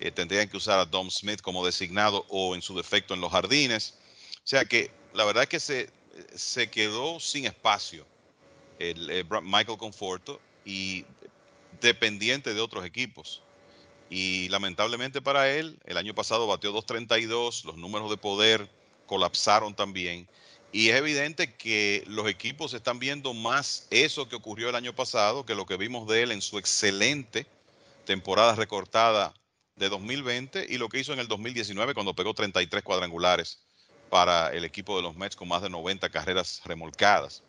eh, 0.00 0.10
tendrían 0.10 0.48
que 0.48 0.56
usar 0.56 0.78
a 0.80 0.84
Dom 0.84 1.08
Smith 1.08 1.40
como 1.40 1.64
designado 1.64 2.26
o 2.28 2.54
en 2.56 2.62
su 2.62 2.76
defecto 2.76 3.14
en 3.14 3.20
los 3.20 3.30
jardines. 3.30 3.94
O 4.38 4.46
sea 4.46 4.64
que 4.64 4.90
la 5.14 5.24
verdad 5.24 5.44
es 5.44 5.48
que 5.48 5.60
se, 5.60 5.90
se 6.34 6.68
quedó 6.68 7.20
sin 7.20 7.46
espacio 7.46 8.04
el, 8.78 9.24
Michael 9.42 9.78
Conforto 9.78 10.40
y 10.64 11.04
dependiente 11.80 12.54
de 12.54 12.60
otros 12.60 12.84
equipos. 12.84 13.42
Y 14.08 14.48
lamentablemente 14.50 15.20
para 15.20 15.50
él, 15.50 15.78
el 15.84 15.96
año 15.96 16.14
pasado 16.14 16.46
batió 16.46 16.72
2.32, 16.72 17.64
los 17.64 17.76
números 17.76 18.10
de 18.10 18.16
poder 18.16 18.68
colapsaron 19.06 19.74
también. 19.74 20.28
Y 20.72 20.90
es 20.90 20.96
evidente 20.96 21.54
que 21.54 22.04
los 22.06 22.28
equipos 22.28 22.74
están 22.74 22.98
viendo 22.98 23.32
más 23.34 23.86
eso 23.90 24.28
que 24.28 24.36
ocurrió 24.36 24.68
el 24.68 24.74
año 24.74 24.94
pasado 24.94 25.46
que 25.46 25.54
lo 25.54 25.64
que 25.64 25.76
vimos 25.76 26.06
de 26.06 26.22
él 26.22 26.32
en 26.32 26.42
su 26.42 26.58
excelente 26.58 27.46
temporada 28.04 28.54
recortada 28.54 29.32
de 29.76 29.88
2020 29.88 30.66
y 30.68 30.78
lo 30.78 30.88
que 30.88 30.98
hizo 30.98 31.12
en 31.12 31.20
el 31.20 31.28
2019 31.28 31.94
cuando 31.94 32.14
pegó 32.14 32.34
33 32.34 32.82
cuadrangulares 32.82 33.60
para 34.10 34.50
el 34.52 34.64
equipo 34.64 34.96
de 34.96 35.02
los 35.02 35.16
Mets 35.16 35.36
con 35.36 35.48
más 35.48 35.62
de 35.62 35.70
90 35.70 36.08
carreras 36.10 36.60
remolcadas. 36.64 37.42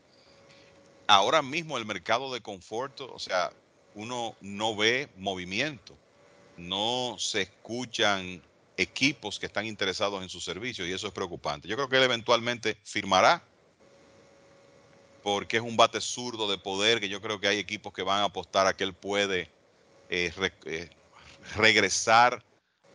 Ahora 1.07 1.41
mismo 1.41 1.77
el 1.77 1.85
mercado 1.85 2.33
de 2.33 2.41
confort, 2.41 2.99
o 3.01 3.19
sea, 3.19 3.51
uno 3.95 4.35
no 4.41 4.75
ve 4.75 5.09
movimiento, 5.15 5.97
no 6.57 7.15
se 7.17 7.43
escuchan 7.43 8.41
equipos 8.75 9.39
que 9.39 9.47
están 9.47 9.65
interesados 9.65 10.21
en 10.21 10.29
su 10.29 10.39
servicio 10.39 10.85
y 10.85 10.91
eso 10.91 11.07
es 11.07 11.13
preocupante. 11.13 11.67
Yo 11.67 11.75
creo 11.75 11.89
que 11.89 11.97
él 11.97 12.03
eventualmente 12.03 12.77
firmará 12.83 13.43
porque 15.23 15.57
es 15.57 15.63
un 15.63 15.75
bate 15.75 15.99
zurdo 15.99 16.49
de 16.49 16.57
poder 16.57 16.99
que 16.99 17.09
yo 17.09 17.21
creo 17.21 17.39
que 17.39 17.47
hay 17.47 17.59
equipos 17.59 17.91
que 17.91 18.03
van 18.03 18.21
a 18.21 18.25
apostar 18.25 18.67
a 18.67 18.75
que 18.75 18.83
él 18.83 18.93
puede 18.93 19.49
eh, 20.09 20.31
eh, 20.65 20.89
regresar 21.55 22.43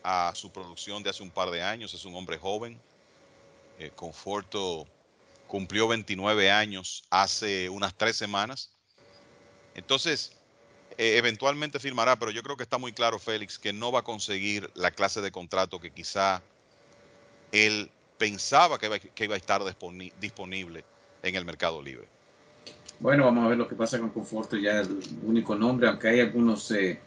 a 0.03 0.31
su 0.35 0.51
producción 0.51 1.03
de 1.03 1.09
hace 1.09 1.23
un 1.23 1.31
par 1.31 1.51
de 1.51 1.61
años. 1.61 1.93
Es 1.93 2.05
un 2.05 2.15
hombre 2.15 2.37
joven, 2.37 2.79
eh, 3.79 3.91
Conforto 3.95 4.87
cumplió 5.47 5.87
29 5.87 6.49
años 6.49 7.03
hace 7.09 7.69
unas 7.69 7.93
tres 7.95 8.17
semanas. 8.17 8.71
Entonces, 9.75 10.33
eh, 10.97 11.17
eventualmente 11.17 11.79
firmará, 11.79 12.17
pero 12.17 12.31
yo 12.31 12.43
creo 12.43 12.57
que 12.57 12.63
está 12.63 12.77
muy 12.77 12.93
claro, 12.93 13.19
Félix, 13.19 13.59
que 13.59 13.73
no 13.73 13.91
va 13.91 13.99
a 13.99 14.03
conseguir 14.03 14.69
la 14.75 14.91
clase 14.91 15.21
de 15.21 15.31
contrato 15.31 15.79
que 15.79 15.91
quizá 15.91 16.41
él 17.51 17.89
pensaba 18.17 18.77
que 18.79 18.85
iba, 19.23 19.35
a 19.35 19.37
estar 19.37 19.61
disponible 20.19 20.83
en 21.21 21.35
el 21.35 21.45
mercado 21.45 21.81
libre. 21.81 22.07
Bueno, 22.99 23.25
vamos 23.25 23.45
a 23.45 23.49
ver 23.49 23.57
lo 23.57 23.67
que 23.67 23.75
pasa 23.75 23.99
con 23.99 24.09
Conforto, 24.09 24.55
ya 24.55 24.81
el 24.81 24.99
único 25.23 25.55
nombre, 25.55 25.87
aunque 25.87 26.07
hay 26.09 26.19
algunos 26.21 26.71
eh, 26.71 26.99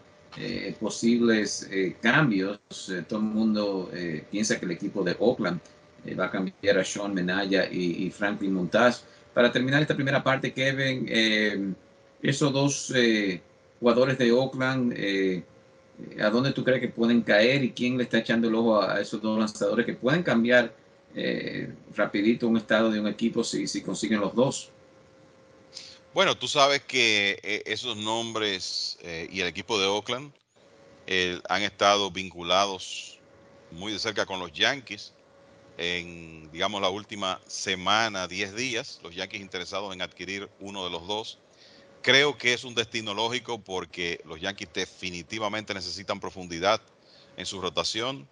posibles 0.79 1.69
cambios, 2.03 2.61
todo 3.09 3.19
el 3.19 3.25
mundo 3.25 3.91
piensa 4.31 4.59
que 4.59 4.67
el 4.67 4.73
equipo 4.73 5.03
de 5.03 5.17
Oakland 5.19 5.61
eh, 6.07 6.15
va 6.15 6.27
a 6.27 6.31
cambiar 6.31 6.79
a 6.79 6.85
Sean 6.85 7.15
Menaya 7.15 7.67
y, 7.71 8.11
Franklin 8.11 8.55
Montaz. 8.55 9.05
Para 9.35 9.51
terminar 9.53 9.83
esta 9.83 9.95
primera 9.95 10.23
parte, 10.23 10.53
Kevin, 10.53 11.07
eh, 11.09 11.73
esos 12.23 12.53
dos 12.53 12.93
eh, 12.95 13.41
jugadores 13.81 14.19
de 14.19 14.33
Oakland, 14.33 14.95
¿a 16.21 16.31
dónde 16.31 16.53
tú 16.53 16.65
crees 16.65 16.81
que 16.81 16.89
pueden 16.89 17.23
caer 17.23 17.65
y 17.65 17.73
quién 17.73 17.97
le 17.97 18.05
está 18.05 18.19
echando 18.19 18.49
el 18.49 18.55
ojo 18.55 18.83
a, 18.83 19.01
esos 19.01 19.21
dos 19.21 19.39
lanzadores 19.39 19.87
que 19.87 19.95
pueden 19.95 20.23
cambiar 20.23 20.75
rapidito 21.95 22.47
un 22.47 22.59
estado 22.59 22.91
de 22.91 23.01
un 23.01 23.07
equipo 23.07 23.43
si, 23.43 23.67
si 23.67 23.83
consiguen 23.83 24.21
los 24.21 24.35
dos? 24.35 24.71
Bueno, 26.13 26.37
tú 26.37 26.49
sabes 26.49 26.83
que 26.83 27.63
esos 27.67 27.97
nombres 27.97 28.99
y 29.31 29.41
el 29.41 29.47
equipo 29.47 29.79
de 29.79 29.87
Oakland 29.87 30.33
han 31.49 31.63
estado 31.63 32.11
vinculados 32.11 33.19
muy 33.71 33.93
de 33.93 33.99
cerca 33.99 34.27
con 34.27 34.41
los 34.41 34.53
Yankees 34.53 35.13
en, 35.79 36.51
digamos, 36.53 36.81
la 36.81 36.89
última 36.89 37.41
semana, 37.47 38.27
10 38.27 38.55
días, 38.55 39.01
los 39.03 39.15
Yankees 39.15 39.41
interesados 39.41 39.93
en 39.93 40.03
adquirir 40.03 40.49
uno 40.61 40.85
de 40.85 40.91
los 40.91 41.07
dos. 41.07 41.39
Creo 42.03 42.39
que 42.39 42.53
es 42.53 42.65
un 42.65 42.75
destino 42.75 43.15
lógico 43.15 43.59
porque 43.59 44.21
los 44.25 44.41
Yankees 44.41 44.69
definitivamente 44.73 45.75
necesitan 45.75 46.21
profundidad 46.21 46.81
en 47.37 47.47
su 47.47 47.61
rotación. 47.61 48.29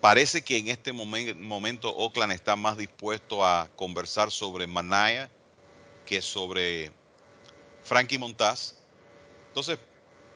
Parece 0.00 0.42
que 0.42 0.58
en 0.58 0.68
este 0.68 0.92
momento 0.92 1.94
Oakland 1.96 2.32
está 2.32 2.54
más 2.54 2.76
dispuesto 2.76 3.44
a 3.44 3.68
conversar 3.76 4.30
sobre 4.30 4.66
Manaya 4.66 5.28
que 6.04 6.22
sobre 6.22 6.92
Frankie 7.82 8.18
Montaz. 8.18 8.74
Entonces, 9.48 9.78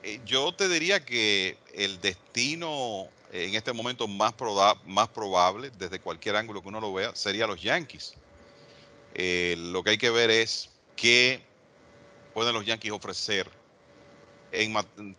eh, 0.03 0.21
yo 0.25 0.53
te 0.53 0.69
diría 0.69 1.05
que 1.05 1.57
el 1.75 2.01
destino 2.01 3.09
en 3.33 3.55
este 3.55 3.73
momento 3.73 4.09
más, 4.09 4.33
probable, 4.33 5.71
desde 5.79 6.01
cualquier 6.01 6.37
ángulo 6.37 6.63
que 6.63 6.69
uno 6.69 6.81
lo 6.81 6.93
vea, 6.93 7.15
sería 7.15 7.47
los 7.47 7.63
Yankees. 7.63 8.15
Eh, 9.15 9.55
lo 9.57 9.83
que 9.83 9.91
hay 9.91 9.99
que 9.99 10.11
ver 10.11 10.31
es 10.31 10.71
qué 10.97 11.43
pueden 12.41 12.55
los 12.55 12.65
Yankees 12.65 12.93
ofrecer 12.93 13.47
en, 14.51 14.75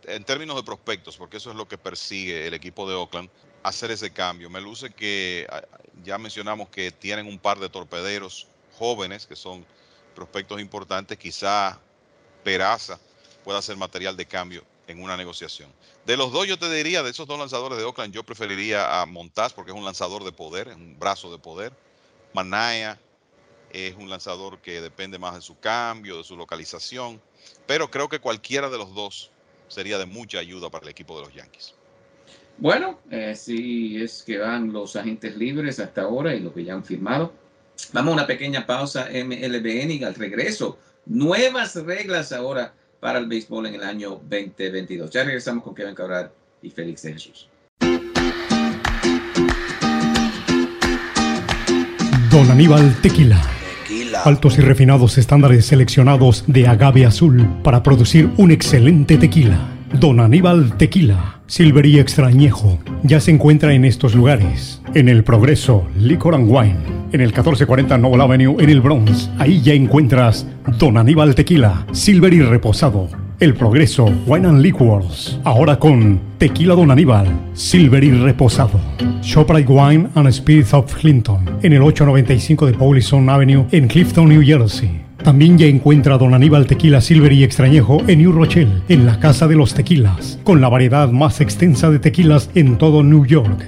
en, 0.08 0.24
términos 0.24 0.56
de 0.56 0.64
prospectos, 0.64 1.18
porque 1.18 1.38
eso 1.38 1.52
es 1.52 1.56
lo 1.56 1.68
que 1.68 1.78
persigue 1.78 2.48
el 2.48 2.56
equipo 2.56 2.90
de 2.90 2.96
Oakland, 2.96 3.30
hacer 3.62 3.92
ese 3.92 4.10
cambio. 4.10 4.50
Me 4.50 4.60
luce 4.60 4.90
que 4.90 5.46
ah, 5.52 5.62
ya 6.04 6.18
mencionamos 6.18 6.70
que 6.70 6.90
tienen 6.90 7.28
un 7.28 7.38
par 7.38 7.60
de 7.60 7.70
torpederos 7.70 8.48
jóvenes 8.80 9.28
que 9.28 9.36
son 9.36 9.64
prospectos 10.16 10.60
importantes, 10.60 11.16
quizá 11.20 11.80
Peraza 12.44 13.00
pueda 13.44 13.62
ser 13.62 13.78
material 13.78 14.18
de 14.18 14.26
cambio 14.26 14.64
en 14.88 15.04
una 15.04 15.16
negociación. 15.16 15.72
De 16.08 16.18
los 16.18 16.32
dos, 16.32 16.48
yo 16.48 16.58
te 16.58 16.74
diría, 16.74 17.04
de 17.04 17.12
esos 17.12 17.28
dos 17.28 17.38
lanzadores 17.38 17.78
de 17.78 17.84
Oakland, 17.84 18.16
yo 18.16 18.24
preferiría 18.24 19.00
a 19.00 19.06
Montaz 19.06 19.54
porque 19.54 19.70
es 19.70 19.78
un 19.78 19.86
lanzador 19.86 20.24
de 20.24 20.32
poder, 20.32 20.70
es 20.70 20.76
un 20.76 20.98
brazo 20.98 21.32
de 21.32 21.38
poder. 21.38 21.72
Manaya 22.34 23.00
es 23.74 23.96
un 23.96 24.10
lanzador 24.10 24.60
que 24.60 24.82
depende 24.82 25.20
más 25.20 25.36
de 25.36 25.42
su 25.42 25.60
cambio, 25.60 26.18
de 26.18 26.24
su 26.24 26.36
localización, 26.36 27.22
pero 27.68 27.90
creo 27.90 28.10
que 28.10 28.20
cualquiera 28.20 28.70
de 28.70 28.78
los 28.78 28.94
dos 28.94 29.32
sería 29.68 29.98
de 29.98 30.06
mucha 30.06 30.40
ayuda 30.40 30.70
para 30.70 30.84
el 30.84 30.90
equipo 30.90 31.18
de 31.18 31.26
los 31.26 31.34
Yankees. 31.34 31.74
Bueno, 32.58 33.00
eh, 33.10 33.34
sí 33.36 34.02
es 34.02 34.24
que 34.24 34.38
van 34.38 34.72
los 34.72 34.96
agentes 34.96 35.36
libres 35.36 35.80
hasta 35.80 36.02
ahora 36.02 36.36
y 36.36 36.42
los 36.42 36.54
que 36.54 36.64
ya 36.64 36.74
han 36.74 36.84
firmado. 36.84 37.34
Vamos 37.94 38.12
a 38.12 38.14
una 38.14 38.28
pequeña 38.28 38.66
pausa 38.66 39.10
MLBN 39.12 39.92
y 39.92 40.04
al 40.04 40.14
regreso, 40.14 40.78
nuevas 41.06 41.76
reglas 41.76 42.32
ahora 42.32 42.74
para 43.00 43.18
el 43.18 43.26
béisbol 43.26 43.66
en 43.66 43.76
el 43.76 43.84
año 43.84 44.22
2022. 44.30 45.10
Ya 45.10 45.24
regresamos 45.24 45.64
con 45.64 45.74
Kevin 45.74 45.96
Cabral 45.96 46.32
y 46.62 46.70
Félix 46.70 47.02
de 47.02 47.14
Jesús. 47.14 47.48
Don 52.30 52.50
Aníbal 52.50 52.96
Tequila 53.02 53.51
Altos 54.24 54.58
y 54.58 54.62
refinados 54.62 55.18
estándares 55.18 55.66
seleccionados 55.66 56.44
de 56.48 56.68
agave 56.68 57.06
azul 57.06 57.48
para 57.64 57.84
producir 57.84 58.30
un 58.38 58.52
excelente 58.52 59.18
tequila. 59.18 59.60
Don 59.94 60.20
Aníbal 60.20 60.78
Tequila. 60.78 61.42
Silver 61.48 61.86
y 61.86 62.00
extrañejo. 62.00 62.80
Ya 63.04 63.20
se 63.20 63.32
encuentra 63.32 63.74
en 63.74 63.84
estos 63.84 64.16
lugares. 64.16 64.82
En 64.94 65.10
el 65.10 65.24
Progreso, 65.24 65.88
Liquor 65.98 66.36
and 66.36 66.50
Wine. 66.50 66.78
En 67.12 67.22
el 67.22 67.28
1440 67.28 67.98
Noble 67.98 68.24
Avenue 68.24 68.56
en 68.60 68.70
el 68.70 68.82
Bronx. 68.82 69.30
Ahí 69.38 69.62
ya 69.62 69.74
encuentras 69.74 70.46
Don 70.78 70.98
Aníbal 70.98 71.36
Tequila. 71.36 71.86
Silver 71.92 72.34
y 72.34 72.42
reposado. 72.42 73.10
El 73.42 73.56
Progreso, 73.56 74.06
Wine 74.28 74.48
and 74.48 74.62
Liquors. 74.62 75.40
Ahora 75.44 75.80
con 75.80 76.20
Tequila 76.38 76.76
Don 76.76 76.92
Aníbal, 76.92 77.26
Silver 77.54 78.04
y 78.04 78.12
Reposado. 78.12 78.80
Shoprite 79.24 79.68
Wine 79.68 80.10
and 80.14 80.32
Spirits 80.32 80.76
of 80.76 80.94
Clinton. 80.94 81.40
En 81.64 81.74
el 81.74 81.82
895 81.82 82.68
de 82.68 82.74
Paulison 82.74 83.28
Avenue 83.28 83.66
en 83.72 83.88
Clifton, 83.88 84.30
New 84.30 84.44
Jersey. 84.44 85.02
También 85.24 85.58
ya 85.58 85.66
encuentra 85.66 86.20
Don 86.20 86.36
Aníbal 86.36 86.68
Tequila 86.68 87.02
Silver 87.02 87.32
y 87.32 87.44
Extrañejo 87.44 88.04
en 88.06 88.20
New 88.20 88.32
Rochelle, 88.32 88.84
en 88.90 89.08
la 89.08 89.20
Casa 89.20 89.48
de 89.48 89.56
los 89.56 89.74
Tequilas, 89.74 90.40
con 90.44 90.62
la 90.62 90.70
variedad 90.70 91.10
más 91.10 91.42
extensa 91.42 91.90
de 91.90 91.98
tequilas 91.98 92.52
en 92.54 92.78
todo 92.78 93.02
New 93.02 93.26
York. 93.26 93.68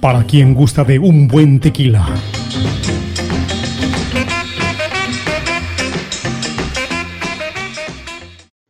para 0.00 0.24
quien 0.24 0.54
gusta 0.54 0.82
de 0.82 0.98
un 0.98 1.28
buen 1.28 1.60
tequila. 1.60 2.08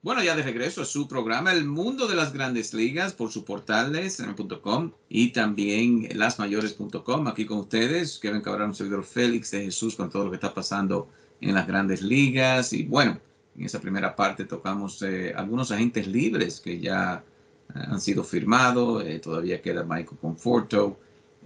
Bueno, 0.02 0.24
ya 0.24 0.34
de 0.34 0.42
regreso 0.42 0.82
a 0.82 0.86
su 0.86 1.06
programa 1.06 1.52
El 1.52 1.66
Mundo 1.66 2.08
de 2.08 2.16
las 2.16 2.32
Grandes 2.32 2.74
Ligas 2.74 3.12
por 3.12 3.30
su 3.30 3.44
portales 3.44 4.20
.com 4.60 4.90
y 5.08 5.28
también 5.28 6.08
lasmayores.com. 6.14 7.28
Aquí 7.28 7.46
con 7.46 7.58
ustedes, 7.58 8.18
Kevin 8.18 8.40
Cabral, 8.40 8.68
un 8.68 8.74
servidor 8.74 9.04
Félix 9.04 9.52
de 9.52 9.66
Jesús 9.66 9.94
con 9.94 10.10
todo 10.10 10.24
lo 10.24 10.30
que 10.30 10.36
está 10.36 10.52
pasando 10.52 11.08
en 11.40 11.54
las 11.54 11.66
Grandes 11.66 12.02
Ligas. 12.02 12.72
Y 12.72 12.84
bueno, 12.84 13.20
en 13.56 13.66
esa 13.66 13.80
primera 13.80 14.16
parte 14.16 14.46
tocamos 14.46 15.00
eh, 15.02 15.32
algunos 15.36 15.70
agentes 15.70 16.08
libres 16.08 16.60
que 16.60 16.80
ya 16.80 17.22
eh, 17.68 17.78
han 17.86 18.00
sido 18.00 18.24
firmados. 18.24 19.04
Eh, 19.04 19.20
todavía 19.20 19.62
queda 19.62 19.84
Michael 19.84 20.18
Conforto. 20.20 20.98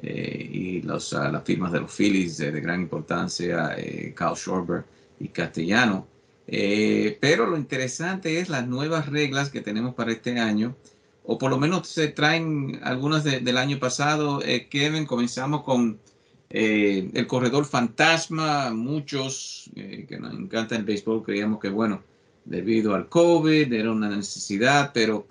Eh, 0.03 0.51
y 0.53 0.83
los, 0.83 1.13
uh, 1.13 1.31
las 1.31 1.45
firmas 1.45 1.73
de 1.73 1.81
los 1.81 1.93
Phillies 1.93 2.39
de 2.39 2.61
gran 2.61 2.83
importancia, 2.83 3.75
eh, 3.77 4.15
Kyle 4.17 4.35
Schwarber 4.35 4.85
y 5.21 5.29
Castellano. 5.29 6.07
Eh, 6.47 7.17
pero 7.21 7.47
lo 7.47 7.57
interesante 7.57 8.39
es 8.39 8.49
las 8.49 8.67
nuevas 8.67 9.09
reglas 9.09 9.51
que 9.51 9.61
tenemos 9.61 9.95
para 9.95 10.13
este 10.13 10.39
año, 10.39 10.77
o 11.25 11.39
por 11.39 11.51
lo 11.51 11.59
menos 11.59 11.89
se 11.89 12.09
traen 12.09 12.81
algunas 12.83 13.25
de, 13.25 13.41
del 13.41 13.57
año 13.57 13.79
pasado. 13.79 14.41
Kevin, 14.69 15.07
comenzamos 15.07 15.63
con 15.63 15.99
el 16.51 17.27
corredor 17.27 17.65
fantasma. 17.65 18.75
Muchos 18.75 19.71
que 19.75 20.19
nos 20.21 20.35
encanta 20.35 20.77
el 20.77 20.85
béisbol 20.85 21.23
creíamos 21.23 21.61
que, 21.61 21.71
bueno, 21.71 22.03
debido 22.45 22.95
al 22.95 23.09
COVID 23.09 23.73
era 23.73 23.91
una 23.91 24.11
necesidad, 24.11 24.91
pero 24.93 25.27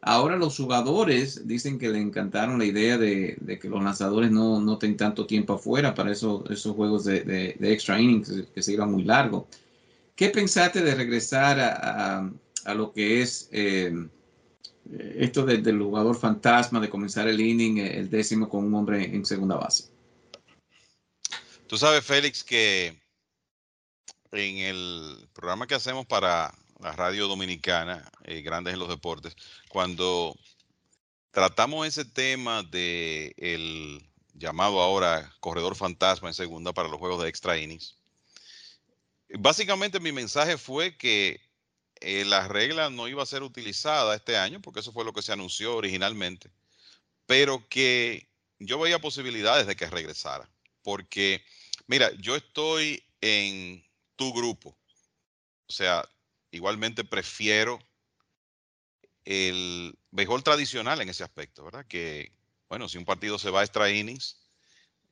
Ahora 0.00 0.36
los 0.36 0.56
jugadores 0.56 1.46
dicen 1.48 1.78
que 1.78 1.88
le 1.88 2.00
encantaron 2.00 2.58
la 2.58 2.64
idea 2.64 2.96
de, 2.96 3.58
que 3.60 3.68
los 3.68 3.82
lanzadores 3.82 4.30
no, 4.30 4.60
no 4.60 4.78
tengan 4.78 4.96
tanto 4.96 5.26
tiempo 5.26 5.54
afuera 5.54 5.94
para 5.94 6.12
esos, 6.12 6.48
esos 6.50 6.76
juegos 6.76 7.04
de, 7.04 7.56
extra 7.60 8.00
innings 8.00 8.32
que 8.54 8.62
se 8.62 8.72
iban 8.72 8.92
muy 8.92 9.02
largo. 9.02 9.48
¿Qué 10.14 10.30
pensaste 10.30 10.82
de 10.82 10.94
regresar 10.94 11.58
a, 11.60 12.74
lo 12.74 12.92
que 12.92 13.22
es 13.22 13.48
eh, 13.50 13.92
esto 15.16 15.44
del 15.44 15.78
jugador 15.80 16.16
fantasma, 16.16 16.80
de 16.80 16.90
comenzar 16.90 17.26
el 17.26 17.40
inning, 17.40 17.78
el 17.78 18.08
décimo 18.08 18.48
con 18.48 18.64
un 18.64 18.74
hombre 18.74 19.04
en 19.04 19.24
segunda 19.24 19.56
base? 19.56 19.84
Tú 21.66 21.76
sabes, 21.76 22.04
Félix, 22.04 22.44
que 22.44 22.96
en 24.32 24.58
el 24.58 25.28
programa 25.32 25.66
que 25.66 25.74
hacemos 25.74 26.06
para 26.06 26.54
la 26.78 26.92
radio 26.92 27.26
dominicana, 27.26 28.08
eh, 28.24 28.40
Grandes 28.42 28.74
en 28.74 28.80
los 28.80 28.88
Deportes, 28.88 29.36
cuando 29.68 30.36
tratamos 31.30 31.86
ese 31.86 32.04
tema 32.04 32.62
de 32.62 33.34
llamado 34.34 34.80
ahora 34.80 35.34
corredor 35.40 35.74
fantasma 35.74 36.28
en 36.28 36.34
segunda 36.34 36.72
para 36.72 36.88
los 36.88 36.98
juegos 36.98 37.22
de 37.22 37.28
extra 37.28 37.58
innings, 37.58 37.96
básicamente 39.38 40.00
mi 40.00 40.12
mensaje 40.12 40.56
fue 40.56 40.96
que 40.96 41.40
eh, 42.00 42.24
la 42.24 42.46
regla 42.46 42.90
no 42.90 43.08
iba 43.08 43.22
a 43.22 43.26
ser 43.26 43.42
utilizada 43.42 44.14
este 44.14 44.36
año, 44.36 44.60
porque 44.62 44.80
eso 44.80 44.92
fue 44.92 45.04
lo 45.04 45.12
que 45.12 45.22
se 45.22 45.32
anunció 45.32 45.76
originalmente, 45.76 46.50
pero 47.26 47.68
que 47.68 48.28
yo 48.60 48.78
veía 48.78 49.00
posibilidades 49.00 49.66
de 49.66 49.74
que 49.74 49.90
regresara, 49.90 50.48
porque 50.82 51.42
mira, 51.88 52.12
yo 52.20 52.36
estoy 52.36 53.02
en 53.20 53.84
tu 54.14 54.32
grupo, 54.32 54.76
o 55.66 55.72
sea, 55.72 56.08
igualmente 56.50 57.04
prefiero 57.04 57.78
el 59.24 59.98
béisbol 60.10 60.42
tradicional 60.42 61.00
en 61.00 61.08
ese 61.08 61.24
aspecto, 61.24 61.64
¿verdad? 61.64 61.86
Que, 61.86 62.32
bueno, 62.68 62.88
si 62.88 62.98
un 62.98 63.04
partido 63.04 63.38
se 63.38 63.50
va 63.50 63.60
a 63.60 63.64
extra 63.64 63.90
innings, 63.90 64.40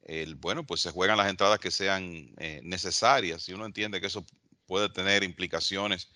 el, 0.02 0.36
bueno, 0.36 0.64
pues 0.64 0.80
se 0.80 0.90
juegan 0.90 1.18
las 1.18 1.28
entradas 1.28 1.58
que 1.58 1.70
sean 1.70 2.32
eh, 2.38 2.60
necesarias. 2.62 3.48
Y 3.48 3.52
uno 3.52 3.66
entiende 3.66 4.00
que 4.00 4.06
eso 4.06 4.24
puede 4.66 4.88
tener 4.88 5.22
implicaciones 5.22 6.08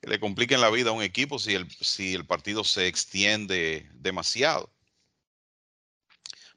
que 0.00 0.10
le 0.10 0.20
compliquen 0.20 0.60
la 0.60 0.70
vida 0.70 0.90
a 0.90 0.92
un 0.92 1.02
equipo 1.02 1.38
si 1.38 1.54
el, 1.54 1.70
si 1.80 2.14
el 2.14 2.26
partido 2.26 2.64
se 2.64 2.86
extiende 2.88 3.88
demasiado. 3.94 4.70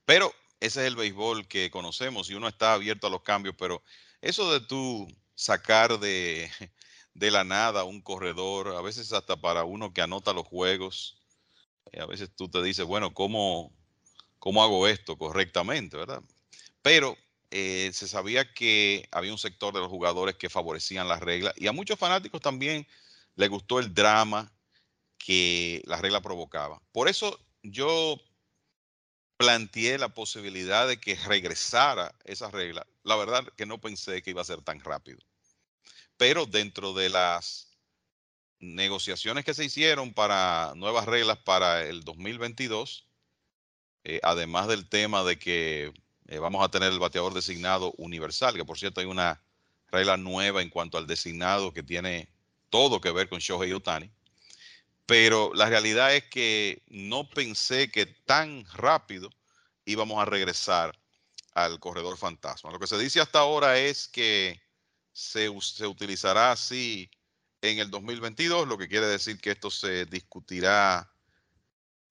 Pero 0.04 0.34
ese 0.60 0.82
es 0.82 0.88
el 0.88 0.96
béisbol 0.96 1.48
que 1.48 1.70
conocemos 1.70 2.30
y 2.30 2.34
uno 2.34 2.48
está 2.48 2.74
abierto 2.74 3.08
a 3.08 3.12
los 3.12 3.22
cambios, 3.22 3.56
pero 3.58 3.84
eso 4.22 4.52
de 4.52 4.60
tú 4.62 5.08
sacar 5.36 6.00
de, 6.00 6.50
de 7.16 7.32
la 7.32 7.44
nada 7.44 7.86
un 7.86 8.02
corredor, 8.02 8.76
a 8.76 8.82
veces 8.82 9.12
hasta 9.14 9.38
para 9.38 9.64
uno 9.64 9.94
que 9.94 10.02
anota 10.02 10.34
los 10.34 10.46
juegos, 10.46 11.18
eh, 11.92 12.02
a 12.02 12.06
veces 12.06 12.30
tú 12.36 12.50
te 12.50 12.62
dices, 12.62 12.86
bueno, 12.86 13.14
¿cómo, 13.14 13.74
cómo 14.38 14.64
hago 14.64 14.88
esto 14.88 15.18
correctamente, 15.18 15.98
verdad? 15.98 16.22
Pero 16.82 17.18
eh, 17.52 17.90
se 17.94 18.08
sabía 18.08 18.54
que 18.54 19.08
había 19.12 19.32
un 19.32 19.38
sector 19.38 19.74
de 19.74 19.80
los 19.80 19.90
jugadores 19.90 20.36
que 20.36 20.50
favorecían 20.50 21.08
las 21.08 21.22
reglas 21.22 21.54
y 21.58 21.68
a 21.68 21.72
muchos 21.72 21.98
fanáticos 21.98 22.42
también 22.42 22.86
les 23.36 23.50
gustó 23.50 23.80
el 23.80 23.94
drama 23.94 24.52
que 25.18 25.82
la 25.86 26.02
regla 26.02 26.22
provocaba. 26.22 26.82
Por 26.92 27.08
eso 27.08 27.40
yo 27.64 28.20
planteé 29.38 29.98
la 29.98 30.10
posibilidad 30.10 30.88
de 30.88 31.00
que 31.00 31.16
regresara 31.16 32.14
esa 32.26 32.52
regla. 32.52 32.86
La 33.04 33.16
verdad 33.16 33.46
que 33.56 33.66
no 33.66 33.80
pensé 33.80 34.22
que 34.22 34.32
iba 34.32 34.42
a 34.42 34.46
ser 34.46 34.62
tan 34.62 34.80
rápido 34.82 35.20
pero 36.18 36.46
dentro 36.46 36.94
de 36.94 37.10
las 37.10 37.78
negociaciones 38.60 39.46
que 39.46 39.54
se 39.54 39.66
hicieron 39.66 40.14
para 40.14 40.74
nuevas 40.76 41.06
reglas 41.06 41.38
para 41.40 41.84
el 41.86 42.04
2022, 42.04 43.08
eh, 44.04 44.20
además 44.24 44.68
del 44.68 44.88
tema 44.88 45.24
de 45.24 45.38
que 45.38 45.94
eh, 46.28 46.40
vamos 46.40 46.64
a 46.64 46.70
tener 46.70 46.92
el 46.92 47.00
bateador 47.00 47.34
designado 47.34 47.94
universal, 47.98 48.56
que 48.56 48.66
por 48.66 48.78
cierto 48.78 49.02
hay 49.02 49.08
una 49.08 49.42
regla 49.88 50.18
nueva 50.18 50.62
en 50.62 50.70
cuanto 50.70 50.98
al 50.98 51.08
designado 51.08 51.74
que 51.74 51.84
tiene 51.84 52.30
todo 52.70 53.02
que 53.02 53.12
ver 53.12 53.30
con 53.30 53.40
Shohei 53.40 53.74
Otani. 53.74 54.12
Pero 55.06 55.54
la 55.54 55.70
realidad 55.70 56.16
es 56.16 56.24
que 56.26 56.82
no 56.88 57.30
pensé 57.30 57.92
que 57.92 58.06
tan 58.06 58.66
rápido 58.74 59.30
íbamos 59.86 60.20
a 60.20 60.26
regresar 60.26 61.00
al 61.54 61.80
corredor 61.80 62.18
fantasma. 62.18 62.72
Lo 62.72 62.80
que 62.80 62.88
se 62.88 62.98
dice 62.98 63.22
hasta 63.22 63.40
ahora 63.40 63.78
es 63.78 64.08
que 64.08 64.60
se, 65.16 65.50
utilizará 65.88 66.52
así 66.52 67.10
en 67.62 67.80
el 67.80 67.90
2022, 67.90 68.68
lo 68.68 68.78
que 68.78 68.90
quiere 68.90 69.08
decir 69.08 69.40
que 69.40 69.52
esto 69.52 69.72
se 69.72 70.06
discutirá 70.06 71.10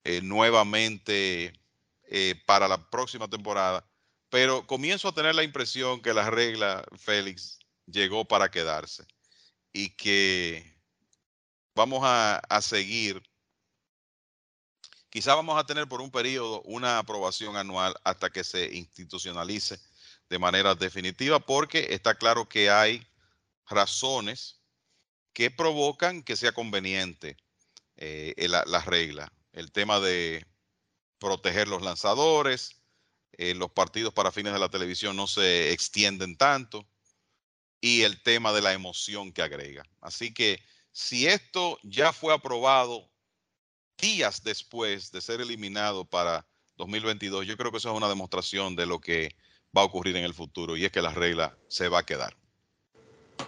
eh, 0.05 0.23
nuevamente 0.23 1.53
eh, 2.05 2.35
para 2.47 2.67
la 2.67 2.90
próxima 2.90 3.29
temporada. 3.29 3.87
Pero 4.31 4.67
comienzo 4.67 5.09
a 5.09 5.14
tener 5.14 5.35
la 5.35 5.43
impresión 5.43 6.01
que 6.01 6.14
la 6.14 6.31
regla, 6.31 6.83
Félix, 6.97 7.59
llegó 7.87 8.25
para 8.25 8.51
quedarse 8.51 9.07
y 9.71 9.90
que 9.90 10.75
vamos 11.75 12.01
a, 12.05 12.38
a 12.38 12.62
seguir. 12.62 13.23
Quizá 15.11 15.35
vamos 15.35 15.59
a 15.59 15.67
tener 15.67 15.87
por 15.88 16.01
un 16.01 16.11
periodo 16.11 16.62
una 16.62 16.99
aprobación 16.99 17.57
anual 17.57 17.95
hasta 18.03 18.31
que 18.31 18.45
se 18.45 18.75
institucionalice 18.75 19.79
de 20.35 20.40
manera 20.40 20.75
definitiva 20.75 21.38
porque 21.38 21.87
está 21.90 22.16
claro 22.16 22.49
que 22.49 22.68
hay 22.68 23.07
razones 23.68 24.61
que 25.33 25.49
provocan 25.49 26.25
que 26.25 26.35
sea 26.35 26.51
conveniente 26.51 27.37
eh, 27.94 28.35
la, 28.49 28.81
regla. 28.81 29.33
El 29.53 29.70
tema 29.70 30.01
de 30.01 30.44
proteger 31.20 31.68
los 31.68 31.83
lanzadores, 31.83 32.83
eh, 33.35 33.55
los 33.55 33.70
partidos 33.70 34.12
para 34.12 34.33
fines 34.33 34.53
de 34.53 34.59
la 34.59 34.70
televisión 34.70 35.14
no 35.14 35.29
se 35.29 35.70
extienden 35.70 36.37
tanto 36.37 36.85
y 37.81 38.03
el 38.03 38.20
tema 38.20 38.53
de 38.53 38.62
la 38.62 38.73
emoción 38.73 39.33
que 39.33 39.42
agrega. 39.42 39.85
Así 40.01 40.35
que 40.35 40.61
si 40.90 41.29
esto 41.29 41.79
ya 41.85 42.12
fue 42.12 42.35
aprobado 42.35 43.09
días 43.99 44.42
después 44.42 45.12
de 45.12 45.20
ser 45.20 45.40
eliminado 45.40 46.05
para 46.05 46.44
2022, 46.75 47.47
yo 47.47 47.57
creo 47.57 47.70
que 47.70 47.79
eso 47.79 47.92
es 47.92 47.97
una 47.97 48.09
demostración 48.09 48.75
de 48.75 48.87
lo 48.87 49.01
que 49.01 49.37
va 49.76 49.82
a 49.82 49.84
ocurrir 49.84 50.16
en 50.16 50.24
el 50.24 50.34
futuro 50.34 50.76
y 50.76 50.84
es 50.84 50.92
que 50.92 51.02
la 51.02 51.12
regla 51.12 51.56
se 51.68 51.88
va 51.88 52.00
a 52.00 52.06
quedar. 52.06 52.37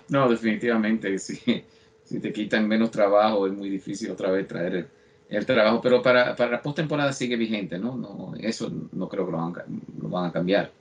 No, 0.08 0.28
definitivamente, 0.28 1.18
sí. 1.18 1.64
Si 2.04 2.20
te 2.20 2.32
quitan 2.32 2.68
menos 2.68 2.92
trabajo, 2.92 3.48
es 3.48 3.52
muy 3.52 3.68
difícil 3.68 4.12
otra 4.12 4.30
vez 4.30 4.46
traer 4.46 4.88
el, 5.28 5.44
trabajo. 5.44 5.80
Pero 5.80 6.02
para, 6.02 6.36
para 6.36 6.52
la 6.52 6.62
postemporada 6.62 7.12
sigue 7.12 7.34
vigente, 7.34 7.78
¿no? 7.78 7.96
no 7.96 8.32
Eso 8.38 8.70
no 8.92 9.08
creo 9.08 9.26
que 9.26 9.32
lo 9.32 10.08
van, 10.08 10.26
a 10.26 10.32
cambiar. 10.32 10.72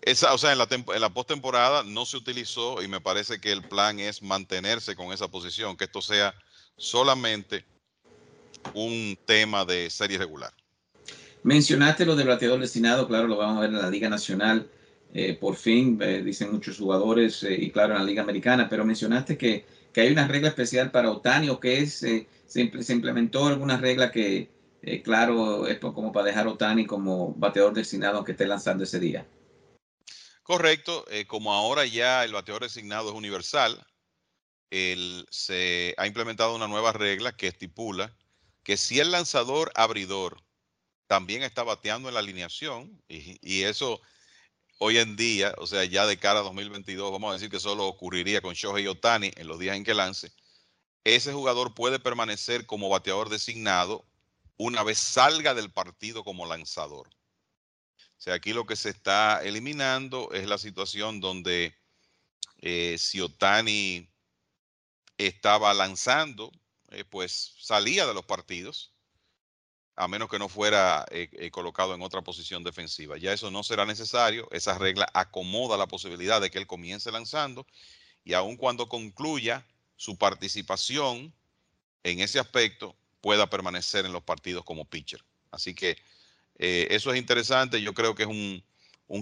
Esa, 0.00 0.32
o 0.32 0.38
sea, 0.38 0.52
en 0.52 0.58
la, 0.58 0.68
en 0.70 1.00
la 1.00 1.10
postemporada 1.12 1.82
no 1.82 2.06
se 2.06 2.16
utilizó 2.16 2.82
y 2.82 2.88
me 2.88 3.00
parece 3.00 3.40
que 3.40 3.50
el 3.50 3.62
plan 3.62 3.98
es 3.98 4.22
mantenerse 4.22 4.94
con 4.94 5.12
esa 5.12 5.26
posición, 5.26 5.76
que 5.76 5.84
esto 5.84 6.02
sea 6.02 6.34
solamente 6.76 7.64
un 8.74 9.18
tema 9.26 9.64
de 9.64 9.90
serie 9.90 10.18
regular. 10.18 10.52
Mencionaste 11.44 12.06
lo 12.06 12.14
del 12.14 12.28
bateador 12.28 12.60
destinado, 12.60 13.08
claro, 13.08 13.26
lo 13.26 13.36
vamos 13.36 13.58
a 13.58 13.60
ver 13.62 13.70
en 13.70 13.78
la 13.78 13.90
Liga 13.90 14.08
Nacional. 14.08 14.70
Eh, 15.14 15.34
por 15.34 15.56
fin, 15.56 15.98
eh, 16.00 16.22
dicen 16.22 16.50
muchos 16.50 16.78
jugadores, 16.78 17.42
eh, 17.42 17.54
y 17.54 17.70
claro, 17.70 17.92
en 17.92 17.98
la 17.98 18.04
Liga 18.04 18.22
Americana, 18.22 18.68
pero 18.68 18.84
mencionaste 18.84 19.36
que, 19.36 19.66
hay 19.94 20.10
una 20.10 20.26
regla 20.26 20.48
especial 20.48 20.90
para 20.90 21.10
Otani 21.10 21.50
o 21.50 21.60
que 21.60 21.80
es, 21.80 21.92
se, 21.92 22.26
se, 22.46 22.92
implementó 22.94 23.46
alguna 23.46 23.76
regla 23.76 24.10
que, 24.10 24.48
claro, 25.04 25.66
es 25.66 25.80
como 25.80 26.12
para 26.12 26.28
dejar 26.28 26.46
a 26.46 26.50
Otani 26.50 26.86
como 26.86 27.34
bateador 27.34 27.74
designado 27.74 28.16
aunque 28.16 28.32
esté 28.32 28.46
lanzando 28.46 28.84
ese 28.84 28.98
día. 28.98 29.26
Correcto, 30.42 31.04
como 31.26 31.52
ahora 31.52 31.84
ya 31.84 32.24
el 32.24 32.32
bateador 32.32 32.62
designado 32.62 33.10
es 33.10 33.14
universal, 33.14 33.86
se 34.70 35.94
ha 35.98 36.06
implementado 36.06 36.56
una 36.56 36.68
nueva 36.68 36.94
regla 36.94 37.32
que 37.32 37.48
estipula 37.48 38.16
que 38.62 38.78
si 38.78 38.98
el 38.98 39.10
lanzador 39.10 39.72
abridor 39.74 40.42
también 41.12 41.42
está 41.42 41.62
bateando 41.62 42.08
en 42.08 42.14
la 42.14 42.20
alineación, 42.20 42.98
y, 43.06 43.64
eso 43.64 44.00
hoy 44.78 44.96
en 44.96 45.14
día, 45.14 45.54
o 45.58 45.66
sea, 45.66 45.84
ya 45.84 46.06
de 46.06 46.16
cara 46.16 46.40
a 46.40 46.42
2022, 46.42 47.12
vamos 47.12 47.28
a 47.28 47.34
decir 47.34 47.50
que 47.50 47.60
solo 47.60 47.84
ocurriría 47.86 48.40
con 48.40 48.54
Shohei 48.54 48.86
Otani 48.86 49.30
en 49.36 49.46
los 49.46 49.58
días 49.58 49.76
en 49.76 49.84
que 49.84 49.92
lance, 49.92 50.32
ese 51.04 51.34
jugador 51.34 51.74
puede 51.74 51.98
permanecer 51.98 52.64
como 52.64 52.88
bateador 52.88 53.28
designado 53.28 54.06
una 54.56 54.82
vez 54.82 54.96
salga 55.00 55.52
del 55.52 55.70
partido 55.70 56.24
como 56.24 56.46
lanzador. 56.46 57.08
O 57.08 58.16
sea, 58.16 58.32
aquí 58.32 58.54
lo 58.54 58.64
que 58.64 58.76
se 58.76 58.88
está 58.88 59.42
eliminando 59.44 60.32
es 60.32 60.46
la 60.48 60.56
situación 60.56 61.20
donde 61.20 61.76
eh, 62.62 62.96
si 62.98 63.20
Otani 63.20 64.08
estaba 65.18 65.74
lanzando, 65.74 66.50
eh, 66.88 67.04
pues 67.04 67.52
salía 67.58 68.06
de 68.06 68.14
los 68.14 68.24
partidos 68.24 68.91
a 69.96 70.08
menos 70.08 70.28
que 70.28 70.38
no 70.38 70.48
fuera 70.48 71.04
eh, 71.10 71.28
eh, 71.32 71.50
colocado 71.50 71.94
en 71.94 72.02
otra 72.02 72.22
posición 72.22 72.64
defensiva. 72.64 73.18
Ya 73.18 73.32
eso 73.32 73.50
no 73.50 73.62
será 73.62 73.84
necesario, 73.84 74.48
esa 74.50 74.78
regla 74.78 75.06
acomoda 75.12 75.76
la 75.76 75.86
posibilidad 75.86 76.40
de 76.40 76.50
que 76.50 76.58
él 76.58 76.66
comience 76.66 77.10
lanzando 77.12 77.66
y 78.24 78.32
aun 78.32 78.56
cuando 78.56 78.88
concluya 78.88 79.66
su 79.96 80.16
participación 80.16 81.32
en 82.04 82.20
ese 82.20 82.40
aspecto, 82.40 82.96
pueda 83.20 83.48
permanecer 83.48 84.06
en 84.06 84.12
los 84.12 84.22
partidos 84.22 84.64
como 84.64 84.84
pitcher. 84.84 85.22
Así 85.50 85.74
que 85.74 85.96
eh, 86.58 86.88
eso 86.90 87.12
es 87.12 87.18
interesante, 87.18 87.80
yo 87.80 87.94
creo 87.94 88.14
que 88.14 88.24
es 88.24 88.28
un, 88.28 88.64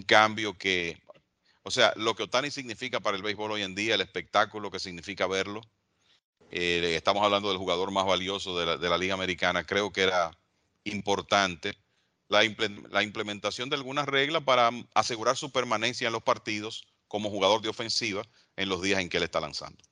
cambio 0.06 0.56
que, 0.56 1.02
o 1.64 1.70
sea, 1.70 1.92
lo 1.96 2.14
que 2.14 2.22
Otani 2.22 2.50
significa 2.50 3.00
para 3.00 3.16
el 3.16 3.22
béisbol 3.24 3.50
hoy 3.50 3.62
en 3.62 3.74
día, 3.74 3.96
el 3.96 4.00
espectáculo 4.00 4.70
que 4.70 4.78
significa 4.78 5.26
verlo, 5.26 5.60
estamos 6.52 7.24
hablando 7.24 7.48
del 7.48 7.58
jugador 7.58 7.90
más 7.90 8.06
valioso 8.06 8.58
de 8.58 8.66
la, 8.66 8.76
de 8.76 8.88
la 8.88 8.98
Liga 8.98 9.14
Americana, 9.14 9.64
creo 9.64 9.92
que 9.92 10.02
era 10.02 10.30
importante 10.84 11.74
la, 12.30 12.44
implementación 13.02 13.68
de 13.68 13.76
algunas 13.76 14.06
reglas 14.06 14.44
para 14.44 14.70
asegurar 14.94 15.36
su 15.36 15.50
permanencia 15.50 16.06
en 16.06 16.12
los 16.12 16.22
partidos 16.22 16.86
como 17.08 17.28
jugador 17.28 17.60
de 17.60 17.68
ofensiva 17.68 18.22
en 18.56 18.68
los 18.68 18.80
días 18.80 19.00
en 19.00 19.08
que 19.08 19.16
él 19.16 19.24
está 19.24 19.40
lanzando. 19.40 19.82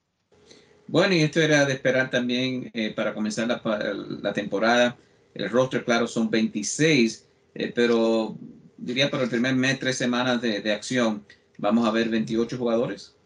Bueno, 0.86 1.14
y 1.14 1.20
esto 1.20 1.40
era 1.40 1.66
de 1.66 1.74
esperar 1.74 2.10
también 2.10 2.70
eh, 2.72 2.92
para 2.94 3.12
comenzar 3.12 3.48
la, 3.48 4.32
temporada. 4.32 4.96
El 5.34 5.50
roster, 5.50 5.84
claro, 5.84 6.06
son 6.06 6.30
26, 6.30 7.26
eh, 7.54 7.72
pero 7.74 8.38
diría 8.76 9.10
para 9.10 9.24
el 9.24 9.30
primer 9.30 9.54
mes, 9.54 9.78
tres 9.80 9.98
semanas 9.98 10.40
de, 10.40 10.72
acción, 10.72 11.26
vamos 11.58 11.86
a 11.86 11.90
ver 11.90 12.08
28 12.08 12.56
jugadores. 12.56 13.16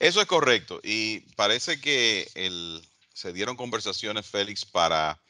Eso 0.00 0.20
es 0.20 0.26
correcto. 0.26 0.80
Y 0.82 1.20
parece 1.36 1.80
que 1.80 2.28
el, 2.34 2.82
se 3.14 3.32
dieron 3.32 3.56
conversaciones, 3.56 4.26
Félix, 4.26 4.64
para 4.64 5.20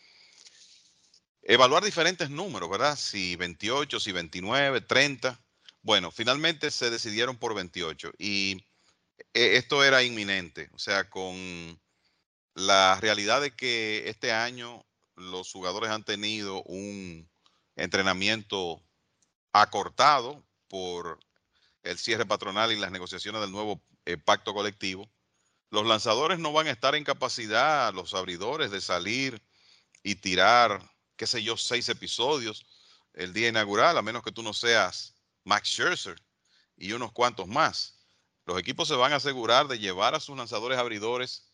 evaluar 1.50 1.82
diferentes 1.82 2.30
números, 2.30 2.70
¿verdad? 2.70 2.96
Si 2.96 3.34
28, 3.34 3.98
si 3.98 4.12
29, 4.12 4.82
30. 4.82 5.36
Bueno, 5.82 6.12
finalmente 6.12 6.70
se 6.70 6.90
decidieron 6.90 7.38
por 7.38 7.54
28 7.54 8.12
y 8.18 8.64
eh, 9.34 9.56
esto 9.56 9.82
era 9.82 10.04
inminente, 10.04 10.70
o 10.72 10.78
sea, 10.78 11.10
con 11.10 11.34
la 12.54 12.98
realidad 13.00 13.40
de 13.40 13.50
que 13.56 14.08
este 14.08 14.30
año 14.30 14.84
los 15.16 15.50
jugadores 15.50 15.90
han 15.90 16.04
tenido 16.04 16.62
un 16.62 17.28
entrenamiento 17.74 18.80
acortado 19.52 20.44
por 20.68 21.18
el 21.82 21.98
cierre 21.98 22.26
patronal 22.26 22.70
y 22.70 22.78
las 22.78 22.92
negociaciones 22.92 23.40
del 23.40 23.50
nuevo 23.50 23.82
eh, 24.04 24.16
pacto 24.18 24.54
colectivo, 24.54 25.10
los 25.70 25.84
lanzadores 25.84 26.38
no 26.38 26.52
van 26.52 26.68
a 26.68 26.70
estar 26.70 26.94
en 26.94 27.02
capacidad, 27.02 27.92
los 27.92 28.14
abridores, 28.14 28.70
de 28.70 28.80
salir 28.80 29.42
y 30.04 30.14
tirar 30.14 30.80
qué 31.20 31.26
sé 31.26 31.42
yo, 31.42 31.54
seis 31.54 31.86
episodios 31.90 32.64
el 33.12 33.34
día 33.34 33.50
inaugural, 33.50 33.98
a 33.98 34.00
menos 34.00 34.22
que 34.22 34.32
tú 34.32 34.42
no 34.42 34.54
seas 34.54 35.14
Max 35.44 35.68
Scherzer 35.68 36.16
y 36.78 36.92
unos 36.92 37.12
cuantos 37.12 37.46
más. 37.46 37.98
Los 38.46 38.58
equipos 38.58 38.88
se 38.88 38.94
van 38.94 39.12
a 39.12 39.16
asegurar 39.16 39.68
de 39.68 39.78
llevar 39.78 40.14
a 40.14 40.20
sus 40.20 40.34
lanzadores 40.34 40.78
abridores 40.78 41.52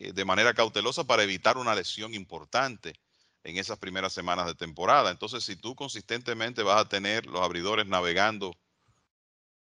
eh, 0.00 0.12
de 0.12 0.24
manera 0.24 0.52
cautelosa 0.52 1.04
para 1.04 1.22
evitar 1.22 1.58
una 1.58 1.76
lesión 1.76 2.12
importante 2.12 3.00
en 3.44 3.56
esas 3.56 3.78
primeras 3.78 4.12
semanas 4.12 4.46
de 4.46 4.56
temporada. 4.56 5.12
Entonces, 5.12 5.44
si 5.44 5.54
tú 5.54 5.76
consistentemente 5.76 6.64
vas 6.64 6.80
a 6.80 6.88
tener 6.88 7.24
los 7.26 7.40
abridores 7.40 7.86
navegando 7.86 8.52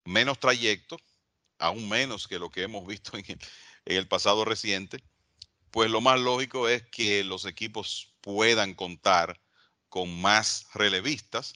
menos 0.06 0.40
trayecto, 0.40 0.98
aún 1.60 1.90
menos 1.90 2.30
que 2.30 2.40
lo 2.40 2.50
que 2.50 2.64
hemos 2.64 2.88
visto 2.88 3.12
en 3.18 3.38
el 3.84 4.08
pasado 4.08 4.46
reciente, 4.46 5.04
pues 5.76 5.92
lo 5.92 6.00
más 6.00 6.22
lógico 6.22 6.70
es 6.70 6.84
que 6.84 7.26
los 7.26 7.44
equipos 7.44 8.16
puedan 8.22 8.76
contar 8.76 9.42
con 9.90 10.22
más 10.22 10.68
relevistas 10.74 11.54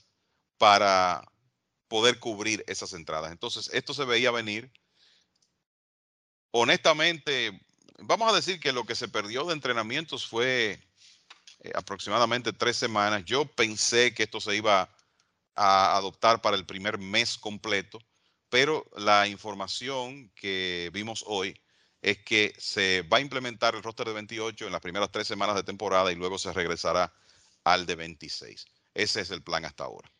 para 0.58 1.26
poder 1.88 2.18
cubrir 2.18 2.62
esas 2.66 2.92
entradas. 2.92 3.32
Entonces, 3.32 3.70
esto 3.72 3.94
se 3.94 4.04
veía 4.04 4.30
venir. 4.30 4.70
Honestamente, 6.50 7.62
vamos 8.00 8.30
a 8.30 8.36
decir 8.36 8.60
que 8.60 8.72
lo 8.72 8.84
que 8.84 8.94
se 8.94 9.08
perdió 9.08 9.44
de 9.44 9.54
entrenamientos 9.54 10.26
fue 10.26 10.78
eh, 11.60 11.72
aproximadamente 11.74 12.52
tres 12.52 12.76
semanas. 12.76 13.24
Yo 13.24 13.46
pensé 13.46 14.12
que 14.12 14.24
esto 14.24 14.38
se 14.38 14.54
iba 14.54 14.94
a 15.54 15.96
adoptar 15.96 16.42
para 16.42 16.58
el 16.58 16.66
primer 16.66 16.98
mes 16.98 17.38
completo, 17.38 17.98
pero 18.50 18.84
la 18.98 19.28
información 19.28 20.30
que 20.34 20.90
vimos 20.92 21.24
hoy 21.26 21.58
es 22.02 22.18
que 22.18 22.54
se 22.58 23.02
va 23.02 23.18
a 23.18 23.20
implementar 23.20 23.74
el 23.74 23.82
roster 23.82 24.06
de 24.06 24.14
28 24.14 24.66
en 24.66 24.72
las 24.72 24.80
primeras 24.80 25.10
tres 25.10 25.26
semanas 25.26 25.56
de 25.56 25.62
temporada 25.62 26.10
y 26.12 26.14
luego 26.14 26.38
se 26.38 26.52
regresará 26.52 27.12
al 27.64 27.86
de 27.86 27.94
26. 27.94 28.66
Ese 28.94 29.20
es 29.20 29.30
el 29.30 29.42
plan 29.42 29.64
hasta 29.64 29.84
ahora. 29.84 30.10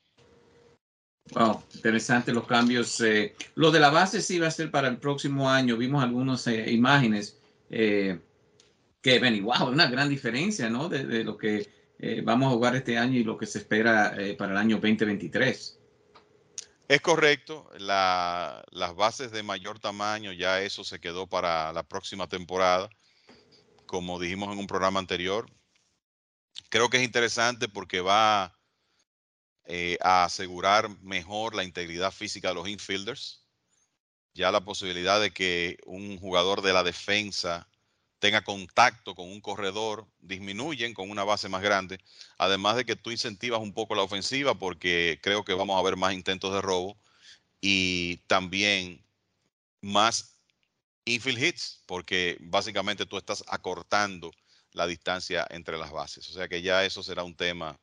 Wow, 1.32 1.62
interesante 1.74 2.32
los 2.32 2.46
cambios. 2.46 3.00
Eh, 3.00 3.34
lo 3.54 3.70
de 3.70 3.80
la 3.80 3.90
base 3.90 4.20
sí 4.20 4.38
va 4.38 4.48
a 4.48 4.50
ser 4.50 4.70
para 4.70 4.88
el 4.88 4.98
próximo 4.98 5.48
año. 5.48 5.76
Vimos 5.76 6.02
algunas 6.02 6.46
eh, 6.46 6.70
imágenes 6.70 7.38
eh, 7.70 8.18
que 9.00 9.18
ven 9.18 9.36
y 9.36 9.40
wow, 9.40 9.68
una 9.68 9.86
gran 9.86 10.08
diferencia, 10.08 10.68
¿no? 10.68 10.88
De, 10.88 11.04
de 11.06 11.24
lo 11.24 11.36
que 11.36 11.80
vamos 12.24 12.46
a 12.46 12.54
jugar 12.54 12.76
este 12.76 12.96
año 12.96 13.18
y 13.18 13.24
lo 13.24 13.36
que 13.36 13.44
se 13.44 13.58
espera 13.58 14.16
para 14.38 14.52
el 14.52 14.58
año 14.58 14.76
2023. 14.76 15.79
Es 16.90 17.00
correcto, 17.02 17.70
las 17.78 18.96
bases 18.96 19.30
de 19.30 19.44
mayor 19.44 19.78
tamaño, 19.78 20.32
ya 20.32 20.60
eso 20.60 20.82
se 20.82 20.98
quedó 20.98 21.28
para 21.28 21.72
la 21.72 21.84
próxima 21.84 22.26
temporada, 22.26 22.90
como 23.86 24.18
dijimos 24.18 24.52
en 24.52 24.58
un 24.58 24.66
programa 24.66 24.98
anterior. 24.98 25.48
Creo 26.68 26.90
que 26.90 26.96
es 26.96 27.04
interesante 27.04 27.68
porque 27.68 28.00
va, 28.00 28.58
eh, 29.66 29.98
a 30.00 30.24
asegurar 30.24 30.88
mejor 30.98 31.54
la 31.54 31.62
integridad 31.62 32.10
física 32.10 32.48
de 32.48 32.54
los 32.54 32.68
infielders. 32.68 33.46
Ya 34.34 34.50
la 34.50 34.64
posibilidad 34.64 35.20
de 35.20 35.30
que 35.30 35.78
un 35.86 36.18
jugador 36.18 36.60
de 36.60 36.72
la 36.72 36.82
defensa 36.82 37.69
tenga 38.20 38.42
contacto 38.42 39.14
con 39.14 39.28
un 39.28 39.40
corredor 39.40 40.06
disminuyen 40.20 40.94
con 40.94 41.10
una 41.10 41.24
base 41.24 41.48
más 41.48 41.62
grande. 41.62 41.98
Además 42.38 42.76
de 42.76 42.84
que 42.84 42.94
tú 42.94 43.10
incentivas 43.10 43.60
un 43.60 43.72
poco 43.72 43.94
la 43.94 44.02
ofensiva 44.02 44.54
porque 44.54 45.18
creo 45.22 45.42
que 45.44 45.54
vamos 45.54 45.78
a 45.78 45.82
ver 45.82 45.96
más 45.96 46.12
intentos 46.12 46.52
de 46.52 46.60
robo 46.60 46.96
y 47.60 48.18
también 48.28 49.02
más 49.80 50.36
infield 51.06 51.42
hits 51.42 51.82
porque 51.86 52.36
básicamente 52.40 53.06
tú 53.06 53.16
estás 53.16 53.42
acortando 53.48 54.30
la 54.72 54.86
distancia 54.86 55.46
entre 55.50 55.78
las 55.78 55.90
bases. 55.90 56.28
O 56.28 56.32
sea 56.32 56.46
que 56.46 56.62
ya 56.62 56.84
eso 56.84 57.02
será 57.02 57.24
un 57.24 57.34
tema 57.34 57.80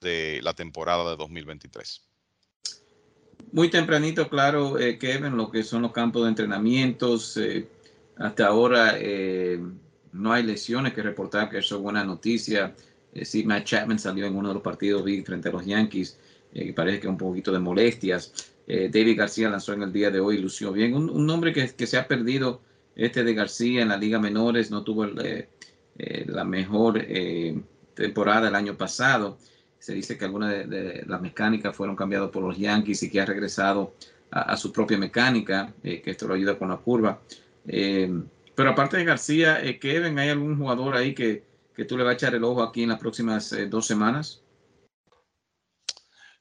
de 0.00 0.40
la 0.42 0.54
temporada 0.54 1.10
de 1.10 1.16
2023. 1.16 2.00
Muy 3.52 3.70
tempranito, 3.70 4.28
claro, 4.28 4.78
eh, 4.78 4.98
Kevin, 4.98 5.36
lo 5.36 5.50
que 5.50 5.62
son 5.62 5.82
los 5.82 5.92
campos 5.92 6.22
de 6.22 6.30
entrenamientos. 6.30 7.36
Eh, 7.36 7.68
hasta 8.16 8.46
ahora 8.46 8.94
eh, 8.98 9.60
no 10.12 10.32
hay 10.32 10.42
lesiones 10.42 10.92
que 10.92 11.02
reportar, 11.02 11.50
que 11.50 11.58
eso 11.58 11.76
es 11.76 11.82
buena 11.82 12.04
noticia. 12.04 12.74
Eh, 13.12 13.44
Matt 13.44 13.64
Chapman 13.64 13.98
salió 13.98 14.26
en 14.26 14.36
uno 14.36 14.48
de 14.48 14.54
los 14.54 14.62
partidos 14.62 15.04
big 15.04 15.24
frente 15.24 15.48
a 15.48 15.52
los 15.52 15.64
Yankees, 15.64 16.18
que 16.52 16.72
parece 16.72 17.00
que 17.00 17.08
un 17.08 17.18
poquito 17.18 17.52
de 17.52 17.58
molestias. 17.58 18.32
David 18.66 19.18
García 19.18 19.50
lanzó 19.50 19.72
en 19.72 19.82
el 19.82 19.92
día 19.92 20.10
de 20.10 20.20
hoy, 20.20 20.38
lució 20.38 20.72
bien. 20.72 20.94
Un, 20.94 21.26
nombre 21.26 21.52
que, 21.52 21.68
que, 21.70 21.86
se 21.86 21.98
ha 21.98 22.06
perdido, 22.06 22.62
este 22.94 23.24
de 23.24 23.34
García 23.34 23.82
en 23.82 23.88
la 23.88 23.96
Liga 23.96 24.20
Menores, 24.20 24.70
no 24.70 24.84
tuvo 24.84 25.04
la 25.06 26.44
mejor 26.44 27.04
temporada 27.94 28.48
el 28.48 28.54
año 28.54 28.76
pasado. 28.76 29.38
Se 29.78 29.94
dice 29.94 30.16
que 30.16 30.24
algunas 30.24 30.50
de, 30.50 31.04
las 31.06 31.20
mecánicas 31.20 31.74
fueron 31.76 31.96
cambiadas 31.96 32.30
por 32.30 32.42
los 32.42 32.56
Yankees 32.56 33.02
y 33.02 33.10
que 33.10 33.20
ha 33.20 33.26
regresado 33.26 33.94
a, 34.30 34.56
su 34.56 34.72
propia 34.72 34.98
mecánica, 34.98 35.72
eh, 35.82 36.00
que 36.02 36.10
esto 36.10 36.26
lo 36.26 36.34
ayuda 36.34 36.58
con 36.58 36.68
la 36.68 36.76
curva. 36.76 37.20
Eh, 37.66 38.10
pero 38.54 38.70
aparte 38.70 38.96
de 38.96 39.04
García, 39.04 39.62
eh, 39.62 39.78
Kevin, 39.78 40.18
¿hay 40.18 40.28
algún 40.28 40.58
jugador 40.58 40.96
ahí 40.96 41.14
que, 41.14 41.44
que, 41.74 41.84
tú 41.84 41.96
le 41.96 42.04
vas 42.04 42.12
a 42.12 42.14
echar 42.14 42.34
el 42.34 42.44
ojo 42.44 42.62
aquí 42.62 42.82
en 42.82 42.90
las 42.90 43.00
próximas 43.00 43.54
dos 43.68 43.86
semanas? 43.86 44.42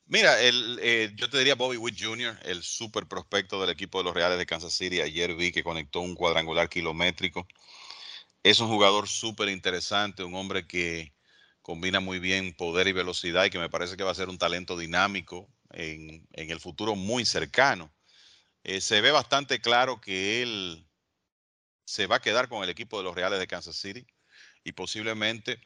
Mira, 0.06 0.40
el, 0.42 1.16
yo 1.16 1.30
te 1.30 1.38
diría 1.38 1.56
Bobby 1.56 1.78
Witt 1.78 2.00
Jr., 2.00 2.38
el 2.44 2.62
super 2.62 3.08
prospecto 3.08 3.60
del 3.60 3.72
equipo 3.72 3.98
de 3.98 4.04
los 4.04 4.14
Reales 4.14 4.38
de 4.38 4.46
Kansas 4.46 4.74
City. 4.74 5.02
Ayer 5.02 5.34
vi 5.36 5.52
que 5.52 5.64
conectó 5.64 6.02
un 6.02 6.14
cuadrangular 6.14 6.70
kilométrico. 6.70 7.48
Es 8.44 8.60
un 8.60 8.68
jugador 8.68 9.08
súper 9.08 9.50
interesante, 9.50 10.24
un 10.24 10.36
hombre 10.36 10.68
que 10.68 11.14
combina 11.64 12.02
muy 12.02 12.20
bien 12.20 12.54
poder 12.54 12.88
y 12.88 12.92
velocidad 12.92 13.46
y 13.46 13.50
que 13.50 13.58
me 13.58 13.70
parece 13.70 13.98
que 13.98 14.04
va 14.04 14.12
a 14.12 14.16
ser 14.16 14.30
un 14.30 14.38
talento 14.38 14.78
dinámico 14.78 15.50
en, 15.72 16.28
el 16.34 16.60
futuro 16.60 16.96
muy 16.96 17.26
cercano. 17.26 17.92
Eh, 18.64 18.82
se 18.82 19.02
ve 19.02 19.12
bastante 19.12 19.62
claro 19.62 20.02
que 20.02 20.42
él 20.44 20.86
se 21.86 22.08
va 22.08 22.18
a 22.18 22.22
quedar 22.22 22.50
con 22.50 22.64
el 22.64 22.70
equipo 22.70 22.98
de 22.98 23.04
los 23.04 23.16
Reales 23.16 23.40
de 23.40 23.48
Kansas 23.48 23.76
City 23.76 24.06
y 24.64 24.72
posiblemente 24.74 25.60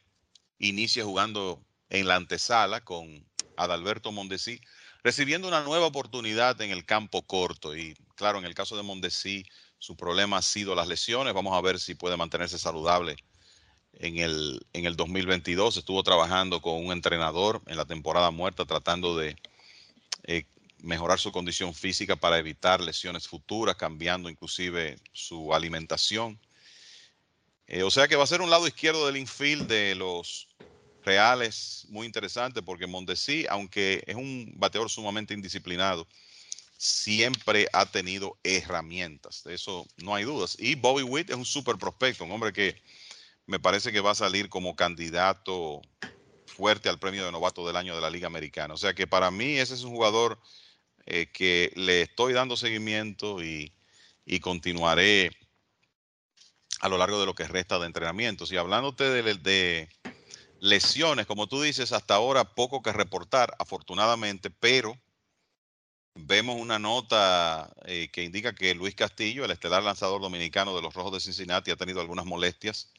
inicie 0.58 1.02
jugando 1.02 1.64
en 1.90 2.06
la 2.08 2.16
antesala 2.16 2.84
con 2.84 3.26
Adalberto 3.56 4.12
Mondesi, 4.12 4.60
recibiendo 5.02 5.48
una 5.48 5.62
nueva 5.62 5.86
oportunidad 5.86 6.60
en 6.60 6.70
el 6.70 6.84
campo 6.84 7.22
corto. 7.22 7.76
Y 7.76 7.94
claro, 8.14 8.38
en 8.38 8.44
el 8.44 8.54
caso 8.54 8.76
de 8.76 8.82
Mondesi, 8.82 9.44
su 9.78 9.96
problema 9.96 10.38
ha 10.38 10.42
sido 10.42 10.74
las 10.74 10.88
lesiones. 10.88 11.34
Vamos 11.34 11.56
a 11.56 11.60
ver 11.60 11.78
si 11.78 11.94
puede 11.94 12.16
mantenerse 12.16 12.58
saludable 12.58 13.16
en 13.92 14.18
el, 14.18 14.66
en 14.72 14.84
el 14.84 14.96
2022. 14.96 15.76
Estuvo 15.76 16.02
trabajando 16.02 16.60
con 16.60 16.84
un 16.84 16.92
entrenador 16.92 17.62
en 17.66 17.76
la 17.76 17.84
temporada 17.84 18.30
muerta 18.30 18.64
tratando 18.64 19.16
de 19.16 19.36
eh, 20.24 20.46
mejorar 20.82 21.18
su 21.18 21.32
condición 21.32 21.74
física 21.74 22.16
para 22.16 22.38
evitar 22.38 22.80
lesiones 22.80 23.26
futuras, 23.26 23.76
cambiando 23.76 24.28
inclusive 24.28 24.98
su 25.12 25.54
alimentación. 25.54 26.38
Eh, 27.66 27.82
o 27.82 27.90
sea 27.90 28.08
que 28.08 28.16
va 28.16 28.24
a 28.24 28.28
ser 28.28 28.40
un 28.40 28.50
lado 28.50 28.66
izquierdo 28.66 29.06
del 29.06 29.16
infield 29.16 29.66
de 29.66 29.94
los 29.94 30.48
Reales 31.02 31.86
muy 31.88 32.06
interesante 32.06 32.62
porque 32.62 32.86
Mondesi, 32.86 33.46
aunque 33.48 34.02
es 34.06 34.16
un 34.16 34.52
bateador 34.56 34.90
sumamente 34.90 35.34
indisciplinado, 35.34 36.06
siempre 36.76 37.68
ha 37.72 37.86
tenido 37.86 38.38
herramientas. 38.42 39.42
De 39.44 39.54
eso 39.54 39.86
no 39.96 40.14
hay 40.14 40.24
dudas. 40.24 40.56
Y 40.58 40.76
Bobby 40.76 41.02
Witt 41.02 41.30
es 41.30 41.36
un 41.36 41.44
super 41.44 41.76
prospecto, 41.76 42.24
un 42.24 42.32
hombre 42.32 42.52
que 42.52 42.80
me 43.46 43.58
parece 43.58 43.92
que 43.92 44.00
va 44.00 44.12
a 44.12 44.14
salir 44.14 44.48
como 44.48 44.76
candidato 44.76 45.82
fuerte 46.46 46.88
al 46.88 46.98
premio 46.98 47.24
de 47.24 47.32
novato 47.32 47.66
del 47.66 47.76
año 47.76 47.94
de 47.94 48.00
la 48.00 48.10
Liga 48.10 48.26
Americana. 48.26 48.74
O 48.74 48.76
sea 48.76 48.94
que 48.94 49.06
para 49.06 49.30
mí 49.30 49.58
ese 49.58 49.74
es 49.74 49.82
un 49.82 49.92
jugador 49.92 50.38
eh, 51.10 51.30
que 51.32 51.72
le 51.74 52.02
estoy 52.02 52.34
dando 52.34 52.54
seguimiento 52.54 53.42
y, 53.42 53.72
continuaré 54.42 55.30
a 56.80 56.88
lo 56.90 56.98
largo 56.98 57.18
de 57.18 57.24
lo 57.24 57.34
que 57.34 57.48
resta 57.48 57.78
de 57.78 57.86
entrenamientos. 57.86 58.52
Y 58.52 58.58
hablándote 58.58 59.04
de, 59.04 59.88
lesiones, 60.60 61.24
como 61.24 61.46
tú 61.46 61.62
dices, 61.62 61.92
hasta 61.92 62.14
ahora 62.14 62.54
poco 62.54 62.82
que 62.82 62.92
reportar, 62.92 63.54
afortunadamente, 63.58 64.50
pero 64.50 65.00
vemos 66.14 66.60
una 66.60 66.78
nota 66.78 67.72
eh, 67.86 68.10
que 68.12 68.24
indica 68.24 68.54
que 68.54 68.74
Luis 68.74 68.94
Castillo, 68.94 69.46
el 69.46 69.50
estelar 69.50 69.82
lanzador 69.82 70.20
dominicano 70.20 70.76
de 70.76 70.82
los 70.82 70.92
Rojos 70.92 71.14
de 71.14 71.20
Cincinnati, 71.20 71.70
ha 71.70 71.76
tenido 71.76 72.02
algunas 72.02 72.26
molestias 72.26 72.92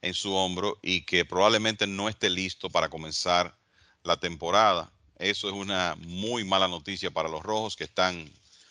en 0.00 0.14
su 0.14 0.34
hombro 0.34 0.80
y 0.82 1.02
que 1.02 1.24
probablemente 1.24 1.86
no 1.86 2.08
esté 2.08 2.28
listo 2.28 2.70
para 2.70 2.88
comenzar 2.88 3.56
la 4.02 4.16
temporada. 4.16 4.92
Eso 5.22 5.46
es 5.46 5.54
una 5.54 5.94
muy 6.00 6.42
mala 6.42 6.66
noticia 6.66 7.12
para 7.12 7.28
los 7.28 7.44
rojos 7.44 7.76
que 7.76 7.84
están 7.84 8.28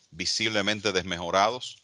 visiblemente 0.10 0.92
desmejorados 0.92 1.78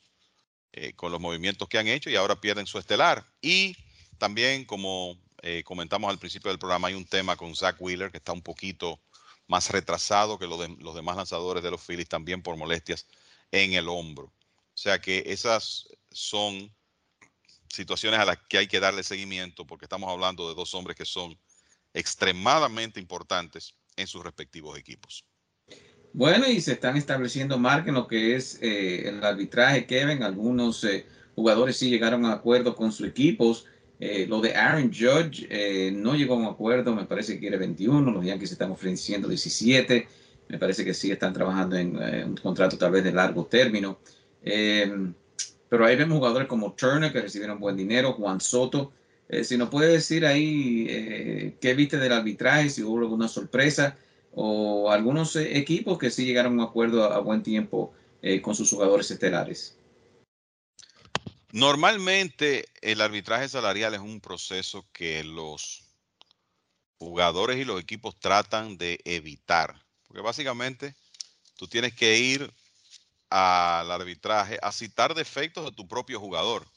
eh, 0.73 0.91
con 0.91 1.13
los 1.13 1.21
movimientos 1.21 1.69
que 1.69 1.77
han 1.77 1.87
hecho 1.87 2.09
y 2.09 2.17
ahora 2.17 2.41
pierden 2.41 2.67
su 2.67 2.77
estelar. 2.77 3.25
Y 3.41 3.77
también, 4.17 4.65
como 4.65 5.17
eh, 5.41 5.63
comentamos 5.63 6.09
al 6.09 6.19
principio 6.19 6.51
del 6.51 6.59
programa, 6.59 6.89
hay 6.89 6.95
un 6.95 7.05
tema 7.05 7.37
con 7.37 7.55
Zach 7.55 7.77
Wheeler 7.79 8.11
que 8.11 8.17
está 8.17 8.33
un 8.33 8.41
poquito 8.41 8.99
más 9.47 9.69
retrasado 9.69 10.37
que 10.37 10.47
los 10.47 10.95
demás 10.95 11.15
lanzadores 11.15 11.63
de 11.63 11.71
los 11.71 11.81
Phillies 11.81 12.09
también 12.09 12.43
por 12.43 12.57
molestias 12.57 13.07
en 13.51 13.71
el 13.71 13.87
hombro. 13.87 14.25
O 14.25 14.77
sea 14.77 14.99
que 14.99 15.23
esas 15.27 15.87
son 16.11 16.75
situaciones 17.69 18.19
a 18.19 18.25
las 18.25 18.37
que 18.49 18.57
hay 18.57 18.67
que 18.67 18.81
darle 18.81 19.03
seguimiento 19.03 19.65
porque 19.65 19.85
estamos 19.85 20.11
hablando 20.11 20.49
de 20.49 20.55
dos 20.55 20.73
hombres 20.73 20.97
que 20.97 21.05
son 21.05 21.39
extremadamente 21.93 22.99
importantes 22.99 23.76
en 23.97 24.07
sus 24.07 24.23
respectivos 24.23 24.77
equipos. 24.77 25.25
Bueno, 26.13 26.47
y 26.47 26.61
se 26.61 26.73
están 26.73 26.97
estableciendo 26.97 27.59
marcas 27.59 27.89
en 27.89 27.95
lo 27.95 28.07
que 28.07 28.35
es 28.35 28.57
eh, 28.61 29.07
el 29.09 29.23
arbitraje, 29.23 29.85
Kevin. 29.85 30.23
Algunos 30.23 30.83
eh, 30.83 31.05
jugadores 31.35 31.77
sí 31.77 31.89
llegaron 31.89 32.25
a 32.25 32.33
acuerdo 32.33 32.75
con 32.75 32.91
sus 32.91 33.07
equipos. 33.07 33.65
Eh, 33.99 34.25
lo 34.27 34.41
de 34.41 34.55
Aaron 34.55 34.91
Judge 34.91 35.47
no 35.91 36.15
llegó 36.15 36.35
a 36.35 36.37
un 36.37 36.45
acuerdo, 36.45 36.95
me 36.95 37.05
parece 37.05 37.33
que 37.33 37.39
quiere 37.39 37.57
21, 37.57 38.11
los 38.11 38.25
Yankees 38.25 38.51
están 38.51 38.71
ofreciendo 38.71 39.27
17, 39.27 40.07
me 40.49 40.57
parece 40.59 40.85
que 40.85 40.93
sí 40.93 41.11
están 41.11 41.33
trabajando 41.33 41.75
en 41.75 41.97
un 41.97 42.37
contrato 42.37 42.77
tal 42.77 42.91
vez 42.91 43.03
de 43.03 43.11
largo 43.11 43.45
término. 43.45 43.99
Pero 45.69 45.85
ahí 45.85 45.95
vemos 45.95 46.17
jugadores 46.17 46.47
como 46.47 46.73
Turner 46.73 47.11
que 47.11 47.21
recibieron 47.21 47.59
buen 47.59 47.75
dinero, 47.75 48.13
Juan 48.13 48.39
Soto. 48.39 48.91
Eh, 49.29 49.43
si 49.43 49.57
nos 49.57 49.69
puede 49.69 49.91
decir 49.91 50.25
ahí 50.25 50.87
eh, 50.89 51.57
qué 51.59 51.73
viste 51.73 51.97
del 51.97 52.13
arbitraje, 52.13 52.69
si 52.69 52.83
hubo 52.83 52.99
alguna 52.99 53.27
sorpresa 53.27 53.97
o 54.31 54.89
algunos 54.89 55.35
eh, 55.35 55.57
equipos 55.57 55.97
que 55.97 56.09
sí 56.09 56.25
llegaron 56.25 56.53
a 56.53 56.63
un 56.63 56.69
acuerdo 56.69 57.03
a, 57.03 57.19
buen 57.19 57.43
tiempo 57.43 57.93
con 58.41 58.55
sus 58.55 58.71
jugadores 58.71 59.09
estelares. 59.09 59.77
Normalmente 61.53 62.65
el 62.81 62.99
arbitraje 62.99 63.47
salarial 63.47 63.93
es 63.93 64.01
un 64.01 64.19
proceso 64.19 64.85
que 64.91 65.23
los 65.23 65.83
jugadores 66.97 67.57
y 67.57 67.63
los 67.63 67.79
equipos 67.79 68.19
tratan 68.19 68.77
de 68.77 68.99
evitar, 69.05 69.81
porque 70.07 70.21
básicamente 70.21 70.93
tú 71.55 71.67
tienes 71.67 71.93
que 71.93 72.17
ir 72.17 72.51
al 73.29 73.89
arbitraje 73.91 74.57
a 74.61 74.73
citar 74.73 75.13
defectos 75.13 75.63
de 75.63 75.71
tu 75.71 75.87
propio 75.87 76.19
jugador. 76.19 76.67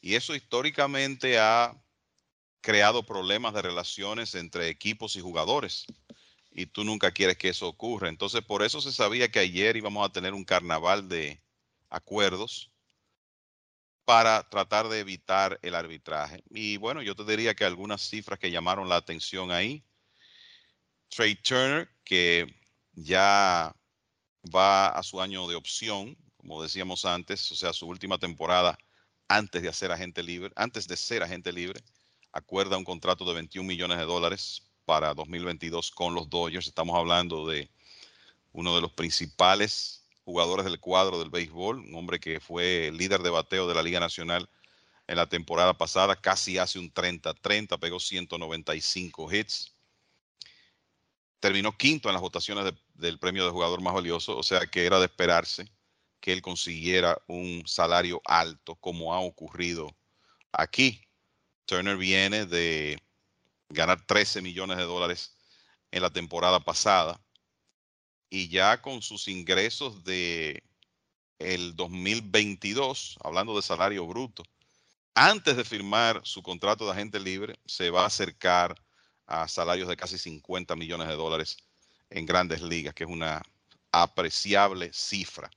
Y 0.00 0.14
eso 0.14 0.34
históricamente 0.34 1.38
ha 1.38 1.74
creado 2.60 3.04
problemas 3.04 3.54
de 3.54 3.62
relaciones 3.62 4.34
entre 4.34 4.68
equipos 4.68 5.16
y 5.16 5.20
jugadores. 5.20 5.86
Y 6.50 6.66
tú 6.66 6.84
nunca 6.84 7.10
quieres 7.10 7.36
que 7.36 7.50
eso 7.50 7.68
ocurra. 7.68 8.08
Entonces, 8.08 8.42
por 8.42 8.62
eso 8.62 8.80
se 8.80 8.92
sabía 8.92 9.30
que 9.30 9.40
ayer 9.40 9.76
íbamos 9.76 10.04
a 10.04 10.12
tener 10.12 10.32
un 10.34 10.44
carnaval 10.44 11.08
de 11.08 11.42
acuerdos 11.90 12.70
para 14.06 14.48
tratar 14.48 14.88
de 14.88 15.00
evitar 15.00 15.58
el 15.62 15.74
arbitraje. 15.74 16.42
Y 16.50 16.76
bueno, 16.76 17.02
yo 17.02 17.14
te 17.14 17.24
diría 17.24 17.54
que 17.54 17.64
algunas 17.64 18.00
cifras 18.08 18.38
que 18.38 18.50
llamaron 18.50 18.88
la 18.88 18.96
atención 18.96 19.50
ahí. 19.50 19.84
Trey 21.08 21.34
Turner, 21.34 21.88
que 22.04 22.46
ya 22.92 23.74
va 24.54 24.88
a 24.88 25.02
su 25.02 25.20
año 25.20 25.46
de 25.48 25.56
opción, 25.56 26.16
como 26.36 26.62
decíamos 26.62 27.04
antes, 27.04 27.50
o 27.50 27.56
sea, 27.56 27.72
su 27.72 27.86
última 27.86 28.16
temporada 28.18 28.78
antes 29.28 29.60
de 29.62 29.68
hacer 29.68 29.90
agente 29.90 30.22
libre, 30.22 30.52
antes 30.54 30.86
de 30.86 30.96
ser 30.96 31.22
agente 31.22 31.52
libre, 31.52 31.82
acuerda 32.36 32.76
un 32.76 32.84
contrato 32.84 33.24
de 33.24 33.32
21 33.32 33.66
millones 33.66 33.96
de 33.96 34.04
dólares 34.04 34.62
para 34.84 35.14
2022 35.14 35.90
con 35.90 36.14
los 36.14 36.28
Dodgers. 36.28 36.66
Estamos 36.66 36.94
hablando 36.94 37.46
de 37.46 37.70
uno 38.52 38.74
de 38.74 38.82
los 38.82 38.92
principales 38.92 40.04
jugadores 40.24 40.66
del 40.66 40.78
cuadro 40.78 41.18
del 41.18 41.30
béisbol, 41.30 41.78
un 41.78 41.94
hombre 41.94 42.20
que 42.20 42.38
fue 42.38 42.90
líder 42.92 43.22
de 43.22 43.30
bateo 43.30 43.66
de 43.66 43.74
la 43.74 43.82
Liga 43.82 44.00
Nacional 44.00 44.50
en 45.06 45.16
la 45.16 45.28
temporada 45.28 45.78
pasada, 45.78 46.14
casi 46.14 46.58
hace 46.58 46.78
un 46.78 46.92
30-30, 46.92 47.78
pegó 47.78 47.98
195 47.98 49.32
hits. 49.32 49.72
Terminó 51.40 51.76
quinto 51.78 52.08
en 52.08 52.14
las 52.14 52.22
votaciones 52.22 52.70
del 52.94 53.18
premio 53.18 53.46
de 53.46 53.50
jugador 53.50 53.80
más 53.80 53.94
valioso, 53.94 54.36
o 54.36 54.42
sea 54.42 54.66
que 54.66 54.84
era 54.84 54.98
de 54.98 55.06
esperarse 55.06 55.70
que 56.20 56.32
él 56.34 56.42
consiguiera 56.42 57.16
un 57.28 57.62
salario 57.66 58.20
alto, 58.26 58.74
como 58.74 59.14
ha 59.14 59.20
ocurrido 59.20 59.88
aquí. 60.52 61.05
Turner 61.66 61.96
viene 61.96 62.46
de 62.46 62.98
ganar 63.68 64.06
13 64.06 64.40
millones 64.40 64.78
de 64.78 64.84
dólares 64.84 65.36
en 65.90 66.02
la 66.02 66.10
temporada 66.10 66.60
pasada 66.60 67.20
y 68.30 68.48
ya 68.48 68.80
con 68.80 69.02
sus 69.02 69.28
ingresos 69.28 70.04
de 70.04 70.62
el 71.38 71.76
2022, 71.76 73.18
hablando 73.22 73.54
de 73.54 73.62
salario 73.62 74.06
bruto, 74.06 74.42
antes 75.14 75.56
de 75.56 75.64
firmar 75.64 76.20
su 76.24 76.42
contrato 76.42 76.86
de 76.86 76.92
agente 76.92 77.20
libre, 77.20 77.58
se 77.66 77.90
va 77.90 78.02
a 78.02 78.06
acercar 78.06 78.74
a 79.26 79.48
salarios 79.48 79.88
de 79.88 79.96
casi 79.96 80.18
50 80.18 80.76
millones 80.76 81.08
de 81.08 81.14
dólares 81.14 81.56
en 82.10 82.26
grandes 82.26 82.62
ligas, 82.62 82.94
que 82.94 83.04
es 83.04 83.10
una 83.10 83.42
apreciable 83.92 84.90
cifra. 84.92 85.50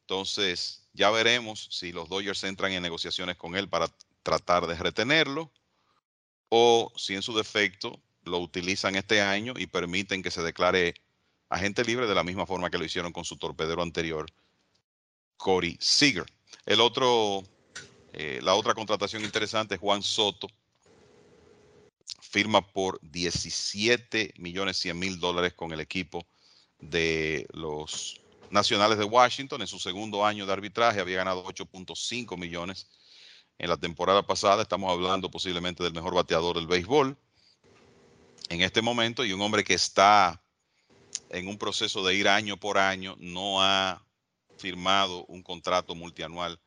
Entonces, 0.00 0.88
ya 0.92 1.10
veremos 1.10 1.68
si 1.70 1.92
los 1.92 2.08
Dodgers 2.08 2.44
entran 2.44 2.72
en 2.72 2.82
negociaciones 2.82 3.36
con 3.36 3.56
él 3.56 3.68
para 3.68 3.88
tratar 4.26 4.66
de 4.66 4.74
retenerlo 4.74 5.52
o 6.48 6.92
si 6.96 7.14
en 7.14 7.22
su 7.22 7.32
defecto 7.32 8.02
lo 8.24 8.40
utilizan 8.40 8.96
este 8.96 9.20
año 9.20 9.54
y 9.56 9.68
permiten 9.68 10.20
que 10.20 10.32
se 10.32 10.42
declare 10.42 10.94
agente 11.48 11.84
libre 11.84 12.08
de 12.08 12.14
la 12.16 12.24
misma 12.24 12.44
forma 12.44 12.68
que 12.68 12.76
lo 12.76 12.84
hicieron 12.84 13.12
con 13.12 13.24
su 13.24 13.36
torpedero 13.36 13.82
anterior, 13.82 14.26
Corey 15.36 15.76
Seager. 15.80 16.26
El 16.64 16.80
otro, 16.80 17.44
eh, 18.14 18.40
la 18.42 18.56
otra 18.56 18.74
contratación 18.74 19.22
interesante 19.22 19.76
es 19.76 19.80
Juan 19.80 20.02
Soto. 20.02 20.48
Firma 22.20 22.66
por 22.66 22.98
17 23.02 24.34
millones 24.38 24.76
100 24.78 24.98
mil 24.98 25.20
dólares 25.20 25.54
con 25.54 25.70
el 25.70 25.78
equipo 25.78 26.26
de 26.80 27.46
los 27.52 28.20
Nacionales 28.50 28.98
de 28.98 29.04
Washington. 29.04 29.60
En 29.60 29.68
su 29.68 29.78
segundo 29.78 30.26
año 30.26 30.46
de 30.46 30.52
arbitraje 30.52 30.98
había 30.98 31.18
ganado 31.18 31.44
8.5 31.44 32.36
millones 32.36 32.88
en 33.58 33.68
la 33.68 33.76
temporada 33.76 34.22
pasada. 34.22 34.62
Estamos 34.62 34.90
hablando 34.90 35.30
posiblemente 35.30 35.82
del 35.82 35.94
mejor 35.94 36.14
bateador 36.14 36.56
del 36.56 36.66
béisbol 36.66 37.16
en 38.48 38.62
este 38.62 38.82
momento 38.82 39.24
y 39.24 39.32
un 39.32 39.40
hombre 39.40 39.64
que 39.64 39.74
está 39.74 40.42
en 41.30 41.48
un 41.48 41.58
proceso 41.58 42.04
de 42.04 42.14
ir 42.14 42.28
año 42.28 42.56
por 42.56 42.78
año, 42.78 43.16
no 43.18 43.62
ha 43.62 44.04
firmado 44.58 45.24
un 45.26 45.42
contrato 45.42 45.94
multianual 45.94 46.60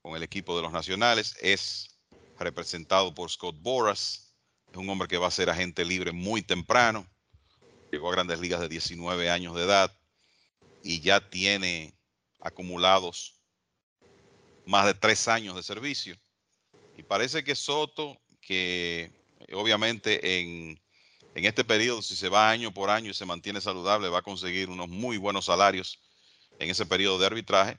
con 0.00 0.16
el 0.16 0.22
equipo 0.22 0.56
de 0.56 0.62
los 0.62 0.72
nacionales, 0.72 1.36
es 1.40 1.98
representado 2.38 3.14
por 3.14 3.30
Scott 3.30 3.56
Boras, 3.60 4.34
es 4.70 4.76
un 4.76 4.88
hombre 4.88 5.08
que 5.08 5.18
va 5.18 5.26
a 5.26 5.32
ser 5.32 5.50
agente 5.50 5.84
libre 5.84 6.12
muy 6.12 6.42
temprano, 6.42 7.06
llegó 7.90 8.08
a 8.08 8.12
grandes 8.12 8.40
ligas 8.40 8.60
de 8.60 8.68
19 8.68 9.30
años 9.30 9.54
de 9.54 9.64
edad 9.64 9.94
y 10.82 11.00
ya 11.00 11.28
tiene 11.28 11.94
acumulados 12.40 13.34
más 14.64 14.86
de 14.86 14.94
tres 14.94 15.28
años 15.28 15.56
de 15.56 15.62
servicio. 15.62 16.16
Y 16.96 17.02
parece 17.02 17.44
que 17.44 17.54
Soto, 17.54 18.18
que 18.40 19.10
obviamente 19.52 20.40
en 20.40 20.80
en 21.36 21.44
este 21.44 21.64
periodo, 21.64 22.00
si 22.00 22.16
se 22.16 22.30
va 22.30 22.48
año 22.48 22.72
por 22.72 22.88
año 22.88 23.10
y 23.10 23.14
se 23.14 23.26
mantiene 23.26 23.60
saludable, 23.60 24.08
va 24.08 24.20
a 24.20 24.22
conseguir 24.22 24.70
unos 24.70 24.88
muy 24.88 25.18
buenos 25.18 25.44
salarios 25.44 26.00
en 26.58 26.70
ese 26.70 26.86
periodo 26.86 27.18
de 27.18 27.26
arbitraje, 27.26 27.76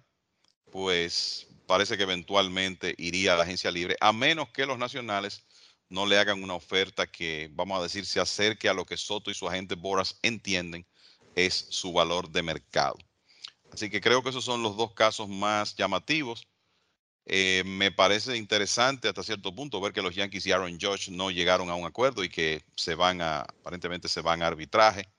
pues 0.72 1.48
parece 1.66 1.98
que 1.98 2.04
eventualmente 2.04 2.94
iría 3.00 3.34
a 3.34 3.36
la 3.36 3.46
agencia 3.46 3.72
libre, 3.72 3.98
a 4.00 4.14
menos 4.14 4.50
que 4.50 4.68
los 4.68 4.78
nacionales 4.78 5.44
no 5.90 6.06
le 6.06 6.20
hagan 6.20 6.44
una 6.44 6.54
oferta 6.54 7.08
que, 7.08 7.50
vamos 7.52 7.80
a 7.80 7.82
decir, 7.82 8.06
se 8.06 8.20
acerque 8.20 8.70
a 8.70 8.76
lo 8.76 8.86
que 8.86 8.96
Soto 8.96 9.32
y 9.32 9.34
su 9.34 9.48
agente 9.48 9.74
Boras 9.74 10.20
entienden 10.22 10.86
es 11.34 11.66
su 11.72 11.92
valor 11.92 12.30
de 12.30 12.44
mercado. 12.44 13.00
Así 13.72 13.90
que 13.90 14.02
creo 14.02 14.22
que 14.22 14.30
esos 14.30 14.46
son 14.46 14.62
los 14.62 14.78
dos 14.78 14.94
casos 14.94 15.28
más 15.28 15.76
llamativos. 15.76 16.48
Eh, 17.30 17.64
me 17.66 17.92
parece 17.92 18.38
interesante 18.38 19.10
hasta 19.10 19.22
cierto 19.22 19.54
punto 19.54 19.82
ver 19.82 19.92
que 19.92 20.02
los 20.02 20.16
Yankees 20.16 20.46
y 20.46 20.54
Aaron 20.54 20.80
Judge 20.80 21.12
no 21.12 21.30
llegaron 21.30 21.70
a 21.70 21.76
un 21.76 21.86
acuerdo 21.86 22.24
y 22.24 22.30
que 22.30 22.64
se 22.76 22.96
van 22.96 23.22
a, 23.22 23.42
aparentemente 23.42 24.08
se 24.08 24.22
van 24.22 24.42
a 24.42 24.48
arbitraje. 24.48 25.10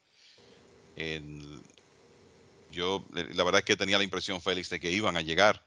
yo, 2.70 3.04
eh, 3.14 3.28
la 3.34 3.44
verdad 3.44 3.58
es 3.58 3.64
que 3.66 3.76
tenía 3.76 3.98
la 3.98 4.04
impresión, 4.04 4.40
Félix, 4.40 4.70
de 4.70 4.80
que 4.80 4.90
iban 4.90 5.18
a 5.18 5.20
llegar 5.20 5.62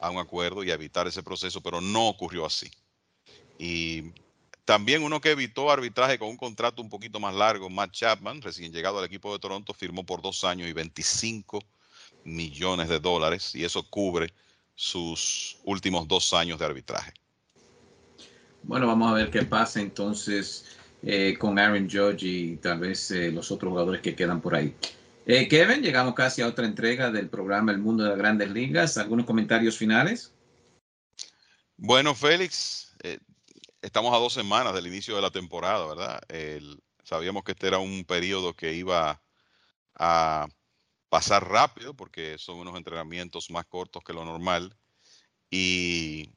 a 0.00 0.10
un 0.10 0.18
acuerdo 0.18 0.64
y 0.64 0.70
a 0.70 0.74
evitar 0.74 1.06
ese 1.06 1.22
proceso, 1.22 1.60
pero 1.60 1.82
no 1.82 2.08
ocurrió 2.08 2.46
así. 2.46 2.70
Y 3.58 4.04
también 4.64 5.02
uno 5.02 5.20
que 5.20 5.32
evitó 5.32 5.70
arbitraje 5.70 6.18
con 6.18 6.28
un 6.28 6.38
contrato 6.38 6.80
un 6.80 6.88
poquito 6.88 7.20
más 7.20 7.34
largo, 7.34 7.68
Matt 7.68 7.92
Chapman, 7.92 8.40
recién 8.40 8.72
llegado 8.72 8.98
al 8.98 9.04
equipo 9.04 9.30
de 9.34 9.38
Toronto, 9.38 9.74
firmó 9.74 10.04
por 10.06 10.22
dos 10.22 10.44
años 10.44 10.66
y 10.66 10.72
25 10.72 11.62
millones 12.24 12.88
de 12.88 13.00
dólares 13.00 13.54
y 13.54 13.64
eso 13.64 13.82
cubre 13.82 14.32
sus 14.74 15.58
últimos 15.64 16.08
dos 16.08 16.32
años 16.32 16.58
de 16.58 16.66
arbitraje. 16.66 17.12
Bueno, 18.62 18.86
vamos 18.86 19.10
a 19.10 19.14
ver 19.14 19.30
qué 19.30 19.42
pasa 19.42 19.80
entonces 19.80 20.64
eh, 21.02 21.36
con 21.38 21.58
Aaron 21.58 21.88
Judge 21.88 22.22
y 22.22 22.56
tal 22.56 22.78
vez 22.78 23.10
eh, 23.10 23.30
los 23.30 23.50
otros 23.50 23.70
jugadores 23.70 24.00
que 24.00 24.14
quedan 24.14 24.40
por 24.40 24.54
ahí. 24.54 24.74
Eh, 25.26 25.48
Kevin, 25.48 25.82
llegamos 25.82 26.14
casi 26.14 26.42
a 26.42 26.48
otra 26.48 26.66
entrega 26.66 27.10
del 27.10 27.28
programa 27.28 27.72
El 27.72 27.78
Mundo 27.78 28.04
de 28.04 28.10
las 28.10 28.18
Grandes 28.18 28.50
Ligas. 28.50 28.96
¿Algunos 28.96 29.26
comentarios 29.26 29.76
finales? 29.76 30.32
Bueno, 31.76 32.14
Félix, 32.14 32.96
estamos 33.82 34.14
a 34.14 34.18
dos 34.18 34.32
semanas 34.32 34.74
del 34.74 34.86
inicio 34.86 35.16
de 35.16 35.22
la 35.22 35.30
temporada, 35.30 35.86
¿verdad? 35.86 36.20
sabíamos 37.02 37.44
que 37.44 37.52
este 37.52 37.66
era 37.66 37.78
un 37.78 38.04
periodo 38.04 38.54
que 38.54 38.72
iba 38.72 39.20
a 39.96 40.48
pasar 41.14 41.48
rápido 41.48 41.94
porque 41.94 42.38
son 42.38 42.58
unos 42.58 42.76
entrenamientos 42.76 43.48
más 43.48 43.64
cortos 43.66 44.02
que 44.02 44.12
lo 44.12 44.24
normal 44.24 44.76
y, 45.48 46.28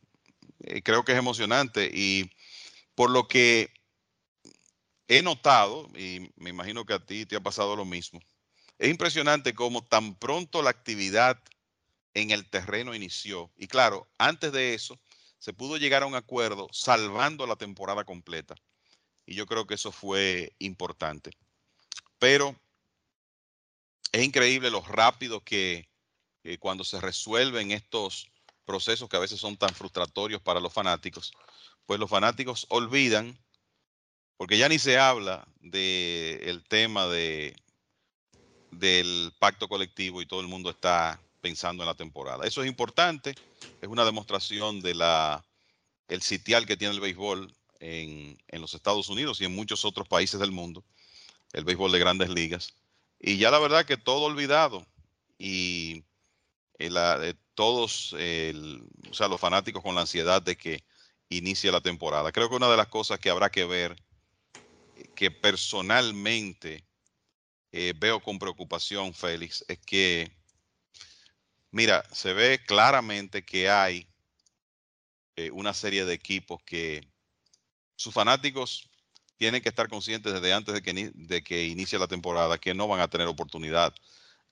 eh, 0.60 0.84
creo 0.84 1.04
que 1.04 1.14
es 1.14 1.18
emocionante. 1.18 1.90
Y 1.92 2.30
por 2.94 3.10
lo 3.10 3.28
que 3.28 3.74
he 5.08 5.24
notado 5.24 5.90
y 5.96 6.30
me 6.36 6.52
imagino 6.52 6.86
que 6.86 6.94
a 6.94 7.04
ti 7.04 7.26
te 7.26 7.38
ha 7.38 7.40
pasado 7.40 7.76
lo 7.76 7.86
mismo, 7.86 8.20
es 8.78 8.92
impresionante 8.92 9.56
cómo 9.56 9.84
tan 9.84 10.14
pronto 10.14 10.62
la 10.62 10.70
actividad 10.70 11.42
en 12.14 12.30
el 12.30 12.48
terreno 12.48 12.94
inició. 12.94 13.52
Y 13.58 13.66
claro, 13.66 14.08
antes 14.20 14.52
de 14.52 14.76
eso 14.76 15.00
se 15.40 15.54
pudo 15.54 15.78
llegar 15.78 16.04
a 16.04 16.06
un 16.06 16.14
acuerdo 16.14 16.68
salvando 16.72 17.48
la 17.48 17.56
temporada 17.56 18.04
completa. 18.04 18.54
Y 19.26 19.34
yo 19.34 19.48
creo 19.48 19.66
que 19.66 19.74
eso 19.74 19.92
fue 19.92 20.54
importante. 20.60 21.32
Pero 22.20 22.56
es 24.18 24.26
increíble 24.26 24.72
lo 24.72 24.82
rápido 24.82 25.44
que 25.44 25.88
cuando 26.60 26.84
se 26.84 27.00
resuelven 27.00 27.72
estos 27.72 28.30
procesos 28.66 29.10
que 29.10 29.18
a 29.18 29.22
veces 29.22 29.40
son 29.40 29.58
tan 29.58 29.74
frustratorios 29.76 30.42
para 30.42 30.60
los 30.60 30.74
fanáticos, 30.74 31.34
pues 31.86 32.00
los 32.00 32.10
fanáticos 32.10 32.66
olvidan, 32.70 33.38
porque 34.38 34.58
ya 34.58 34.70
ni 34.70 34.80
se 34.80 34.98
habla 34.98 35.48
del 35.60 36.64
tema 36.68 37.08
de, 37.08 37.56
del 38.72 39.34
pacto 39.40 39.68
colectivo 39.68 40.22
y 40.22 40.26
todo 40.26 40.42
el 40.42 40.48
mundo 40.48 40.70
está 40.70 41.22
pensando 41.42 41.84
en 41.84 41.88
la 41.88 41.96
temporada. 41.96 42.48
Eso 42.48 42.64
es 42.64 42.68
importante, 42.68 43.36
es 43.82 43.88
una 43.88 44.06
demostración 44.06 44.82
de 44.82 44.96
la 44.96 45.44
el 46.08 46.22
sitial 46.22 46.66
que 46.66 46.78
tiene 46.78 46.94
el 46.94 47.02
béisbol 47.02 47.54
en, 47.80 48.38
en 48.48 48.62
los 48.62 48.74
Estados 48.74 49.10
Unidos 49.10 49.42
y 49.42 49.46
en 49.46 49.54
muchos 49.54 49.84
otros 49.84 50.08
países 50.08 50.40
del 50.40 50.52
mundo, 50.52 50.84
el 51.52 51.66
béisbol 51.66 51.92
de 51.92 52.00
grandes 52.00 52.30
ligas 52.30 52.74
y 53.20 53.38
ya 53.38 53.52
la 53.52 53.60
verdad 53.60 53.86
que 53.86 53.98
todo 53.98 54.26
olvidado. 54.26 54.86
Y 55.38 56.04
la, 56.80 57.18
de 57.18 57.36
todos, 57.54 58.14
o 58.14 59.14
sea, 59.14 59.28
los 59.28 59.40
fanáticos 59.40 59.84
con 59.84 59.96
la 59.96 60.02
ansiedad 60.02 60.42
de 60.42 60.56
que 60.56 60.84
inicie 61.30 61.72
la 61.72 61.82
temporada. 61.82 62.32
Creo 62.32 62.50
que 62.50 62.56
una 62.56 62.70
de 62.70 62.78
las 62.78 62.88
cosas 62.88 63.20
que 63.20 63.30
habrá 63.30 63.50
que 63.50 63.66
ver, 63.66 63.96
que 65.16 65.32
personalmente 65.32 66.86
eh, 67.72 67.94
veo 67.98 68.22
con 68.22 68.40
preocupación, 68.40 69.14
Félix, 69.14 69.66
es 69.68 69.80
que, 69.80 70.32
mira, 71.72 72.04
se 72.12 72.34
ve 72.34 72.64
claramente 72.66 73.44
que 73.44 73.70
hay 73.70 74.08
eh, 75.36 75.52
una 75.52 75.74
serie 75.74 76.06
de 76.06 76.14
equipos 76.14 76.62
que 76.64 77.08
sus 77.96 78.14
fanáticos 78.14 78.87
tienen 79.38 79.62
que 79.62 79.70
estar 79.70 79.88
conscientes 79.90 80.34
desde 80.34 80.54
antes 80.54 80.74
de 80.74 80.82
que, 80.82 81.12
de 81.14 81.44
que 81.44 81.66
inicie 81.66 82.00
la 82.00 82.08
temporada 82.08 82.58
que 82.58 82.74
no 82.74 82.88
van 82.88 83.02
a 83.02 83.08
tener 83.08 83.28
oportunidad 83.28 83.94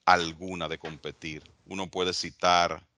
alguna 0.06 0.70
de 0.70 0.78
competir. 0.78 1.44
Uno 1.66 1.90
puede 1.90 2.14
citar 2.14 2.88